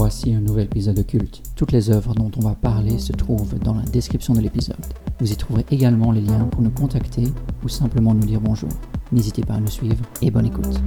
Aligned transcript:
Voici 0.00 0.32
un 0.32 0.40
nouvel 0.40 0.66
épisode 0.66 1.00
occulte. 1.00 1.42
Toutes 1.56 1.72
les 1.72 1.90
œuvres 1.90 2.14
dont 2.14 2.30
on 2.36 2.40
va 2.40 2.54
parler 2.54 3.00
se 3.00 3.10
trouvent 3.10 3.58
dans 3.58 3.74
la 3.74 3.82
description 3.82 4.32
de 4.32 4.40
l'épisode. 4.40 4.76
Vous 5.18 5.32
y 5.32 5.36
trouverez 5.36 5.66
également 5.72 6.12
les 6.12 6.20
liens 6.20 6.44
pour 6.44 6.62
nous 6.62 6.70
contacter 6.70 7.24
ou 7.64 7.68
simplement 7.68 8.14
nous 8.14 8.24
dire 8.24 8.40
bonjour. 8.40 8.68
N'hésitez 9.10 9.42
pas 9.42 9.54
à 9.54 9.60
nous 9.60 9.66
suivre 9.66 10.00
et 10.22 10.30
bonne 10.30 10.46
écoute. 10.46 10.80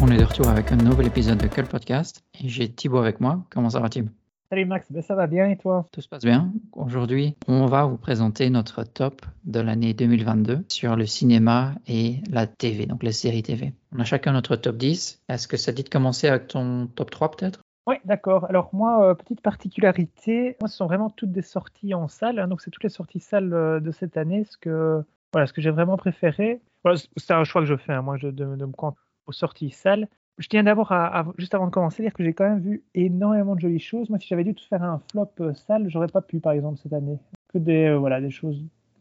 On 0.00 0.08
est 0.08 0.16
de 0.16 0.24
retour 0.24 0.48
avec 0.48 0.72
un 0.72 0.76
nouvel 0.76 1.08
épisode 1.08 1.36
de 1.36 1.46
Cult 1.46 1.68
Podcast 1.68 2.24
et 2.42 2.48
j'ai 2.48 2.72
Thibaut 2.72 2.96
avec 2.96 3.20
moi. 3.20 3.44
Comment 3.50 3.68
ça 3.68 3.80
va 3.80 3.90
Thibaut? 3.90 4.08
Salut 4.48 4.64
Max, 4.64 4.86
ben, 4.90 5.02
ça 5.02 5.14
va 5.14 5.26
bien 5.26 5.50
et 5.50 5.58
toi? 5.58 5.86
Tout 5.92 6.00
se 6.00 6.08
passe 6.08 6.24
bien. 6.24 6.54
Aujourd'hui, 6.72 7.36
on 7.48 7.66
va 7.66 7.84
vous 7.84 7.98
présenter 7.98 8.48
notre 8.48 8.84
top 8.84 9.26
de 9.44 9.60
l'année 9.60 9.92
2022 9.92 10.64
sur 10.70 10.96
le 10.96 11.04
cinéma 11.04 11.74
et 11.86 12.22
la 12.30 12.46
TV, 12.46 12.86
donc 12.86 13.02
les 13.02 13.12
séries 13.12 13.42
TV. 13.42 13.74
On 13.94 14.00
a 14.00 14.04
chacun 14.04 14.32
notre 14.32 14.56
top 14.56 14.78
10. 14.78 15.20
Est-ce 15.28 15.46
que 15.46 15.58
ça 15.58 15.72
dit 15.72 15.82
de 15.82 15.90
commencer 15.90 16.28
avec 16.28 16.48
ton 16.48 16.86
top 16.86 17.10
3 17.10 17.32
peut-être? 17.32 17.60
Oui, 17.86 17.96
d'accord. 18.04 18.46
Alors 18.48 18.70
moi, 18.72 19.10
euh, 19.10 19.14
petite 19.14 19.42
particularité, 19.42 20.56
moi 20.60 20.68
ce 20.68 20.76
sont 20.76 20.86
vraiment 20.86 21.10
toutes 21.10 21.32
des 21.32 21.42
sorties 21.42 21.92
en 21.94 22.08
salle, 22.08 22.38
hein. 22.38 22.48
donc 22.48 22.62
c'est 22.62 22.70
toutes 22.70 22.82
les 22.82 22.88
sorties 22.88 23.20
salles 23.20 23.52
euh, 23.52 23.78
de 23.78 23.90
cette 23.90 24.16
année, 24.16 24.44
ce 24.44 24.56
que, 24.56 25.02
voilà, 25.32 25.46
ce 25.46 25.52
que 25.52 25.60
j'ai 25.60 25.70
vraiment 25.70 25.98
préféré. 25.98 26.60
Voilà, 26.82 26.98
c'est 27.16 27.32
un 27.32 27.44
choix 27.44 27.60
que 27.60 27.66
je 27.66 27.76
fais, 27.76 27.92
hein, 27.92 28.02
moi 28.02 28.16
je, 28.16 28.28
de, 28.28 28.44
me 28.44 28.72
compte 28.72 28.96
aux 29.26 29.32
sorties 29.32 29.70
salles. 29.70 30.08
Je 30.38 30.48
tiens 30.48 30.64
d'abord 30.64 30.92
à, 30.92 31.26
juste 31.38 31.54
avant 31.54 31.66
de 31.66 31.70
commencer, 31.70 32.02
à 32.02 32.06
dire 32.06 32.12
que 32.12 32.24
j'ai 32.24 32.32
quand 32.32 32.48
même 32.48 32.60
vu 32.60 32.82
énormément 32.94 33.54
de 33.54 33.60
jolies 33.60 33.78
choses. 33.78 34.10
Moi, 34.10 34.18
si 34.18 34.26
j'avais 34.26 34.42
dû 34.42 34.54
te 34.54 34.62
faire 34.62 34.82
un 34.82 35.00
flop 35.12 35.30
euh, 35.40 35.54
sale, 35.54 35.88
j'aurais 35.88 36.08
pas 36.08 36.22
pu, 36.22 36.40
par 36.40 36.52
exemple, 36.52 36.78
cette 36.82 36.92
année. 36.92 37.18
Que 37.52 37.58
des, 37.58 37.86
euh, 37.86 37.98
voilà, 37.98 38.20
des 38.20 38.30
choses, 38.30 38.60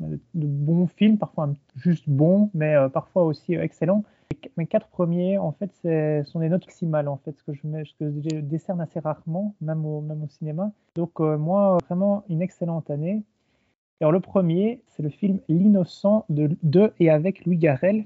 de, 0.10 0.20
bons 0.48 0.88
films, 0.88 1.18
parfois 1.18 1.54
juste 1.76 2.08
bons, 2.08 2.50
mais 2.54 2.76
euh, 2.76 2.90
parfois 2.90 3.24
aussi 3.24 3.56
excellents. 3.56 4.04
Mes 4.58 4.66
quatre 4.66 4.88
premiers, 4.88 5.38
en 5.38 5.52
fait, 5.52 5.72
sont 6.26 6.40
des 6.40 6.50
notes 6.50 6.66
maximales, 6.66 7.08
en 7.08 7.18
fait, 7.18 7.36
ce 7.38 7.44
que 7.44 7.54
je, 7.54 8.40
décerne 8.40 8.82
assez 8.82 9.00
rarement, 9.00 9.56
même 9.62 9.86
au, 9.86 10.04
cinéma. 10.28 10.72
Donc, 10.96 11.20
moi, 11.20 11.78
vraiment 11.88 12.24
une 12.30 12.42
excellente 12.42 12.90
année. 12.90 13.24
Alors, 14.02 14.12
le 14.12 14.20
premier, 14.20 14.82
c'est 14.88 15.04
le 15.04 15.10
film 15.10 15.40
L'innocent 15.48 16.26
de, 16.30 16.58
et 17.00 17.10
avec 17.10 17.46
Louis 17.46 17.58
Garrel, 17.58 18.06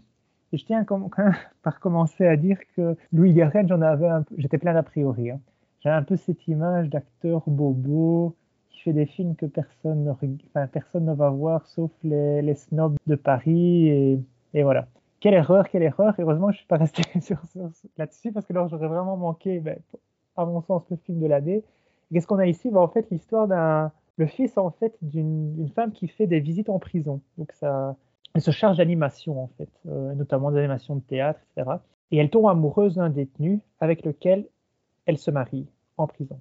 et 0.54 0.58
je 0.58 0.66
tiens 0.66 0.84
quand 0.84 1.00
même 1.18 1.34
par 1.64 1.80
commencer 1.80 2.26
à 2.26 2.38
dire 2.38 2.60
que 2.76 2.96
Louis 3.12 3.34
Garrel, 3.34 3.68
j'en 3.68 3.82
avais 3.82 4.08
j'étais 4.38 4.58
plein 4.58 4.74
d'a 4.74 4.84
priori. 4.84 5.32
Hein. 5.32 5.40
J'avais 5.80 5.96
un 5.96 6.04
peu 6.04 6.16
cette 6.16 6.48
image 6.48 6.90
d'acteur 6.90 7.44
bobo 7.48 8.36
qui 8.78 8.84
fait 8.84 8.94
des 8.94 9.06
films 9.06 9.36
que 9.36 9.46
personne 9.46 10.04
ne, 10.06 11.14
va 11.14 11.30
voir 11.30 11.66
sauf 11.66 11.92
les, 12.04 12.56
snobs 12.56 12.96
de 13.08 13.16
Paris. 13.16 13.90
Et, 14.54 14.64
voilà. 14.64 14.88
Quelle 15.20 15.34
erreur, 15.34 15.68
quelle 15.70 15.84
erreur. 15.84 16.14
Heureusement, 16.20 16.52
je 16.52 16.56
ne 16.56 16.58
suis 16.58 16.68
pas 16.68 16.78
resté 16.78 17.02
là-dessus 17.98 18.32
parce 18.32 18.46
que 18.46 18.54
là, 18.54 18.68
j'aurais 18.70 18.88
vraiment 18.88 19.18
manqué, 19.18 19.60
ben, 19.60 19.80
à 20.36 20.46
mon 20.46 20.62
sens, 20.62 20.84
le 20.92 20.98
film 20.98 21.20
de 21.20 21.26
l'année. 21.26 21.64
Qu'est-ce 22.14 22.28
qu'on 22.28 22.38
a 22.38 22.46
ici? 22.46 22.70
Ben, 22.70 22.80
En 22.80 22.88
fait, 22.88 23.08
l'histoire 23.10 23.48
d'un. 23.48 23.92
Le 24.20 24.26
fils, 24.26 24.58
en 24.58 24.72
fait, 24.72 24.96
d'une 25.04 25.70
femme 25.76 25.92
qui 25.92 26.08
fait 26.08 26.26
des 26.26 26.40
visites 26.40 26.70
en 26.70 26.80
prison. 26.80 27.22
Donc, 27.38 27.52
ça 27.52 27.96
elle 28.38 28.42
se 28.42 28.52
charge 28.52 28.78
d'animation, 28.78 29.42
en 29.42 29.48
fait, 29.58 29.70
euh, 29.88 30.14
notamment 30.14 30.52
d'animation 30.52 30.96
de 30.96 31.02
théâtre, 31.02 31.40
etc. 31.56 31.78
Et 32.12 32.18
elle 32.18 32.30
tombe 32.30 32.48
amoureuse 32.48 32.94
d'un 32.94 33.10
détenu 33.10 33.62
avec 33.80 34.06
lequel 34.06 34.46
elle 35.08 35.18
se 35.18 35.32
marie 35.32 35.66
en 35.98 36.06
prison. 36.06 36.40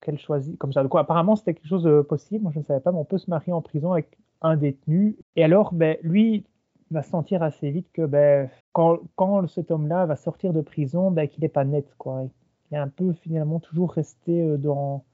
Qu'elle 0.00 0.18
choisit 0.18 0.56
comme 0.58 0.72
ça. 0.72 0.82
Donc, 0.82 0.94
apparemment, 0.96 1.36
c'était 1.36 1.54
quelque 1.54 1.68
chose 1.68 1.82
de 1.82 2.00
possible. 2.00 2.42
Moi, 2.42 2.52
je 2.54 2.60
ne 2.60 2.64
savais 2.64 2.80
pas, 2.80 2.90
mais 2.90 2.98
on 2.98 3.04
peut 3.04 3.18
se 3.18 3.28
marier 3.28 3.52
en 3.52 3.60
prison 3.60 3.92
avec 3.92 4.16
un 4.40 4.56
détenu. 4.56 5.16
Et 5.36 5.44
alors, 5.44 5.74
ben, 5.74 5.96
lui 6.02 6.46
va 6.90 7.02
sentir 7.02 7.42
assez 7.42 7.70
vite 7.70 7.88
que 7.92 8.06
ben, 8.06 8.48
quand, 8.72 9.46
cet 9.48 9.70
homme-là 9.70 10.06
va 10.06 10.16
sortir 10.16 10.52
de 10.52 10.60
prison, 10.60 11.10
ben, 11.10 11.28
qu'il 11.28 11.42
n'est 11.42 11.48
pas 11.48 11.64
net. 11.64 11.86
Il 12.06 12.74
est 12.74 12.78
un 12.78 12.88
peu 12.88 13.12
finalement 13.12 13.60
toujours 13.60 13.92
resté 13.92 14.42
euh, 14.42 14.56
dans, 14.56 15.04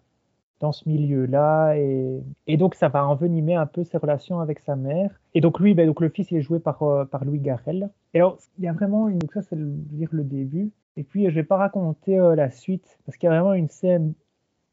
dans 0.60 0.72
ce 0.72 0.88
milieu-là. 0.88 1.74
Et, 1.76 2.56
donc, 2.56 2.74
ça 2.74 2.88
va 2.88 3.06
envenimer 3.06 3.54
un 3.54 3.66
peu 3.66 3.84
ses 3.84 3.98
relations 3.98 4.40
avec 4.40 4.60
sa 4.60 4.76
mère. 4.76 5.10
Et 5.34 5.40
donc, 5.40 5.60
lui, 5.60 5.74
ben, 5.74 5.86
donc, 5.86 6.00
le 6.00 6.08
fils, 6.08 6.30
il 6.30 6.38
est 6.38 6.42
joué 6.42 6.60
par, 6.60 6.82
euh, 6.82 7.04
par 7.04 7.24
Louis 7.24 7.40
Garrel. 7.40 7.90
Et 8.14 8.18
alors, 8.18 8.38
il 8.58 8.64
y 8.64 8.68
a 8.68 8.72
vraiment 8.72 9.08
une. 9.08 9.18
Donc, 9.18 9.32
ça, 9.32 9.42
c'est 9.42 9.56
dire 9.58 10.08
le 10.12 10.24
début. 10.24 10.70
Et 10.96 11.02
puis, 11.02 11.24
je 11.24 11.30
ne 11.30 11.34
vais 11.34 11.44
pas 11.44 11.56
raconter 11.56 12.18
euh, 12.18 12.34
la 12.34 12.50
suite, 12.50 12.98
parce 13.04 13.18
qu'il 13.18 13.28
y 13.28 13.32
a 13.32 13.34
vraiment 13.34 13.54
une 13.54 13.68
scène 13.68 14.14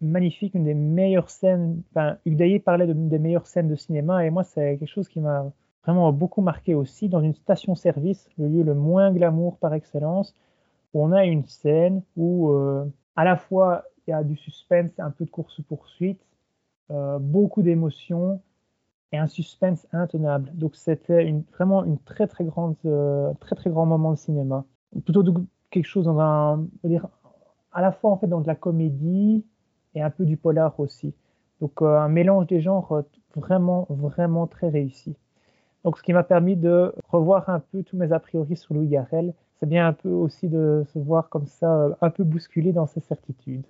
magnifique, 0.03 0.53
une 0.56 0.66
des 0.66 0.74
meilleures 0.74 1.30
scènes. 1.30 1.81
Enfin, 1.91 2.18
Udaye 2.25 2.59
parlait 2.59 2.88
de, 2.88 2.94
des 2.94 3.19
meilleures 3.19 3.47
scènes 3.47 3.69
de 3.69 3.75
cinéma, 3.75 4.25
et 4.25 4.30
moi, 4.30 4.44
c'est 4.44 4.78
quelque 4.78 4.90
chose 4.90 5.08
qui 5.08 5.19
m'a 5.19 5.52
vraiment 5.84 6.12
beaucoup 6.14 6.41
marqué 6.41 6.75
aussi. 6.75 7.09
Dans 7.09 7.22
une 7.22 7.34
station-service, 7.34 8.30
le 8.38 8.47
lieu 8.47 8.64
le 8.64 8.74
moins 8.74 9.12
glamour 9.12 9.58
par 9.58 9.74
excellence, 9.74 10.34
où 10.94 11.03
on 11.03 11.12
a 11.12 11.25
une 11.25 11.46
scène 11.46 12.02
où, 12.16 12.52
euh, 12.52 12.86
à 13.16 13.24
la 13.24 13.36
fois, 13.36 13.84
il 14.08 14.12
y 14.12 14.14
a 14.14 14.24
du 14.24 14.36
suspense, 14.36 14.91
un 15.00 15.12
peu 15.12 15.25
de 15.25 15.30
course-poursuite, 15.30 16.22
euh, 16.91 17.20
beaucoup 17.20 17.62
d'émotions 17.62 18.41
et 19.12 19.18
un 19.18 19.28
suspense 19.28 19.88
intenable. 19.94 20.52
Donc 20.53 20.75
c'était 20.75 21.34
vraiment 21.53 21.84
une 21.85 22.00
très 22.00 22.28
très 22.28 22.44
grande, 22.44 22.75
euh, 22.85 23.34
très 23.40 23.56
très 23.56 23.70
grand 23.70 23.85
moment 23.85 24.12
de 24.12 24.18
cinéma. 24.18 24.66
Plutôt 25.06 25.24
quelque 25.72 25.85
chose 25.85 26.06
dans 26.06 26.20
un, 26.20 26.68
dire, 26.84 27.08
à 27.72 27.81
la 27.81 27.91
fois 27.91 28.12
en 28.12 28.18
fait 28.18 28.28
dans 28.28 28.41
de 28.41 28.47
la 28.47 28.56
comédie 28.56 29.46
et 29.96 30.02
un 30.02 30.09
peu 30.09 30.26
du 30.26 30.38
polar 30.38 30.80
aussi. 30.80 31.14
Donc 31.62 31.81
euh, 31.81 31.98
un 31.98 32.09
mélange 32.09 32.48
des 32.48 32.62
genres 32.62 33.04
vraiment 33.36 33.88
vraiment 33.90 34.48
très 34.48 34.70
réussi. 34.70 35.16
Donc 35.84 35.98
ce 35.98 36.04
qui 36.04 36.14
m'a 36.14 36.24
permis 36.24 36.56
de 36.56 36.94
revoir 37.09 37.50
un 37.50 37.59
peu 37.59 37.84
tous 37.84 37.98
mes 37.98 38.12
a 38.12 38.20
priori 38.20 38.56
sur 38.56 38.74
Louis 38.74 38.88
Garrel. 38.88 39.34
C'est 39.59 39.70
bien 39.70 39.88
un 39.88 39.94
peu 39.94 40.09
aussi 40.09 40.50
de 40.50 40.84
se 40.94 41.00
voir 41.00 41.30
comme 41.30 41.48
ça, 41.48 41.96
un 42.02 42.09
peu 42.09 42.24
bousculé 42.24 42.74
dans 42.74 42.86
ses 42.86 43.00
certitudes. 43.00 43.66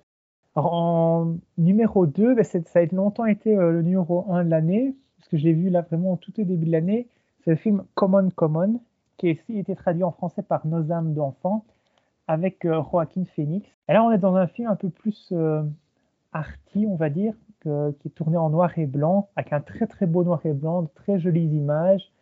Alors, 0.56 0.72
en 0.72 1.36
numéro 1.58 2.06
2, 2.06 2.34
ben, 2.34 2.44
ça 2.44 2.60
a 2.78 2.84
longtemps 2.86 3.26
été 3.26 3.56
euh, 3.56 3.72
le 3.72 3.82
numéro 3.82 4.24
1 4.30 4.44
de 4.44 4.50
l'année, 4.50 4.94
parce 5.16 5.28
que 5.28 5.36
je 5.36 5.44
l'ai 5.44 5.52
vu 5.52 5.68
là 5.68 5.82
vraiment 5.82 6.16
tout 6.16 6.32
au 6.40 6.44
début 6.44 6.66
de 6.66 6.70
l'année. 6.70 7.08
C'est 7.44 7.50
le 7.50 7.56
film 7.56 7.84
Common 7.94 8.30
Common, 8.30 8.80
qui 9.16 9.28
a 9.28 9.30
été 9.30 9.74
traduit 9.74 10.04
en 10.04 10.12
français 10.12 10.42
par 10.42 10.66
Nos 10.66 10.92
âmes 10.92 11.14
d'enfants, 11.14 11.64
avec 12.28 12.64
euh, 12.64 12.82
Joaquin 12.90 13.24
Phoenix. 13.34 13.68
Et 13.88 13.92
là, 13.92 14.04
on 14.04 14.12
est 14.12 14.18
dans 14.18 14.36
un 14.36 14.46
film 14.46 14.68
un 14.68 14.76
peu 14.76 14.90
plus 14.90 15.28
euh, 15.32 15.62
arty, 16.34 16.86
on 16.86 16.96
va 16.96 17.08
dire, 17.08 17.32
qui 17.62 17.68
est 18.08 18.14
tourné 18.14 18.36
en 18.36 18.50
noir 18.50 18.78
et 18.78 18.84
blanc, 18.84 19.28
avec 19.36 19.54
un 19.54 19.60
très 19.60 19.86
très 19.86 20.04
beau 20.04 20.22
noir 20.22 20.40
et 20.44 20.52
blanc, 20.52 20.82
de 20.82 20.88
très 20.94 21.18
jolies 21.18 21.46
images. 21.46 22.12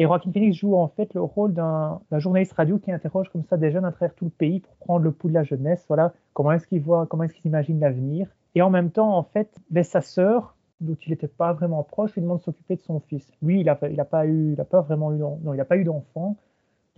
Et 0.00 0.04
Joaquin 0.04 0.32
Phoenix 0.32 0.56
joue 0.56 0.74
en 0.76 0.88
fait 0.88 1.12
le 1.12 1.20
rôle 1.20 1.52
d'un 1.52 2.00
journaliste 2.12 2.54
radio 2.54 2.78
qui 2.78 2.90
interroge 2.90 3.28
comme 3.28 3.44
ça 3.44 3.58
des 3.58 3.70
jeunes 3.70 3.84
à 3.84 3.92
travers 3.92 4.14
tout 4.14 4.24
le 4.24 4.30
pays 4.30 4.60
pour 4.60 4.74
prendre 4.76 5.04
le 5.04 5.12
pouls 5.12 5.28
de 5.28 5.34
la 5.34 5.44
jeunesse. 5.44 5.84
Voilà, 5.88 6.14
comment 6.32 6.52
est-ce 6.52 6.66
qu'il 6.66 6.80
voit, 6.80 7.06
comment 7.06 7.24
est-ce 7.24 7.34
qu'il 7.34 7.46
imagine 7.46 7.78
l'avenir. 7.78 8.26
Et 8.54 8.62
en 8.62 8.70
même 8.70 8.90
temps, 8.90 9.14
en 9.14 9.22
fait, 9.22 9.54
ben, 9.68 9.84
sa 9.84 10.00
sœur, 10.00 10.56
dont 10.80 10.96
il 11.06 11.10
n'était 11.10 11.28
pas 11.28 11.52
vraiment 11.52 11.82
proche, 11.82 12.14
lui 12.14 12.22
demande 12.22 12.38
de 12.38 12.44
s'occuper 12.44 12.76
de 12.76 12.80
son 12.80 13.00
fils. 13.00 13.30
Lui, 13.42 13.60
il 13.60 13.66
n'a 13.66 13.72
a 13.72 14.04
pas 14.06 14.24
eu, 14.24 14.54
il 14.54 14.60
a 14.60 14.64
pas 14.64 14.80
vraiment 14.80 15.12
eu, 15.12 15.18
non, 15.18 15.52
il 15.52 15.60
a 15.60 15.66
pas 15.66 15.76
eu 15.76 15.84
d'enfant. 15.84 16.36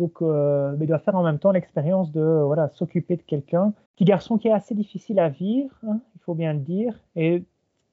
Donc, 0.02 0.20
euh, 0.20 0.76
il 0.80 0.86
doit 0.88 0.98
faire 0.98 1.14
en 1.14 1.22
même 1.22 1.38
temps 1.38 1.52
l'expérience 1.52 2.10
de 2.10 2.42
voilà 2.44 2.68
s'occuper 2.70 3.14
de 3.14 3.22
quelqu'un. 3.22 3.72
Petit 3.94 4.04
garçon 4.04 4.36
qui 4.36 4.48
est 4.48 4.52
assez 4.52 4.74
difficile 4.74 5.20
à 5.20 5.28
vivre, 5.28 5.72
hein, 5.86 6.00
il 6.16 6.20
faut 6.22 6.34
bien 6.34 6.52
le 6.54 6.58
dire. 6.58 6.98
Et 7.14 7.44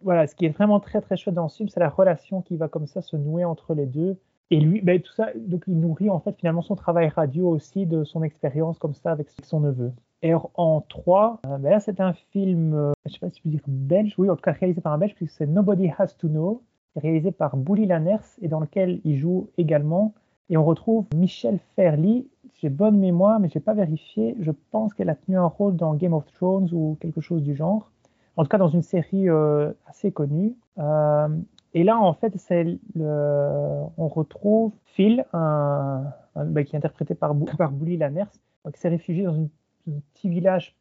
voilà, 0.02 0.25
ce 0.25 0.34
qui 0.34 0.48
est 0.48 0.50
vraiment 0.50 0.80
très 0.80 1.02
très 1.02 1.18
chouette 1.18 1.36
dans 1.36 1.50
ce 1.50 1.58
film, 1.58 1.69
c'est 1.69 1.80
la 1.80 1.90
relation 1.90 2.42
qui 2.42 2.58
va 2.58 2.68
comme 2.68 2.88
ça 2.88 3.03
se 3.03 3.16
nouer 3.16 3.46
entre 3.46 3.75
les 3.75 3.86
deux. 3.86 4.18
Et 4.50 4.59
lui, 4.59 4.81
ben, 4.81 5.00
tout 5.00 5.14
ça, 5.14 5.28
donc 5.36 5.66
il 5.68 5.80
nourrit 5.80 6.09
en 6.09 6.19
fait 6.19 6.36
finalement 6.36 6.64
son 6.64 6.75
travail 6.75 7.09
radio 7.09 7.48
aussi 7.48 7.86
de 7.86 8.03
son 8.03 8.24
expérience 8.24 8.80
comme 8.80 8.96
ça 8.96 9.12
avec 9.12 9.28
son 9.44 9.59
neveu. 9.59 9.92
Et 10.24 10.34
en 10.34 10.81
3, 10.81 11.42
euh, 11.46 11.58
ben 11.59 11.69
là 11.69 11.80
c'est 11.80 12.02
un 12.02 12.14
film, 12.14 12.74
euh, 12.74 12.92
je 13.06 13.12
ne 13.12 13.14
sais 13.14 13.19
pas 13.19 13.30
si 13.30 13.38
je 13.38 13.44
peux 13.44 13.50
dire 13.50 13.62
belge, 13.68 14.16
oui 14.18 14.31
en 14.31 14.36
tout 14.36 14.42
cas 14.42 14.53
réalisé 14.53 14.81
par 14.81 14.94
un 14.94 14.98
belge, 14.98 15.14
puisque 15.14 15.34
c'est 15.34 15.46
Nobody 15.46 15.92
Has 15.96 16.16
to 16.18 16.28
Know, 16.28 16.64
réalisé 16.96 17.31
par 17.31 17.56
Bouli 17.56 17.86
Lanners 17.86 18.18
et 18.42 18.48
dans 18.48 18.59
lequel 18.59 19.00
il 19.03 19.18
joue 19.19 19.50
également. 19.59 20.16
Et 20.50 20.58
on 20.58 20.66
retrouve 20.66 21.06
Michel 21.16 21.60
Ferly, 21.76 22.28
j'ai 22.56 22.70
bonne 22.70 22.98
mémoire 22.98 23.40
mais 23.40 23.50
je 23.50 23.58
n'ai 23.58 23.64
pas 23.64 23.74
vérifié, 23.74 24.36
je 24.40 24.52
pense 24.72 24.94
qu'elle 24.94 25.10
a 25.10 25.16
tenu 25.16 25.38
un 25.38 25.46
rôle 25.46 25.76
dans 25.76 25.94
Game 25.94 26.13
of 26.13 26.25
Thrones 26.34 26.69
ou 26.72 26.98
quelque 27.00 27.22
chose 27.22 27.44
du 27.44 27.56
genre. 27.56 27.92
En 28.36 28.44
tout 28.44 28.50
cas 28.50 28.57
dans 28.57 28.69
une 28.69 28.84
série 28.84 29.30
euh, 29.30 29.72
assez 29.88 30.12
connue. 30.12 30.56
Et 31.74 31.84
là, 31.84 32.00
en 32.00 32.13
fait, 32.13 32.34
on 32.96 34.07
retrouve 34.07 34.72
Phil, 34.86 35.25
bah, 35.34 36.63
qui 36.66 36.75
est 36.75 36.78
interprété 36.78 37.16
par, 37.16 37.36
par 37.57 37.72
Bully 37.72 37.98
Lanners, 37.98 38.31
qui 38.74 38.80
s'est 38.80 38.90
réfugié 38.90 39.24
dans 39.24 39.36
un 39.36 39.48
petit 40.13 40.30
village 40.30 40.75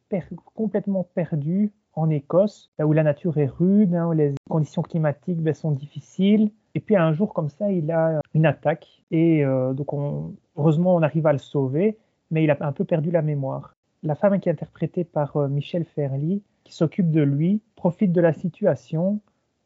complètement 0.55 1.03
perdu 1.03 1.71
en 1.93 2.09
Écosse, 2.09 2.71
là 2.79 2.87
où 2.87 2.93
la 2.93 3.03
nature 3.03 3.37
est 3.37 3.47
rude, 3.47 3.93
hein, 3.93 4.07
où 4.07 4.13
les 4.13 4.33
conditions 4.49 4.81
climatiques 4.81 5.41
bah, 5.41 5.53
sont 5.53 5.71
difficiles. 5.71 6.51
Et 6.75 6.79
puis 6.79 6.95
un 6.95 7.13
jour 7.13 7.33
comme 7.33 7.49
ça, 7.49 7.71
il 7.71 7.91
a 7.91 8.19
une 8.33 8.45
attaque 8.45 9.03
et 9.11 9.43
euh, 9.43 9.73
donc 9.73 9.93
on, 9.93 10.35
heureusement 10.55 10.95
on 10.95 11.01
arrive 11.01 11.27
à 11.27 11.33
le 11.33 11.39
sauver, 11.39 11.97
mais 12.31 12.43
il 12.43 12.51
a 12.51 12.57
un 12.61 12.71
peu 12.71 12.85
perdu 12.85 13.11
la 13.11 13.21
mémoire. 13.21 13.75
La 14.03 14.15
femme 14.15 14.39
qui 14.39 14.49
est 14.49 14.51
interprétée 14.51 15.03
par 15.03 15.35
euh, 15.37 15.47
Michel 15.47 15.83
Ferly, 15.83 16.43
qui 16.63 16.73
s'occupe 16.73 17.11
de 17.11 17.21
lui, 17.21 17.61
profite 17.75 18.11
de 18.11 18.21
la 18.21 18.33
situation 18.33 19.19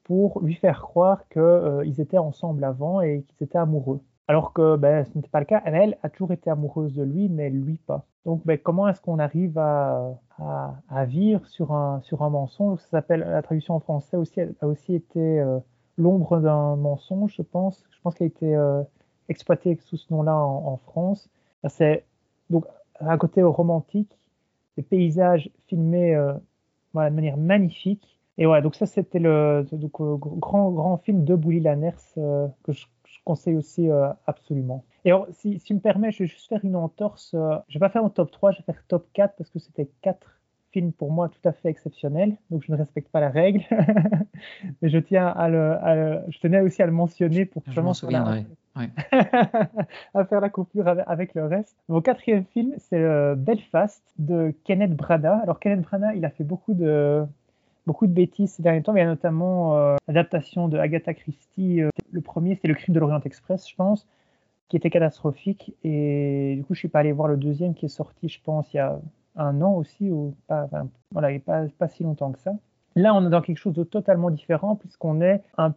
pour 0.03 0.41
lui 0.41 0.55
faire 0.55 0.81
croire 0.81 1.27
qu'ils 1.29 1.41
euh, 1.41 1.83
étaient 1.83 2.17
ensemble 2.17 2.63
avant 2.63 3.01
et 3.01 3.23
qu'ils 3.23 3.45
étaient 3.45 3.57
amoureux. 3.57 4.01
alors 4.27 4.53
que 4.53 4.75
ben, 4.75 5.05
ce 5.05 5.15
n'était 5.15 5.29
pas 5.29 5.39
le 5.39 5.45
cas. 5.45 5.61
Elle 5.65 5.97
a 6.03 6.09
toujours 6.09 6.31
été 6.31 6.50
amoureuse 6.50 6.94
de 6.94 7.03
lui, 7.03 7.29
mais 7.29 7.50
lui 7.50 7.77
pas. 7.77 8.05
Donc, 8.25 8.45
ben, 8.45 8.57
comment 8.57 8.88
est-ce 8.88 9.01
qu'on 9.01 9.19
arrive 9.19 9.57
à, 9.57 10.17
à, 10.89 11.05
vivre 11.05 11.45
sur 11.47 11.73
un, 11.73 12.01
sur 12.01 12.21
un 12.23 12.29
mensonge? 12.29 12.79
Ça 12.79 12.89
s'appelle, 12.89 13.19
la 13.19 13.41
traduction 13.41 13.75
en 13.75 13.79
français 13.79 14.17
aussi, 14.17 14.39
a 14.41 14.67
aussi 14.67 14.95
été 14.95 15.39
euh, 15.41 15.59
l'ombre 15.97 16.39
d'un 16.39 16.75
mensonge, 16.75 17.33
je 17.35 17.41
pense. 17.41 17.83
Je 17.91 18.01
pense 18.01 18.15
qu'elle 18.15 18.25
a 18.25 18.27
été 18.27 18.55
euh, 18.55 18.81
exploitée 19.29 19.77
sous 19.83 19.97
ce 19.97 20.11
nom-là 20.11 20.35
en, 20.35 20.77
France. 20.77 21.29
C'est 21.67 22.03
donc 22.49 22.65
un 22.99 23.17
côté 23.17 23.41
romantique, 23.41 24.17
des 24.77 24.83
paysages 24.83 25.49
filmés 25.67 26.15
euh, 26.15 26.33
de 26.33 27.09
manière 27.09 27.37
magnifique. 27.37 28.19
Et 28.37 28.45
voilà, 28.45 28.61
donc 28.61 28.75
ça 28.75 28.85
c'était 28.85 29.19
le 29.19 29.65
donc, 29.71 30.01
grand 30.39 30.71
grand 30.71 30.97
film 30.97 31.23
de 31.23 31.35
Bouli 31.35 31.59
Lanners 31.59 31.91
que 32.15 32.71
je 32.71 32.85
conseille 33.23 33.55
aussi 33.55 33.89
euh, 33.89 34.09
absolument. 34.27 34.83
Et 35.05 35.11
alors, 35.11 35.27
si, 35.31 35.59
si, 35.59 35.73
me 35.73 35.79
permet, 35.79 36.11
je 36.11 36.23
vais 36.23 36.27
juste 36.27 36.47
faire 36.47 36.63
une 36.63 36.75
entorse. 36.75 37.33
Euh, 37.33 37.57
je 37.67 37.75
vais 37.75 37.79
pas 37.79 37.89
faire 37.89 38.03
un 38.03 38.09
top 38.09 38.31
3, 38.31 38.51
je 38.51 38.57
vais 38.59 38.63
faire 38.63 38.83
top 38.87 39.07
4 39.13 39.35
parce 39.35 39.49
que 39.49 39.59
c'était 39.59 39.89
4 40.01 40.39
films 40.73 40.91
pour 40.91 41.11
moi 41.11 41.29
tout 41.29 41.47
à 41.47 41.53
fait 41.53 41.69
exceptionnels. 41.69 42.35
Donc, 42.49 42.63
je 42.67 42.71
ne 42.71 42.77
respecte 42.77 43.09
pas 43.09 43.21
la 43.21 43.29
règle. 43.29 43.61
Mais 44.81 44.89
je 44.89 44.97
tiens 44.97 45.27
à 45.27 45.47
le, 45.47 46.19
Je 46.29 46.39
tenais 46.39 46.59
aussi 46.59 46.81
à 46.81 46.85
le 46.85 46.91
mentionner 46.91 47.45
pour 47.45 47.63
je 47.67 47.79
m'en 47.79 47.93
souviendrai. 47.93 48.45
à 48.75 50.25
faire 50.25 50.41
la 50.41 50.49
coupure 50.49 50.87
avec, 50.87 51.35
le 51.35 51.45
reste. 51.45 51.77
Mon 51.87 52.01
quatrième 52.01 52.43
film, 52.43 52.73
c'est 52.79 53.01
Belfast 53.35 54.03
de 54.17 54.53
Kenneth 54.63 54.95
Branagh. 54.95 55.41
Alors, 55.43 55.59
Kenneth 55.59 55.81
Branagh, 55.81 56.17
il 56.17 56.25
a 56.25 56.31
fait 56.31 56.43
beaucoup 56.43 56.73
de 56.73 57.23
beaucoup 57.85 58.07
de 58.07 58.13
bêtises 58.13 58.53
ces 58.53 58.63
derniers 58.63 58.81
temps. 58.81 58.95
Il 58.95 58.99
y 58.99 59.01
a 59.01 59.05
notamment 59.05 59.75
euh, 59.75 59.95
l'adaptation 60.07 60.67
de 60.67 60.77
Agatha 60.77 61.13
Christie. 61.13 61.81
Euh, 61.81 61.89
le 62.11 62.21
premier, 62.21 62.55
c'était 62.55 62.67
Le 62.67 62.75
crime 62.75 62.95
de 62.95 62.99
l'Orient 62.99 63.21
Express, 63.21 63.69
je 63.69 63.75
pense, 63.75 64.07
qui 64.69 64.77
était 64.77 64.89
catastrophique. 64.89 65.73
Et 65.83 66.55
du 66.57 66.63
coup, 66.63 66.73
je 66.73 66.79
suis 66.79 66.87
pas 66.87 66.99
allé 66.99 67.11
voir 67.11 67.27
le 67.27 67.37
deuxième 67.37 67.73
qui 67.73 67.85
est 67.85 67.89
sorti, 67.89 68.29
je 68.29 68.39
pense, 68.41 68.73
il 68.73 68.77
y 68.77 68.79
a 68.79 68.99
un 69.35 69.62
an 69.62 69.74
aussi, 69.74 70.12
ou 70.12 70.35
pas, 70.47 70.68
voilà, 71.12 71.31
il 71.31 71.41
pas, 71.41 71.65
pas 71.77 71.88
si 71.88 72.03
longtemps 72.03 72.31
que 72.31 72.39
ça. 72.39 72.53
Là, 72.95 73.15
on 73.15 73.25
est 73.25 73.30
dans 73.30 73.41
quelque 73.41 73.57
chose 73.57 73.74
de 73.74 73.83
totalement 73.83 74.30
différent, 74.30 74.75
puisqu'on 74.75 75.21
est 75.21 75.44
un, 75.57 75.74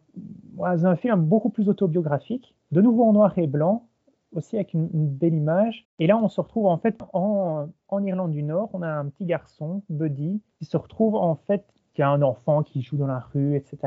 un 0.61 0.97
film 0.97 1.23
beaucoup 1.23 1.49
plus 1.49 1.69
autobiographique, 1.69 2.55
de 2.73 2.83
nouveau 2.83 3.05
en 3.05 3.13
noir 3.13 3.37
et 3.39 3.47
blanc, 3.47 3.87
aussi 4.33 4.57
avec 4.57 4.75
une, 4.75 4.89
belle 4.93 5.35
image. 5.35 5.87
Et 5.99 6.07
là, 6.07 6.19
on 6.19 6.29
se 6.29 6.41
retrouve 6.41 6.67
en 6.67 6.79
fait 6.79 6.99
en, 7.13 7.69
en, 7.89 8.05
Irlande 8.05 8.33
du 8.33 8.43
Nord. 8.43 8.71
On 8.75 8.83
a 8.83 8.89
un 8.89 9.07
petit 9.07 9.25
garçon, 9.25 9.83
Buddy, 9.89 10.43
qui 10.59 10.65
se 10.65 10.77
retrouve 10.77 11.15
en 11.15 11.37
fait 11.37 11.65
qu'il 11.95 12.03
y 12.03 12.05
a 12.05 12.11
un 12.11 12.21
enfant 12.21 12.63
qui 12.63 12.83
joue 12.83 12.99
dans 12.99 13.07
la 13.07 13.21
rue, 13.21 13.57
etc. 13.57 13.79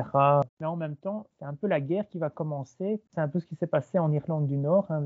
Mais 0.60 0.66
en 0.66 0.76
même 0.76 0.96
temps, 0.96 1.28
c'est 1.38 1.46
un 1.46 1.54
peu 1.54 1.68
la 1.68 1.80
guerre 1.80 2.08
qui 2.10 2.18
va 2.18 2.30
commencer. 2.30 3.00
C'est 3.14 3.22
un 3.22 3.28
peu 3.28 3.40
ce 3.40 3.46
qui 3.46 3.56
s'est 3.56 3.68
passé 3.68 4.00
en 4.00 4.12
Irlande 4.12 4.48
du 4.48 4.58
Nord, 4.58 4.88
hein, 4.90 5.04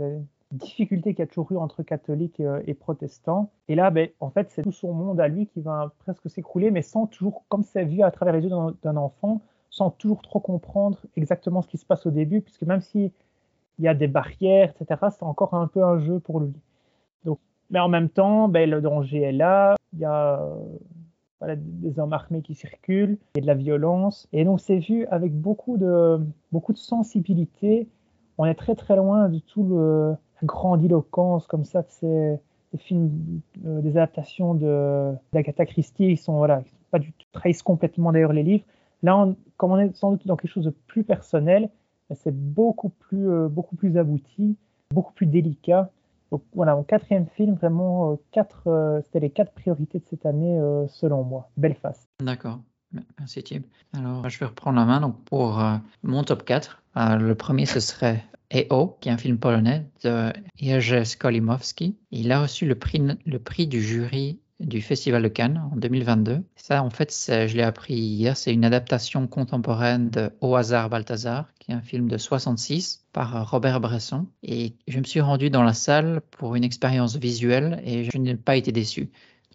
les 0.53 0.57
difficultés 0.59 1.13
qu'il 1.13 1.19
y 1.19 1.23
a 1.23 1.27
toujours 1.27 1.51
eu 1.51 1.57
entre 1.57 1.83
catholiques 1.83 2.39
euh, 2.39 2.61
et, 2.65 2.73
protestants. 2.73 3.51
Et 3.67 3.75
là, 3.75 3.91
ben, 3.91 4.09
en 4.19 4.29
fait, 4.29 4.49
c'est 4.51 4.61
tout 4.61 4.71
son 4.71 4.93
monde 4.93 5.19
à 5.19 5.27
lui 5.27 5.47
qui 5.47 5.61
va 5.61 5.91
presque 5.99 6.29
s'écrouler, 6.29 6.71
mais 6.71 6.81
sans 6.81 7.07
toujours, 7.07 7.43
comme 7.49 7.63
c'est 7.63 7.85
vu 7.85 8.03
à 8.03 8.11
travers 8.11 8.33
les 8.33 8.43
yeux 8.43 8.51
d'un 8.83 8.97
enfant, 8.97 9.41
sans 9.69 9.89
toujours 9.89 10.21
trop 10.21 10.39
comprendre 10.39 10.99
exactement 11.17 11.61
ce 11.61 11.67
qui 11.67 11.77
se 11.77 11.85
passe 11.85 12.05
au 12.05 12.11
début, 12.11 12.41
puisque 12.41 12.63
même 12.63 12.81
s'il 12.81 13.11
y 13.79 13.87
a 13.87 13.93
des 13.93 14.07
barrières, 14.07 14.71
etc., 14.79 15.01
c'est 15.11 15.23
encore 15.23 15.53
un 15.55 15.67
peu 15.67 15.83
un 15.83 15.99
jeu 15.99 16.19
pour 16.19 16.39
lui. 16.39 16.53
Donc, 17.25 17.39
mais 17.69 17.79
en 17.79 17.89
même 17.89 18.09
temps, 18.09 18.47
ben, 18.47 18.69
le 18.69 18.81
danger 18.81 19.21
est 19.21 19.31
là. 19.31 19.75
Il 19.93 19.99
y 19.99 20.05
a 20.05 20.39
des 21.55 21.99
hommes 21.99 22.13
armés 22.13 22.41
qui 22.41 22.55
circulent 22.55 23.17
et 23.35 23.41
de 23.41 23.47
la 23.47 23.53
violence. 23.53 24.27
Et 24.33 24.45
donc 24.45 24.59
c'est 24.59 24.77
vu 24.77 25.05
avec 25.07 25.33
beaucoup 25.33 25.77
de, 25.77 26.19
beaucoup 26.51 26.73
de 26.73 26.77
sensibilité. 26.77 27.87
On 28.37 28.45
est 28.45 28.55
très 28.55 28.75
très 28.75 28.95
loin 28.95 29.29
de 29.29 29.39
tout 29.39 29.63
le 29.63 30.15
grandiloquence 30.43 31.47
comme 31.47 31.65
ça 31.65 31.81
de 31.81 31.87
ces 31.89 32.39
des 32.73 32.79
films, 32.79 33.41
euh, 33.65 33.81
des 33.81 33.91
adaptations 33.91 34.55
de 34.55 35.13
d'Agatha 35.31 35.65
Christie. 35.65 36.05
Ils 36.05 36.17
sont 36.17 36.37
voilà, 36.37 36.63
pas 36.91 36.99
du 36.99 37.13
tout 37.13 37.27
trahissent 37.31 37.63
complètement 37.63 38.11
d'ailleurs 38.11 38.33
les 38.33 38.43
livres. 38.43 38.65
Là, 39.03 39.17
on, 39.17 39.35
comme 39.57 39.71
on 39.71 39.79
est 39.79 39.95
sans 39.95 40.11
doute 40.11 40.25
dans 40.27 40.35
quelque 40.35 40.51
chose 40.51 40.65
de 40.65 40.73
plus 40.87 41.03
personnel, 41.03 41.69
c'est 42.15 42.35
beaucoup 42.35 42.89
plus 42.89 43.29
euh, 43.29 43.47
beaucoup 43.47 43.75
plus 43.75 43.97
abouti, 43.97 44.57
beaucoup 44.91 45.13
plus 45.13 45.25
délicat. 45.25 45.89
Donc 46.31 46.43
voilà, 46.55 46.75
mon 46.75 46.83
quatrième 46.83 47.27
film, 47.27 47.53
vraiment, 47.53 48.11
euh, 48.11 48.15
quatre, 48.31 49.01
c'était 49.05 49.19
les 49.19 49.29
quatre 49.29 49.53
priorités 49.53 49.99
de 49.99 50.05
cette 50.09 50.25
année 50.25 50.59
selon 50.89 51.23
moi. 51.23 51.49
Belfast. 51.57 52.07
D'accord. 52.19 52.59
Merci 53.19 53.43
Tim. 53.43 53.61
Alors, 53.93 54.27
je 54.29 54.39
vais 54.39 54.45
reprendre 54.45 54.77
la 54.77 54.85
main 54.85 55.01
donc, 55.01 55.19
pour 55.25 55.63
mon 56.03 56.23
top 56.23 56.43
4. 56.43 56.81
le 56.95 57.33
premier, 57.33 57.65
ce 57.65 57.79
serait 57.79 58.23
EO, 58.51 58.97
qui 59.01 59.09
est 59.09 59.11
un 59.11 59.17
film 59.17 59.37
polonais 59.37 59.85
de 60.03 60.31
Jerzy 60.57 61.05
Skolimowski. 61.05 61.95
Il 62.11 62.31
a 62.31 62.41
reçu 62.41 62.65
le 62.65 62.75
prix, 62.75 63.01
le 63.25 63.39
prix 63.39 63.67
du 63.67 63.81
jury 63.81 64.39
du 64.59 64.81
Festival 64.81 65.23
de 65.23 65.27
Cannes 65.27 65.69
en 65.71 65.75
2022. 65.75 66.43
Ça, 66.55 66.83
en 66.83 66.89
fait, 66.89 67.11
je 67.27 67.55
l'ai 67.55 67.63
appris 67.63 67.95
hier, 67.95 68.37
c'est 68.37 68.53
une 68.53 68.65
adaptation 68.65 69.27
contemporaine 69.27 70.09
de 70.09 70.31
Au 70.41 70.55
hasard 70.55 70.89
Balthazar, 70.89 71.51
qui 71.59 71.71
est 71.71 71.75
un 71.75 71.81
film 71.81 72.07
de 72.07 72.17
66 72.17 73.05
par 73.11 73.49
Robert 73.49 73.81
Bresson. 73.81 74.27
Et 74.43 74.75
je 74.87 74.99
me 74.99 75.03
suis 75.03 75.21
rendu 75.21 75.49
dans 75.49 75.63
la 75.63 75.73
salle 75.73 76.21
pour 76.31 76.55
une 76.55 76.63
expérience 76.63 77.17
visuelle 77.17 77.81
et 77.85 78.03
je 78.05 78.17
n'ai 78.17 78.35
pas 78.35 78.55
été 78.55 78.71
déçu. 78.71 79.09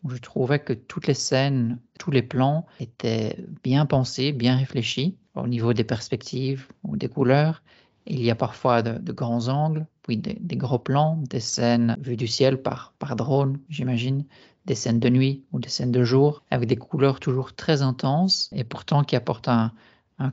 je 0.08 0.18
trouvais 0.18 0.58
que 0.58 0.72
toutes 0.72 1.06
les 1.06 1.14
scènes, 1.14 1.78
tous 1.98 2.10
les 2.10 2.22
plans 2.22 2.66
étaient 2.80 3.36
bien 3.62 3.86
pensés, 3.86 4.32
bien 4.32 4.56
réfléchis 4.56 5.16
au 5.34 5.46
niveau 5.46 5.72
des 5.72 5.84
perspectives 5.84 6.66
ou 6.82 6.96
des 6.96 7.08
couleurs. 7.08 7.62
Il 8.10 8.22
y 8.22 8.30
a 8.30 8.34
parfois 8.34 8.82
de, 8.82 9.12
grands 9.12 9.48
angles, 9.48 9.86
puis 10.02 10.16
des, 10.16 10.56
gros 10.56 10.78
plans, 10.78 11.22
des 11.28 11.40
scènes 11.40 11.96
vues 12.00 12.16
du 12.16 12.26
ciel 12.26 12.62
par, 12.62 12.94
drone, 13.16 13.58
j'imagine, 13.68 14.24
des 14.64 14.74
scènes 14.74 14.98
de 14.98 15.10
nuit 15.10 15.44
ou 15.52 15.60
des 15.60 15.68
scènes 15.68 15.92
de 15.92 16.04
jour, 16.04 16.42
avec 16.50 16.68
des 16.68 16.76
couleurs 16.76 17.20
toujours 17.20 17.54
très 17.54 17.82
intenses 17.82 18.48
et 18.52 18.64
pourtant 18.64 19.04
qui 19.04 19.14
apportent 19.14 19.48
un, 19.48 19.72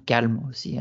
calme 0.07 0.41
aussi. 0.49 0.79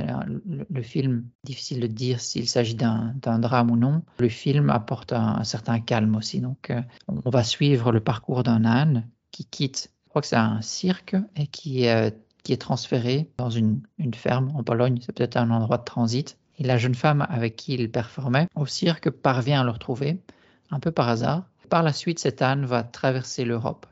le, 0.71 0.83
film, 0.83 1.27
difficile 1.43 1.81
de 1.81 1.87
dire 1.87 2.21
s'il 2.21 2.49
s'agit 2.49 2.75
d'un 2.75 3.39
drame 3.39 3.71
ou 3.71 3.77
non, 3.77 4.03
le 4.19 4.31
film 4.31 4.71
apporte 4.71 5.13
un, 5.13 5.45
certain 5.45 5.79
calme 5.81 6.17
aussi. 6.17 6.41
Donc, 6.41 6.71
euh, 6.71 6.81
on 7.09 7.29
va 7.29 7.45
suivre 7.45 7.93
le 7.93 8.01
parcours 8.01 8.45
d'un 8.45 8.65
âne 8.65 9.07
qui 9.31 9.45
quitte, 9.45 9.91
je 10.05 10.09
crois 10.09 10.23
que 10.23 10.29
c'est 10.29 10.37
un 10.37 10.63
cirque, 10.63 11.17
et 11.37 11.49
qui, 11.49 11.85
est 11.85 12.15
transféré 12.59 13.29
dans 13.37 13.51
une 13.51 13.83
ferme 14.15 14.53
en 14.55 14.63
Pologne. 14.63 14.99
C'est 15.03 15.13
peut-être 15.13 15.37
un 15.37 15.51
endroit 15.51 15.77
de 15.77 15.85
transit. 15.85 16.39
Et 16.59 16.65
la 16.65 16.79
jeune 16.79 16.95
femme 16.95 17.27
avec 17.29 17.57
qui 17.57 17.75
il 17.75 17.91
performait 17.91 18.49
au 18.55 18.67
cirque 18.67 19.11
parvient 19.11 19.61
à 19.61 19.65
le 19.65 19.71
retrouver, 19.71 20.19
un 20.71 20.81
peu 20.81 20.91
par 20.91 21.09
hasard, 21.09 21.45
par 21.75 21.83
la 21.83 21.93
suite, 21.93 22.21
cet 22.21 22.43
âne 22.43 22.65
va 22.67 22.85
traverser 22.85 23.45
l'Europe. 23.45 23.87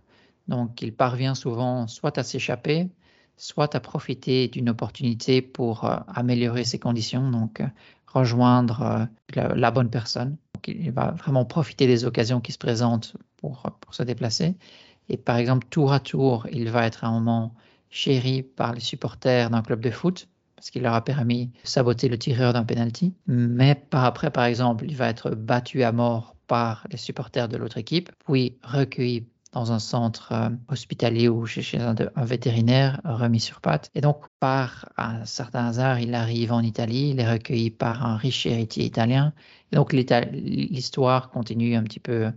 Donc, 0.49 0.83
il 0.83 0.95
parvient 0.95 1.35
souvent 1.35 1.87
soit 1.87 2.17
à 2.19 2.23
s'échapper, 2.23 2.89
soit 3.37 3.75
à 3.75 3.81
profiter 3.81 4.49
d'une 4.49 4.71
opportunité 4.71 5.43
pour 5.43 5.85
euh, 5.85 5.97
améliorer 6.07 6.65
ses 6.65 6.79
conditions, 6.79 7.31
donc 7.31 7.61
euh, 7.61 7.67
rejoindre 8.07 9.09
euh, 9.37 9.49
la, 9.57 9.71
bonne 9.71 9.91
personne. 9.91 10.37
il 10.67 10.93
va 10.93 11.13
vraiment 11.13 11.45
profiter 11.45 11.87
des 11.87 12.05
occasions 12.05 12.41
qui 12.41 12.53
se 12.53 12.59
présentent 12.59 13.17
pour, 13.37 13.63
pour 13.81 13.95
se 13.95 14.03
déplacer. 14.03 14.55
Et 15.09 15.17
par 15.17 15.37
exemple, 15.37 15.67
tour 15.69 15.93
à 15.93 16.01
tour, 16.01 16.47
il 16.53 16.71
va 16.71 16.87
être 16.87 17.05
à 17.05 17.09
un 17.09 17.13
moment 17.19 17.55
chéri 17.91 18.43
par 18.43 18.75
les 18.75 18.81
supporters 18.81 19.51
d'un 19.51 19.63
club 19.63 19.81
de 19.81 19.91
foot 19.91 20.29
parce 20.63 20.71
qu'il 20.71 20.83
leur 20.83 20.95
a 20.95 21.03
permis 21.03 21.47
de 21.47 21.53
saboter 21.65 22.09
le 22.09 22.17
tireur 22.17 22.53
d'un 22.53 22.63
penalty. 22.63 23.13
Mais 23.27 23.75
par 23.75 24.05
après, 24.05 24.31
par 24.31 24.45
exemple, 24.45 24.85
il 24.87 24.95
va 24.95 25.09
être 25.09 25.31
battu 25.31 25.83
à 25.83 25.91
mort 25.91 26.37
par 26.47 26.87
les 26.89 26.99
supporters 26.99 27.49
de 27.49 27.57
l'autre 27.57 27.79
équipe, 27.79 28.13
puis 28.25 28.59
recueilli 28.63 29.27
dans 29.51 29.73
un 29.73 29.81
centre 29.81 30.31
euh, 30.31 30.51
hospitalier 30.69 31.29
ou 31.29 31.47
chez, 31.47 31.79
un, 31.81 31.97
vétérinaire 32.17 33.01
remis 33.05 33.41
sur 33.41 33.61
pattes. 33.61 33.91
Et 33.97 34.01
donc, 34.01 34.23
par 34.39 34.89
un 34.97 35.25
certain 35.25 35.67
hasard, 35.67 35.99
il 35.99 36.15
arrive 36.15 36.53
en 36.53 36.61
Italie, 36.61 37.11
il 37.11 37.19
est 37.19 37.29
recueilli 37.29 37.73
par 37.73 38.07
un 38.07 38.17
riche 38.17 38.47
héritier 38.47 38.85
italien. 38.85 39.33
Et 39.73 39.77
donc, 39.77 39.93
l'histoire 39.93 41.31
continue 41.31 41.75
un 41.75 41.83
petit 41.83 42.01
peu 42.01 42.31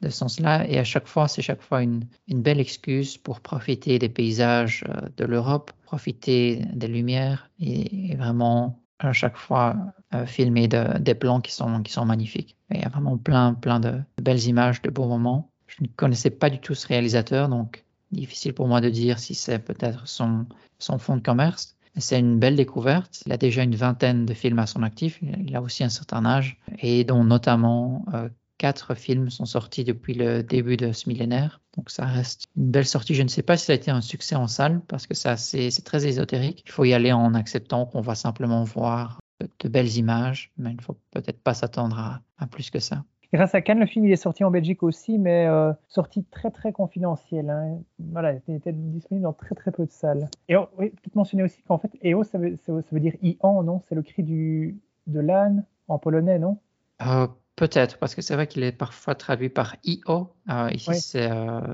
de 0.00 0.08
ce 0.08 0.18
sens-là. 0.18 0.66
Et 0.68 0.78
à 0.78 0.84
chaque 0.84 1.06
fois, 1.06 1.28
c'est 1.28 1.42
chaque 1.42 1.62
fois 1.62 1.82
une, 1.82 2.06
belle 2.28 2.60
excuse 2.60 3.16
pour 3.18 3.40
profiter 3.40 3.98
des 3.98 4.08
paysages 4.08 4.84
euh, 4.88 5.08
de 5.16 5.24
l'Europe, 5.24 5.72
profiter 5.84 6.62
des 6.72 6.88
lumières 6.88 7.50
et 7.60 8.14
vraiment 8.16 8.80
à 8.98 9.12
chaque 9.12 9.36
fois 9.36 9.76
euh, 10.14 10.26
filmer 10.26 10.68
des 10.68 11.14
plans 11.14 11.40
qui 11.40 11.52
sont, 11.52 11.82
qui 11.82 11.92
sont 11.92 12.04
magnifiques. 12.04 12.56
il 12.70 12.80
y 12.80 12.84
a 12.84 12.88
vraiment 12.88 13.16
plein, 13.16 13.54
plein 13.54 13.80
de 13.80 14.00
belles 14.20 14.44
images, 14.46 14.82
de 14.82 14.90
beaux 14.90 15.06
moments. 15.06 15.50
Je 15.66 15.76
ne 15.82 15.88
connaissais 15.88 16.30
pas 16.30 16.50
du 16.50 16.58
tout 16.58 16.74
ce 16.74 16.86
réalisateur, 16.86 17.48
donc 17.48 17.84
difficile 18.10 18.54
pour 18.54 18.66
moi 18.66 18.80
de 18.80 18.88
dire 18.88 19.18
si 19.18 19.34
c'est 19.34 19.58
peut-être 19.58 20.08
son, 20.08 20.46
son 20.78 20.98
fond 20.98 21.16
de 21.16 21.22
commerce. 21.22 21.76
C'est 21.96 22.18
une 22.18 22.38
belle 22.38 22.56
découverte. 22.56 23.22
Il 23.26 23.32
a 23.32 23.36
déjà 23.36 23.62
une 23.62 23.74
vingtaine 23.74 24.24
de 24.24 24.34
films 24.34 24.58
à 24.60 24.66
son 24.66 24.82
actif. 24.82 25.18
Il 25.22 25.54
a 25.56 25.62
aussi 25.62 25.82
un 25.82 25.88
certain 25.88 26.24
âge, 26.24 26.58
et 26.78 27.04
dont 27.04 27.24
notamment 27.24 28.04
euh, 28.14 28.28
quatre 28.58 28.94
films 28.94 29.30
sont 29.30 29.46
sortis 29.46 29.84
depuis 29.84 30.14
le 30.14 30.42
début 30.42 30.76
de 30.76 30.92
ce 30.92 31.08
millénaire. 31.08 31.60
Donc 31.76 31.90
ça 31.90 32.04
reste 32.04 32.46
une 32.56 32.70
belle 32.70 32.86
sortie. 32.86 33.14
Je 33.14 33.22
ne 33.22 33.28
sais 33.28 33.42
pas 33.42 33.56
si 33.56 33.66
ça 33.66 33.72
a 33.72 33.76
été 33.76 33.90
un 33.90 34.00
succès 34.00 34.34
en 34.34 34.48
salle 34.48 34.80
parce 34.88 35.06
que 35.06 35.14
c'est 35.14 35.84
très 35.84 36.06
ésotérique. 36.06 36.62
Il 36.66 36.72
faut 36.72 36.84
y 36.84 36.92
aller 36.92 37.12
en 37.12 37.34
acceptant 37.34 37.86
qu'on 37.86 38.00
va 38.00 38.14
simplement 38.14 38.64
voir 38.64 39.20
de, 39.40 39.68
belles 39.68 39.96
images, 39.96 40.50
mais 40.58 40.70
il 40.70 40.76
ne 40.76 40.82
faut 40.82 40.96
peut-être 41.12 41.40
pas 41.40 41.54
s'attendre 41.54 42.20
à, 42.38 42.46
plus 42.48 42.70
que 42.70 42.80
ça. 42.80 43.04
Grâce 43.32 43.54
à 43.54 43.60
Cannes, 43.60 43.78
le 43.78 43.86
film 43.86 44.06
il 44.06 44.12
est 44.12 44.16
sorti 44.16 44.42
en 44.42 44.50
Belgique 44.50 44.82
aussi, 44.82 45.18
mais 45.18 45.46
euh, 45.46 45.72
sorti 45.86 46.24
très 46.24 46.50
très 46.50 46.72
confidentiel. 46.72 47.50
Hein. 47.50 47.78
Voilà, 47.98 48.32
il 48.48 48.54
était 48.54 48.72
disponible 48.72 49.24
dans 49.24 49.34
très 49.34 49.54
très 49.54 49.70
peu 49.70 49.84
de 49.84 49.90
salles. 49.90 50.28
Et 50.48 50.56
oh, 50.56 50.68
oui, 50.78 50.90
peut 50.90 51.10
mentionner 51.14 51.42
aussi 51.42 51.62
qu'en 51.62 51.78
fait, 51.78 51.90
EO, 52.02 52.24
ça 52.24 52.38
veut, 52.38 52.56
ça 52.56 52.72
veut 52.72 53.00
dire 53.00 53.14
Ian, 53.22 53.62
non? 53.62 53.82
C'est 53.88 53.94
le 53.94 54.02
cri 54.02 54.22
du, 54.22 54.80
de 55.06 55.20
l'âne 55.20 55.64
en 55.88 55.98
polonais, 55.98 56.38
non? 56.38 56.58
Euh, 57.06 57.28
Peut-être, 57.58 57.98
parce 57.98 58.14
que 58.14 58.22
c'est 58.22 58.34
vrai 58.34 58.46
qu'il 58.46 58.62
est 58.62 58.72
parfois 58.72 59.14
traduit 59.14 59.48
par 59.48 59.76
IO. 59.84 60.32
Euh, 60.48 60.70
ici, 60.72 60.94
c'est 61.00 61.28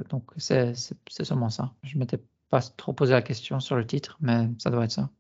donc 0.09 0.25
c'est 0.37 0.75
seulement 1.09 1.51
ça. 1.51 1.73
Je 1.83 1.99
m'étais 1.99 2.19
pas 2.51 2.61
trop 2.77 2.93
posé 2.93 3.13
la 3.13 3.23
question 3.23 3.61
sur 3.61 3.77
le 3.77 3.87
titre, 3.87 4.17
mais 4.21 4.49
ça 4.59 4.71
doit 4.71 4.85
être 4.85 4.93
ça. 4.93 5.11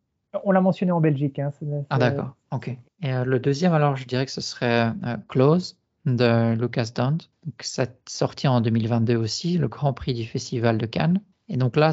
On 0.44 0.50
l'a 0.50 0.60
mentionné 0.60 0.90
en 0.90 1.00
Belgique. 1.00 1.38
Hein, 1.38 1.52
ah 1.90 1.98
d'accord, 1.98 2.34
ok. 2.50 2.76
Et 3.02 3.12
le 3.24 3.38
deuxième, 3.38 3.72
alors, 3.72 3.96
je 3.96 4.06
dirais 4.06 4.24
que 4.24 4.32
ce 4.32 4.40
serait 4.40 4.92
Close 5.28 5.76
de 6.06 6.54
Lucas 6.54 6.90
Dont. 6.94 7.18
C'est 7.60 8.08
sorti 8.08 8.48
en 8.48 8.60
2022 8.60 9.16
aussi, 9.16 9.58
le 9.58 9.68
Grand 9.68 9.92
Prix 9.92 10.14
du 10.14 10.24
Festival 10.24 10.78
de 10.78 10.86
Cannes. 10.86 11.20
Et 11.48 11.56
donc 11.56 11.76
là, 11.76 11.92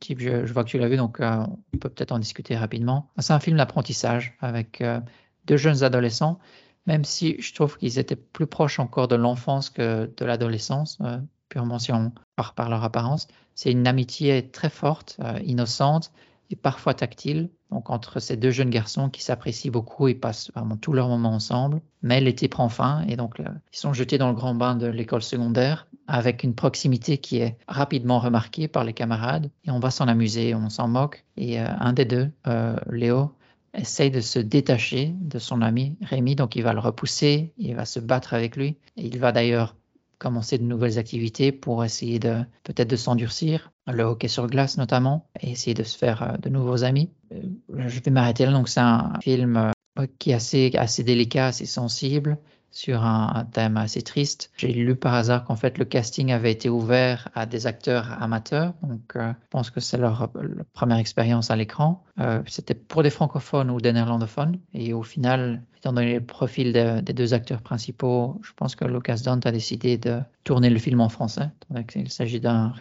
type, 0.00 0.18
je, 0.18 0.52
vois 0.52 0.64
que 0.64 0.68
tu 0.68 0.78
l'as 0.78 0.88
vu, 0.88 0.96
donc 0.96 1.20
euh, 1.20 1.44
on 1.72 1.78
peut 1.78 1.88
peut-être 1.88 2.12
en 2.12 2.18
discuter 2.18 2.56
rapidement. 2.56 3.08
C'est 3.18 3.32
un 3.32 3.38
film 3.38 3.56
d'apprentissage 3.56 4.36
avec 4.40 4.80
euh, 4.80 5.00
deux 5.46 5.56
jeunes 5.56 5.84
adolescents, 5.84 6.38
même 6.86 7.04
si 7.04 7.40
je 7.40 7.54
trouve 7.54 7.76
qu'ils 7.78 7.98
étaient 7.98 8.16
plus 8.16 8.46
proches 8.46 8.78
encore 8.78 9.08
de 9.08 9.16
l'enfance 9.16 9.70
que 9.70 10.10
de 10.16 10.24
l'adolescence, 10.24 10.98
euh, 11.02 11.18
purement 11.48 11.78
si 11.78 11.92
on 11.92 12.12
part 12.36 12.54
par 12.54 12.68
leur 12.68 12.82
apparence. 12.84 13.28
C'est 13.54 13.70
une 13.70 13.86
amitié 13.86 14.48
très 14.50 14.70
forte, 14.70 15.20
innocente, 15.44 16.10
parfois 16.56 16.94
tactile. 16.94 17.50
Donc 17.70 17.90
entre 17.90 18.20
ces 18.20 18.36
deux 18.36 18.50
jeunes 18.50 18.70
garçons 18.70 19.08
qui 19.08 19.22
s'apprécient 19.22 19.70
beaucoup, 19.70 20.08
ils 20.08 20.18
passent 20.18 20.50
vraiment 20.54 20.76
tous 20.76 20.92
leurs 20.92 21.08
moments 21.08 21.34
ensemble. 21.34 21.80
Mais 22.02 22.20
l'été 22.20 22.48
prend 22.48 22.68
fin 22.68 23.02
et 23.08 23.16
donc 23.16 23.36
ils 23.38 23.78
sont 23.78 23.92
jetés 23.92 24.18
dans 24.18 24.28
le 24.28 24.34
grand 24.34 24.54
bain 24.54 24.74
de 24.74 24.86
l'école 24.86 25.22
secondaire 25.22 25.86
avec 26.08 26.42
une 26.42 26.54
proximité 26.54 27.18
qui 27.18 27.38
est 27.38 27.56
rapidement 27.68 28.18
remarquée 28.18 28.68
par 28.68 28.84
les 28.84 28.92
camarades 28.92 29.50
et 29.64 29.70
on 29.70 29.78
va 29.78 29.90
s'en 29.90 30.08
amuser, 30.08 30.54
on 30.54 30.68
s'en 30.68 30.88
moque. 30.88 31.24
Et 31.36 31.60
euh, 31.60 31.66
un 31.78 31.92
des 31.92 32.04
deux, 32.04 32.30
euh, 32.46 32.76
Léo, 32.90 33.32
essaye 33.74 34.10
de 34.10 34.20
se 34.20 34.38
détacher 34.38 35.14
de 35.20 35.38
son 35.38 35.62
ami 35.62 35.96
Rémi, 36.02 36.36
donc 36.36 36.56
il 36.56 36.62
va 36.62 36.72
le 36.72 36.80
repousser, 36.80 37.52
il 37.56 37.74
va 37.74 37.84
se 37.84 38.00
battre 38.00 38.34
avec 38.34 38.56
lui. 38.56 38.76
Et 38.96 39.06
il 39.06 39.18
va 39.18 39.32
d'ailleurs 39.32 39.76
commencer 40.18 40.58
de 40.58 40.62
nouvelles 40.62 40.98
activités 40.98 41.50
pour 41.50 41.84
essayer 41.84 42.18
de 42.18 42.42
peut-être 42.62 42.88
de 42.88 42.96
s'endurcir, 42.96 43.72
le 43.88 44.04
hockey 44.04 44.28
sur 44.28 44.46
glace 44.46 44.78
notamment, 44.78 45.26
et 45.40 45.50
essayer 45.50 45.74
de 45.74 45.82
se 45.82 45.98
faire 45.98 46.22
euh, 46.22 46.36
de 46.36 46.48
nouveaux 46.48 46.84
amis. 46.84 47.10
Euh, 47.32 47.42
je 47.86 48.00
vais 48.00 48.10
m'arrêter 48.10 48.46
là. 48.46 48.52
Donc 48.52 48.68
c'est 48.68 48.80
un 48.80 49.14
film 49.20 49.56
euh, 49.98 50.06
qui 50.18 50.30
est 50.30 50.34
assez, 50.34 50.70
assez 50.76 51.02
délicat, 51.02 51.48
assez 51.48 51.66
sensible, 51.66 52.38
sur 52.72 53.04
un, 53.04 53.46
thème 53.52 53.76
assez 53.76 54.02
triste. 54.02 54.50
J'ai 54.56 54.72
lu 54.72 54.96
par 54.96 55.14
hasard 55.14 55.44
qu'en 55.44 55.56
fait 55.56 55.78
le 55.78 55.84
casting 55.84 56.32
avait 56.32 56.50
été 56.50 56.68
ouvert 56.68 57.28
à 57.34 57.46
des 57.46 57.66
acteurs 57.66 58.20
amateurs, 58.20 58.72
donc 58.82 59.14
euh, 59.16 59.32
je 59.32 59.48
pense 59.50 59.70
que 59.70 59.80
c'est 59.80 59.98
leur, 59.98 60.30
première 60.72 60.98
expérience 60.98 61.50
à 61.50 61.56
l'écran. 61.56 62.02
Euh, 62.18 62.42
c'était 62.46 62.74
pour 62.74 63.02
des 63.02 63.10
francophones 63.10 63.70
ou 63.70 63.80
des 63.80 63.92
néerlandophones, 63.92 64.58
et 64.74 64.92
au 64.92 65.02
final, 65.02 65.62
étant 65.76 65.92
donné 65.92 66.14
le 66.14 66.24
profil 66.24 66.72
des 66.72 67.12
deux 67.12 67.34
acteurs 67.34 67.62
principaux, 67.62 68.40
je 68.42 68.52
pense 68.56 68.74
que 68.74 68.84
Lucas 68.84 69.20
Dant 69.24 69.40
a 69.44 69.52
décidé 69.52 69.98
de 69.98 70.20
tourner 70.44 70.70
le 70.70 70.78
film 70.78 71.00
en 71.00 71.08
français, 71.08 71.50
il 71.94 72.10
s'agit 72.10 72.40
d'un 72.40 72.72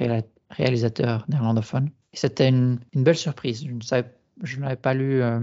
réalisateur 0.49 1.25
néerlandophone. 1.27 1.89
C'était 2.13 2.49
une, 2.49 2.79
une, 2.93 3.03
belle 3.03 3.15
surprise. 3.15 3.65
Je 3.65 3.71
ne 3.71 3.81
savais 3.81 4.11
je 4.41 4.59
n'avais 4.59 4.75
pas 4.75 4.93
lu 4.93 5.21
euh, 5.21 5.39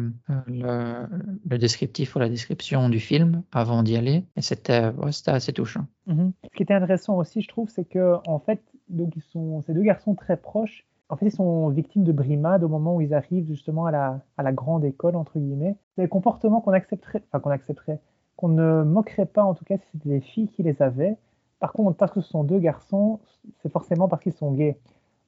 le, 0.46 1.56
descriptif 1.56 2.16
ou 2.16 2.18
la 2.18 2.28
description 2.28 2.88
du 2.88 3.00
film 3.00 3.42
avant 3.52 3.82
d'y 3.82 3.96
aller, 3.96 4.24
et 4.36 4.42
c'était 4.42 4.92
assez 5.26 5.52
touchant. 5.52 5.86
Mhm. 6.06 6.32
Ce 6.44 6.56
qui 6.56 6.62
était 6.62 6.74
intéressant 6.74 7.16
aussi, 7.16 7.40
je 7.40 7.48
trouve, 7.48 7.68
c'est 7.68 7.84
que 7.84 8.16
en 8.26 8.38
fait, 8.38 8.60
donc 8.88 9.14
ils 9.16 9.22
sont 9.22 9.62
ces 9.62 9.74
deux 9.74 9.82
garçons 9.82 10.14
très 10.14 10.36
proches. 10.36 10.84
En 11.10 11.16
fait, 11.16 11.26
ils 11.26 11.32
sont 11.32 11.68
victimes 11.68 12.04
de 12.04 12.12
brimades 12.12 12.62
au 12.64 12.68
moment 12.68 12.96
où 12.96 13.00
ils 13.00 13.14
arrivent 13.14 13.46
justement 13.46 13.86
à 13.86 13.90
la, 13.90 14.52
grande 14.52 14.84
école 14.84 15.16
entre 15.16 15.38
guillemets. 15.38 15.76
C'est 15.94 16.02
des 16.02 16.08
comportements 16.08 16.60
qu'on 16.60 16.72
accepterait, 16.72 17.22
enfin 17.28 17.40
qu'on 17.40 17.50
accepterait, 17.50 18.00
qu'on 18.36 18.48
ne 18.48 18.82
moquerait 18.82 19.26
pas 19.26 19.42
en 19.42 19.54
tout 19.54 19.64
cas 19.64 19.78
si 19.78 19.84
c'était 19.92 20.10
des 20.10 20.20
filles 20.20 20.48
qui 20.48 20.62
les 20.62 20.82
avaient. 20.82 21.16
Par 21.60 21.72
contre, 21.72 21.96
parce 21.96 22.12
que 22.12 22.20
ce 22.20 22.28
sont 22.28 22.44
deux 22.44 22.58
garçons, 22.58 23.20
c'est 23.62 23.72
forcément 23.72 24.06
parce 24.06 24.22
qu'ils 24.22 24.34
sont 24.34 24.52
gays. 24.52 24.78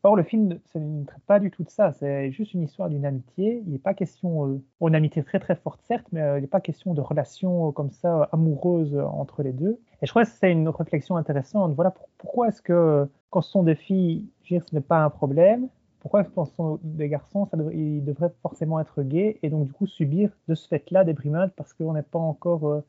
Or, 0.03 0.17
le 0.17 0.23
film 0.23 0.59
ne 0.75 1.05
traite 1.05 1.23
pas 1.27 1.39
du 1.41 1.51
tout 1.51 1.63
de 1.63 1.69
ça. 1.69 1.93
C'est 1.93 2.31
juste 2.33 2.55
une 2.55 2.63
histoire 2.63 2.89
d'une 2.89 3.05
amitié. 3.05 3.63
Il 3.67 3.73
n'est 3.73 3.79
pas 3.79 3.93
question 3.93 4.47
euh, 4.47 4.63
d'une 4.81 4.95
amitié 4.95 5.23
très 5.23 5.39
très 5.39 5.57
forte, 5.57 5.81
certes, 5.83 6.07
mais 6.13 6.23
euh, 6.23 6.39
il 6.39 6.41
n'est 6.41 6.47
pas 6.47 6.61
question 6.61 6.95
de 6.95 7.03
relations 7.03 7.69
euh, 7.69 7.73
comme 7.73 7.91
ça 7.91 8.29
amoureuses 8.33 8.97
entre 8.97 9.43
les 9.43 9.53
deux. 9.53 9.79
Et 10.01 10.07
je 10.07 10.11
crois 10.11 10.25
que 10.25 10.31
c'est 10.31 10.51
une 10.51 10.69
réflexion 10.71 11.17
intéressante. 11.17 11.75
Voilà 11.75 11.93
pourquoi 12.17 12.49
est-ce 12.49 12.63
que 12.63 13.07
quand 13.29 13.43
ce 13.43 13.51
sont 13.51 13.63
des 13.63 13.75
filles, 13.75 14.27
ce 14.49 14.57
n'est 14.73 14.81
pas 14.81 15.05
un 15.05 15.11
problème? 15.11 15.69
Pourquoi 16.01 16.25
quand 16.25 16.47
ce 16.47 16.55
sont 16.55 16.79
des 16.83 17.11
garçons, 17.11 17.47
ça 17.51 17.59
ils 17.75 18.03
devraient 18.03 18.33
forcément 18.41 18.81
être 18.81 19.03
gays 19.03 19.39
et 19.43 19.51
donc 19.51 19.67
du 19.67 19.73
coup 19.75 19.87
subir 19.87 20.31
de 20.49 20.55
ce 20.55 20.67
fait-là 20.67 21.05
des 21.05 21.13
brimades 21.13 21.53
parce 21.57 21.75
qu'on 21.75 21.93
n'est 21.93 22.03
pas 22.03 22.19
encore 22.19 22.83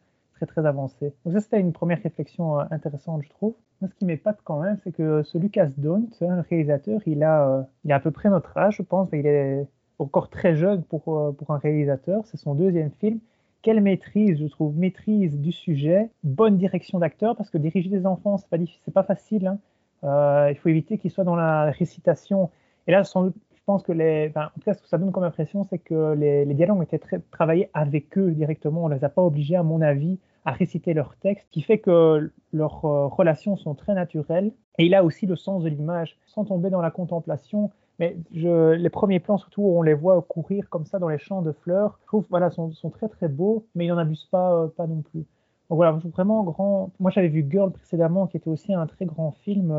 très 0.46 0.66
avancé. 0.66 1.14
Donc 1.26 1.34
ça 1.34 1.40
c'était 1.40 1.60
une 1.60 1.74
première 1.74 2.02
réflexion 2.02 2.60
euh, 2.60 2.64
intéressante 2.72 3.24
je 3.24 3.30
trouve. 3.30 3.56
Moi, 3.82 3.90
ce 3.90 3.96
qui 3.96 4.06
m'épate 4.06 4.40
quand 4.44 4.60
même, 4.60 4.78
c'est 4.84 4.92
que 4.92 5.24
ce 5.24 5.38
Lucas 5.38 5.70
Daunt, 5.78 6.08
hein, 6.22 6.36
le 6.36 6.42
réalisateur, 6.48 7.02
il 7.08 7.24
a, 7.24 7.48
euh, 7.48 7.64
il 7.84 7.92
a 7.92 7.96
à 7.96 8.00
peu 8.00 8.12
près 8.12 8.30
notre 8.30 8.56
âge, 8.58 8.76
je 8.78 8.84
pense. 8.84 9.10
Il 9.12 9.26
est 9.26 9.66
encore 9.98 10.30
très 10.30 10.56
jeune 10.56 10.84
pour, 10.84 11.18
euh, 11.18 11.32
pour 11.32 11.52
un 11.52 11.58
réalisateur. 11.58 12.24
C'est 12.26 12.38
son 12.38 12.54
deuxième 12.54 12.92
film. 12.92 13.20
Quelle 13.64 13.82
maîtrise, 13.82 14.40
je 14.40 14.48
trouve, 14.48 14.78
maîtrise 14.78 15.40
du 15.40 15.52
sujet, 15.52 16.10
bonne 16.24 16.58
direction 16.58 17.00
d'acteur, 17.00 17.36
parce 17.36 17.50
que 17.50 17.58
diriger 17.58 17.90
des 17.90 18.06
enfants, 18.06 18.38
c'est 18.38 18.50
pas 18.50 18.58
c'est 18.86 18.94
pas 18.94 19.04
facile. 19.04 19.48
Hein. 19.48 20.50
il 20.50 20.58
faut 20.58 20.70
éviter 20.70 20.98
qu'ils 20.98 21.12
soient 21.12 21.24
dans 21.24 21.36
la 21.36 21.72
récitation. 21.72 22.50
Et 22.88 22.92
là, 22.92 23.04
sans 23.04 23.32
je 23.62 23.66
pense 23.68 23.84
que 23.84 23.92
les, 23.92 24.32
en 24.36 24.48
tout 24.56 24.62
cas, 24.66 24.74
ce 24.74 24.82
que 24.82 24.88
ça 24.88 24.98
donne 24.98 25.12
comme 25.12 25.24
impression, 25.24 25.64
c'est 25.64 25.78
que 25.78 26.14
les, 26.14 26.46
les 26.46 26.54
dialogues 26.56 26.82
été 26.82 26.98
très, 26.98 27.20
travaillés 27.20 27.70
avec 27.76 28.18
eux 28.18 28.32
directement. 28.32 28.86
On 28.86 28.88
les 28.88 29.04
a 29.04 29.10
pas 29.10 29.22
obligés, 29.22 29.56
à 29.56 29.62
mon 29.62 29.82
avis, 29.82 30.18
à 30.46 30.52
réciter 30.52 30.94
leur 30.94 31.16
texte, 31.18 31.48
qui 31.52 31.62
fait 31.62 31.78
que 31.78 32.32
leurs 32.52 32.86
euh, 32.86 33.08
relations 33.08 33.58
sont 33.58 33.76
très 33.76 33.94
naturelles. 33.94 34.52
Et 34.78 34.86
il 34.86 34.96
a 34.96 35.04
aussi 35.04 35.26
le 35.26 35.36
sens 35.36 35.64
de 35.64 35.70
l'image, 35.70 36.18
sans 36.26 36.46
tomber 36.46 36.70
dans 36.70 36.82
la 36.82 36.92
contemplation. 36.92 37.72
Mais 38.00 38.18
les 38.32 38.90
premiers 38.90 39.20
plans, 39.20 39.38
surtout 39.38 39.62
où 39.62 39.78
on 39.78 39.84
les 39.84 39.94
voit 39.94 40.20
courir 40.24 40.70
comme 40.70 40.86
ça 40.86 40.98
dans 40.98 41.10
les 41.10 41.20
champs 41.20 41.44
de 41.44 41.52
fleurs, 41.52 42.00
je 42.02 42.08
trouve 42.08 42.26
voilà, 42.32 42.50
sont, 42.50 42.72
sont 42.72 42.90
très 42.90 43.08
très 43.08 43.28
beaux, 43.28 43.68
mais 43.76 43.86
il 43.86 43.90
n'en 43.90 43.98
abuse 44.00 44.26
pas, 44.32 44.54
euh, 44.54 44.68
pas 44.68 44.88
non 44.88 45.02
plus. 45.02 45.26
Donc 45.70 45.78
voilà, 45.78 45.92
vraiment 45.92 46.44
grand. 46.44 46.92
Moi, 47.00 47.12
j'avais 47.12 47.28
vu 47.28 47.46
Girl 47.48 47.72
précédemment, 47.72 48.26
qui 48.26 48.38
était 48.38 48.50
aussi 48.50 48.74
un 48.74 48.88
très 48.88 49.06
grand 49.06 49.32
film. 49.44 49.72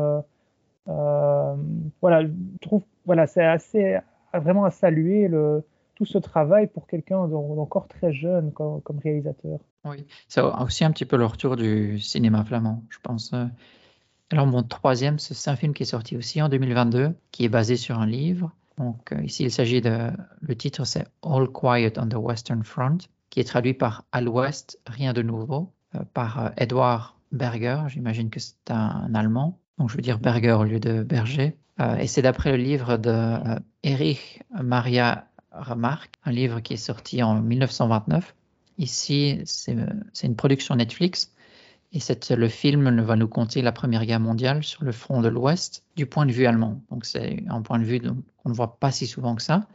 Euh, 0.87 1.55
voilà, 2.01 2.23
je 2.23 2.29
trouve, 2.61 2.83
voilà, 3.05 3.27
c'est 3.27 3.43
assez 3.43 3.99
vraiment 4.33 4.65
à 4.65 4.71
saluer 4.71 5.27
le, 5.27 5.63
tout 5.95 6.05
ce 6.05 6.17
travail 6.17 6.67
pour 6.67 6.87
quelqu'un 6.87 7.27
d'encore 7.27 7.87
très 7.87 8.13
jeune 8.13 8.51
comme, 8.51 8.81
réalisateur. 9.03 9.59
Oui, 9.85 10.05
c'est 10.27 10.41
aussi 10.41 10.83
un 10.83 10.91
petit 10.91 11.05
peu 11.05 11.17
le 11.17 11.25
retour 11.25 11.55
du 11.55 11.99
cinéma 11.99 12.43
flamand, 12.43 12.83
je 12.89 12.97
pense. 13.01 13.31
Euh. 13.33 13.45
Alors 14.31 14.47
mon 14.47 14.63
troisième, 14.63 15.19
c'est 15.19 15.49
un 15.49 15.55
film 15.55 15.73
qui 15.73 15.83
est 15.83 15.87
sorti 15.87 16.17
aussi 16.17 16.41
en 16.41 16.49
2022, 16.49 17.13
qui 17.31 17.45
est 17.45 17.49
basé 17.49 17.75
sur 17.75 17.99
un 17.99 18.07
livre. 18.07 18.51
Donc 18.77 19.11
euh, 19.11 19.23
ici, 19.23 19.43
il 19.43 19.51
s'agit 19.51 19.81
de... 19.81 20.09
Le 20.41 20.55
titre, 20.55 20.85
c'est 20.85 21.05
All 21.21 21.47
Quiet 21.49 21.93
on 21.99 22.07
the 22.07 22.15
Western 22.15 22.63
Front, 22.63 22.97
qui 23.29 23.39
est 23.39 23.43
traduit 23.43 23.73
par 23.73 24.05
À 24.11 24.21
l'Ouest, 24.21 24.79
rien 24.87 25.13
de 25.13 25.21
nouveau, 25.21 25.71
euh, 25.95 25.99
par 26.13 26.51
Edward 26.57 27.13
Berger. 27.31 27.83
J'imagine 27.87 28.29
que 28.29 28.39
c'est 28.39 28.71
un, 28.71 29.13
Allemand. 29.13 29.59
Donc 29.77 29.89
je 29.89 29.95
veux 29.95 30.01
dire 30.01 30.17
Berger 30.17 30.53
au 30.53 30.63
lieu 30.63 30.79
de 30.79 31.03
Berger. 31.03 31.55
et 31.99 32.07
c'est 32.07 32.21
d'après 32.21 32.51
le 32.51 32.63
livre 32.63 32.97
de 32.97 33.37
Erich 33.83 34.43
Maria 34.61 35.25
Remarque, 35.53 36.15
un 36.25 36.31
livre 36.31 36.59
qui 36.59 36.73
est 36.73 36.77
sorti 36.77 37.21
en 37.23 37.41
1929 37.41 38.35
Ici, 38.77 39.39
c'est 39.45 39.75
une 40.23 40.35
production 40.35 40.75
Netflix 40.75 41.31
et 41.93 41.99
le 42.35 42.47
film 42.47 43.01
va 43.01 43.15
nous 43.15 43.27
conter 43.27 43.61
la 43.61 43.71
Première 43.71 44.05
Guerre 44.05 44.19
mondiale 44.19 44.63
sur 44.63 44.83
le 44.83 44.91
front 44.91 45.21
de 45.21 45.27
l'Ouest 45.27 45.83
du 45.95 46.07
point 46.07 46.25
de 46.25 46.31
vue 46.31 46.47
allemand. 46.47 46.81
Donc 46.89 47.05
c'est 47.05 47.43
un 47.49 47.61
point 47.61 47.77
de 47.77 47.83
vue 47.83 48.01
qu'on 48.01 48.49
ne 48.49 48.53
voit 48.53 48.79
pas 48.79 48.91
si 48.91 49.05
souvent 49.05 49.35
que 49.35 49.43
ça. 49.43 49.67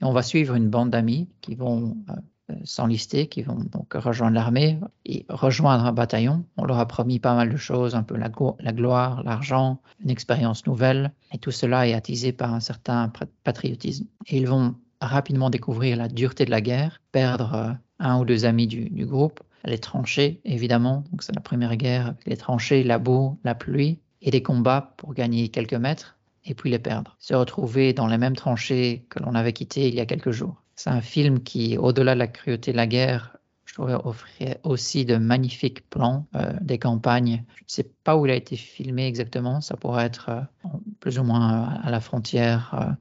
Et 0.00 0.04
on 0.04 0.12
va 0.12 0.22
suivre 0.22 0.54
une 0.54 0.68
bande 0.68 0.90
d'amis 0.90 1.28
qui 1.40 1.56
vont 1.56 1.96
euh, 2.10 2.54
s'enlister, 2.62 3.26
qui 3.26 3.42
vont 3.42 3.58
donc 3.72 3.92
rejoindre 3.94 4.36
l'armée 4.36 4.78
et 5.04 5.26
rejoindre 5.28 5.84
un 5.84 5.92
bataillon. 5.92 6.44
On 6.56 6.64
leur 6.64 6.78
a 6.78 6.86
promis 6.86 7.18
pas 7.18 7.34
mal 7.34 7.50
de 7.50 7.56
choses, 7.56 7.96
un 7.96 8.04
peu 8.04 8.16
la, 8.16 8.30
la 8.60 8.72
gloire, 8.72 9.24
l'argent, 9.24 9.80
une 10.00 10.10
expérience 10.10 10.66
nouvelle. 10.66 11.12
Et 11.32 11.38
tout 11.38 11.50
cela 11.50 11.88
est 11.88 11.94
attisé 11.94 12.32
par 12.32 12.54
un 12.54 12.60
certain 12.60 13.10
patriotisme. 13.42 14.06
Et 14.28 14.36
ils 14.36 14.46
vont 14.46 14.76
rapidement 15.06 15.50
découvrir 15.50 15.96
la 15.96 16.08
dureté 16.08 16.44
de 16.44 16.50
la 16.50 16.60
guerre, 16.60 17.00
perdre 17.12 17.54
euh, 17.54 17.72
un 17.98 18.18
ou 18.18 18.24
deux 18.24 18.44
amis 18.44 18.66
du, 18.66 19.06
groupe, 19.06 19.40
les 19.64 19.78
tranchées 19.78 20.40
évidemment, 20.44 21.04
donc 21.10 21.22
c'est 21.22 21.34
la 21.34 21.40
première 21.40 21.76
guerre, 21.76 22.14
les 22.26 22.36
tranchées, 22.36 22.84
la 22.84 22.98
boue, 22.98 23.38
la 23.44 23.54
pluie, 23.54 23.98
et 24.20 24.30
des 24.30 24.42
combats 24.42 24.94
pour 24.96 25.14
gagner 25.14 25.48
quelques 25.48 25.74
mètres, 25.74 26.16
et 26.44 26.54
puis 26.54 26.70
les 26.70 26.78
perdre. 26.78 27.16
Se 27.18 27.34
retrouver 27.34 27.92
dans 27.92 28.06
les 28.06 28.18
mêmes 28.18 28.36
tranchées 28.36 29.06
que 29.08 29.20
l'on 29.20 29.34
avait 29.34 29.52
quittées 29.52 29.88
il 29.88 29.94
y 29.94 30.00
a 30.00 30.06
quelques 30.06 30.30
jours. 30.30 30.62
C'est 30.76 30.90
un 30.90 31.00
film 31.00 31.42
qui, 31.42 31.78
au-delà 31.78 32.14
de 32.14 32.18
la 32.18 32.26
cruauté 32.26 32.72
de 32.72 32.76
la 32.76 32.86
guerre, 32.86 33.36
je 33.64 33.74
trouvais 33.74 33.94
offrir 33.94 34.56
aussi 34.62 35.04
de 35.04 35.16
magnifiques 35.16 35.88
plans 35.88 36.26
euh, 36.36 36.52
des 36.60 36.78
campagnes. 36.78 37.44
Je 37.56 37.62
ne 37.62 37.68
sais 37.68 37.90
pas 38.04 38.16
où 38.16 38.26
il 38.26 38.32
a 38.32 38.34
été 38.34 38.56
filmé 38.56 39.06
exactement. 39.06 39.60
Ça 39.60 39.76
pourrait 39.76 40.04
être 40.04 40.28
euh, 40.28 40.68
plus 41.00 41.18
ou 41.18 41.24
moins 41.24 41.80
à 41.82 41.90
la 41.90 42.00
frontière 42.00 42.96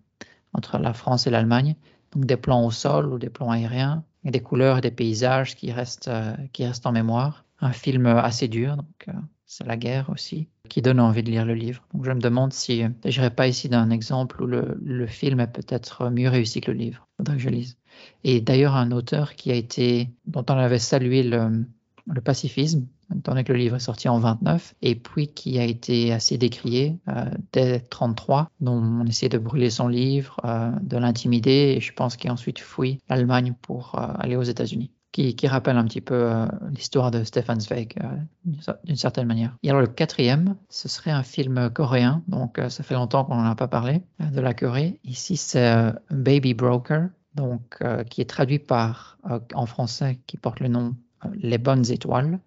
entre 0.53 0.77
la 0.77 0.93
France 0.93 1.27
et 1.27 1.29
l'Allemagne. 1.29 1.75
Donc 2.13 2.25
des 2.25 2.38
plans 2.38 2.65
au 2.65 2.72
sol 2.72 3.12
ou 3.12 3.17
des 3.17 3.29
plans 3.29 3.51
aériens 3.51 4.03
et 4.24 4.32
des 4.32 4.39
couleurs 4.39 4.77
et 4.77 4.82
des 4.82 4.91
paysages 4.91 5.55
qui 5.55 5.72
restent, 5.72 6.12
qui 6.51 6.65
restent 6.65 6.86
en 6.86 6.91
mémoire. 6.91 7.46
Un 7.60 7.72
film 7.72 8.05
assez 8.05 8.48
dur, 8.48 8.75
donc 8.77 9.08
c'est 9.46 9.65
la 9.65 9.77
guerre 9.77 10.10
aussi, 10.10 10.48
qui 10.70 10.82
donne 10.82 11.00
envie 11.00 11.24
de 11.24 11.29
lire 11.29 11.46
le 11.46 11.53
livre. 11.53 11.86
Donc 11.93 12.05
je 12.05 12.12
me 12.12 12.20
demande 12.20 12.53
si 12.53 12.82
je 12.82 13.10
n'irai 13.10 13.29
pas 13.29 13.48
ici 13.48 13.70
d'un 13.70 13.89
exemple 13.89 14.41
où 14.41 14.48
le, 14.48 14.77
le, 14.84 15.08
film 15.08 15.39
est 15.39 15.48
peut-être 15.48 16.10
mieux 16.10 16.29
réussi 16.29 16.62
que 16.62 16.72
le 16.72 16.77
livre. 16.77 17.08
Faudrait 17.17 17.36
que 17.36 17.41
je 17.41 17.50
lise. 17.50 17.77
Et 18.24 18.41
d'ailleurs 18.41 18.75
un 18.75 18.91
auteur 18.91 19.36
qui 19.36 19.51
a 19.51 19.55
été, 19.55 20.10
dont 20.25 20.46
on 20.50 20.58
avait 20.58 20.79
salué 20.79 21.24
le, 21.24 21.65
le 22.07 22.22
pacifisme, 22.22 22.86
étant 23.15 23.31
donné 23.31 23.43
que 23.43 23.53
le 23.53 23.60
livre 23.60 23.75
est 23.75 23.79
sorti 23.79 24.10
en 24.10 24.19
29, 24.19 24.75
et 24.81 24.95
puis 24.95 25.27
qui 25.27 25.60
a 25.60 25.63
été 25.63 26.12
assez 26.12 26.38
décrié 26.38 26.98
euh, 27.07 27.25
dès 27.51 27.79
33, 27.79 28.50
dont 28.60 28.74
on 28.74 29.05
essayait 29.05 29.29
de 29.29 29.38
brûler 29.38 29.69
son 29.69 29.88
livre, 29.88 30.38
euh, 30.43 30.72
de 30.81 30.98
l'intimider, 30.98 31.75
et 31.77 31.79
je 31.79 31.93
pense 31.93 32.17
qu'il 32.17 32.29
a 32.29 32.33
ensuite 32.33 32.60
fui 32.60 33.00
l'Allemagne 33.10 33.53
pour 33.62 33.95
euh, 33.95 34.07
aller 34.19 34.36
aux 34.36 34.43
États-Unis 34.43 34.91
qui, 35.12 35.36
rappelle 35.45 35.77
un 35.77 35.83
petit 35.83 36.01
peu 36.01 36.48
l'histoire 36.72 37.12
de 37.12 37.24
Stefan 37.24 37.60
Zweig 37.60 38.00
d'une 38.45 38.95
certaine 38.95 39.27
manière. 39.27 39.55
Et 39.62 39.69
alors 39.69 39.81
le 39.81 39.88
quatrième, 39.88 40.55
ce 40.69 40.89
serait 40.89 41.12
un 41.12 41.22
film 41.22 41.69
coréen, 41.69 42.24
donc 42.27 42.60
ça 42.69 42.81
fait 42.81 42.95
longtemps 42.95 43.24
qu'on 43.24 43.36
n'en 43.36 43.45
a 43.45 43.53
pas 43.53 43.67
parlé, 43.67 44.01
de 44.19 44.41
la 44.41 44.55
Corée. 44.55 45.00
Ici 45.03 45.38
c'est 45.38 45.93
Baby 46.10 46.55
Broker, 46.55 47.10
donc 47.36 47.77
qui 48.10 48.22
est 48.22 48.25
traduit 48.25 48.57
par 48.57 49.19
en 49.53 49.67
français, 49.67 50.19
qui 50.25 50.38
porte 50.38 50.62
le 50.62 50.67
nom 50.67 50.95
Les 51.35 51.57
Bonnes 51.57 51.89
Étoiles, 51.91 52.39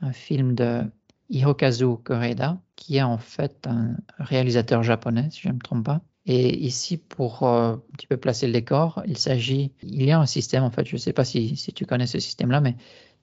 un 0.00 0.12
film 0.12 0.54
de 0.54 0.82
Hirokazu 1.28 1.96
Koreda, 2.02 2.60
qui 2.76 2.96
est 2.96 3.02
en 3.02 3.18
fait 3.18 3.66
un 3.66 3.96
réalisateur 4.18 4.82
japonais, 4.82 5.28
si 5.30 5.40
je 5.42 5.48
ne 5.48 5.54
me 5.54 5.58
trompe 5.58 5.84
pas, 5.84 6.00
et 6.26 6.58
ici, 6.64 6.96
pour 6.96 7.42
euh, 7.42 7.72
un 7.72 7.82
petit 7.96 8.06
peu 8.06 8.16
placer 8.16 8.46
le 8.46 8.52
décor, 8.52 9.02
il 9.06 9.16
s'agit, 9.16 9.72
il 9.82 10.04
y 10.04 10.10
a 10.10 10.20
un 10.20 10.26
système, 10.26 10.62
en 10.62 10.70
fait, 10.70 10.86
je 10.86 10.94
ne 10.94 10.98
sais 10.98 11.12
pas 11.12 11.24
si, 11.24 11.56
si 11.56 11.72
tu 11.72 11.86
connais 11.86 12.06
ce 12.06 12.20
système-là, 12.20 12.60
mais 12.60 12.76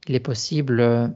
il 0.08 0.16
est 0.16 0.20
possible 0.20 0.80
euh, 0.80 1.08
euh, 1.08 1.10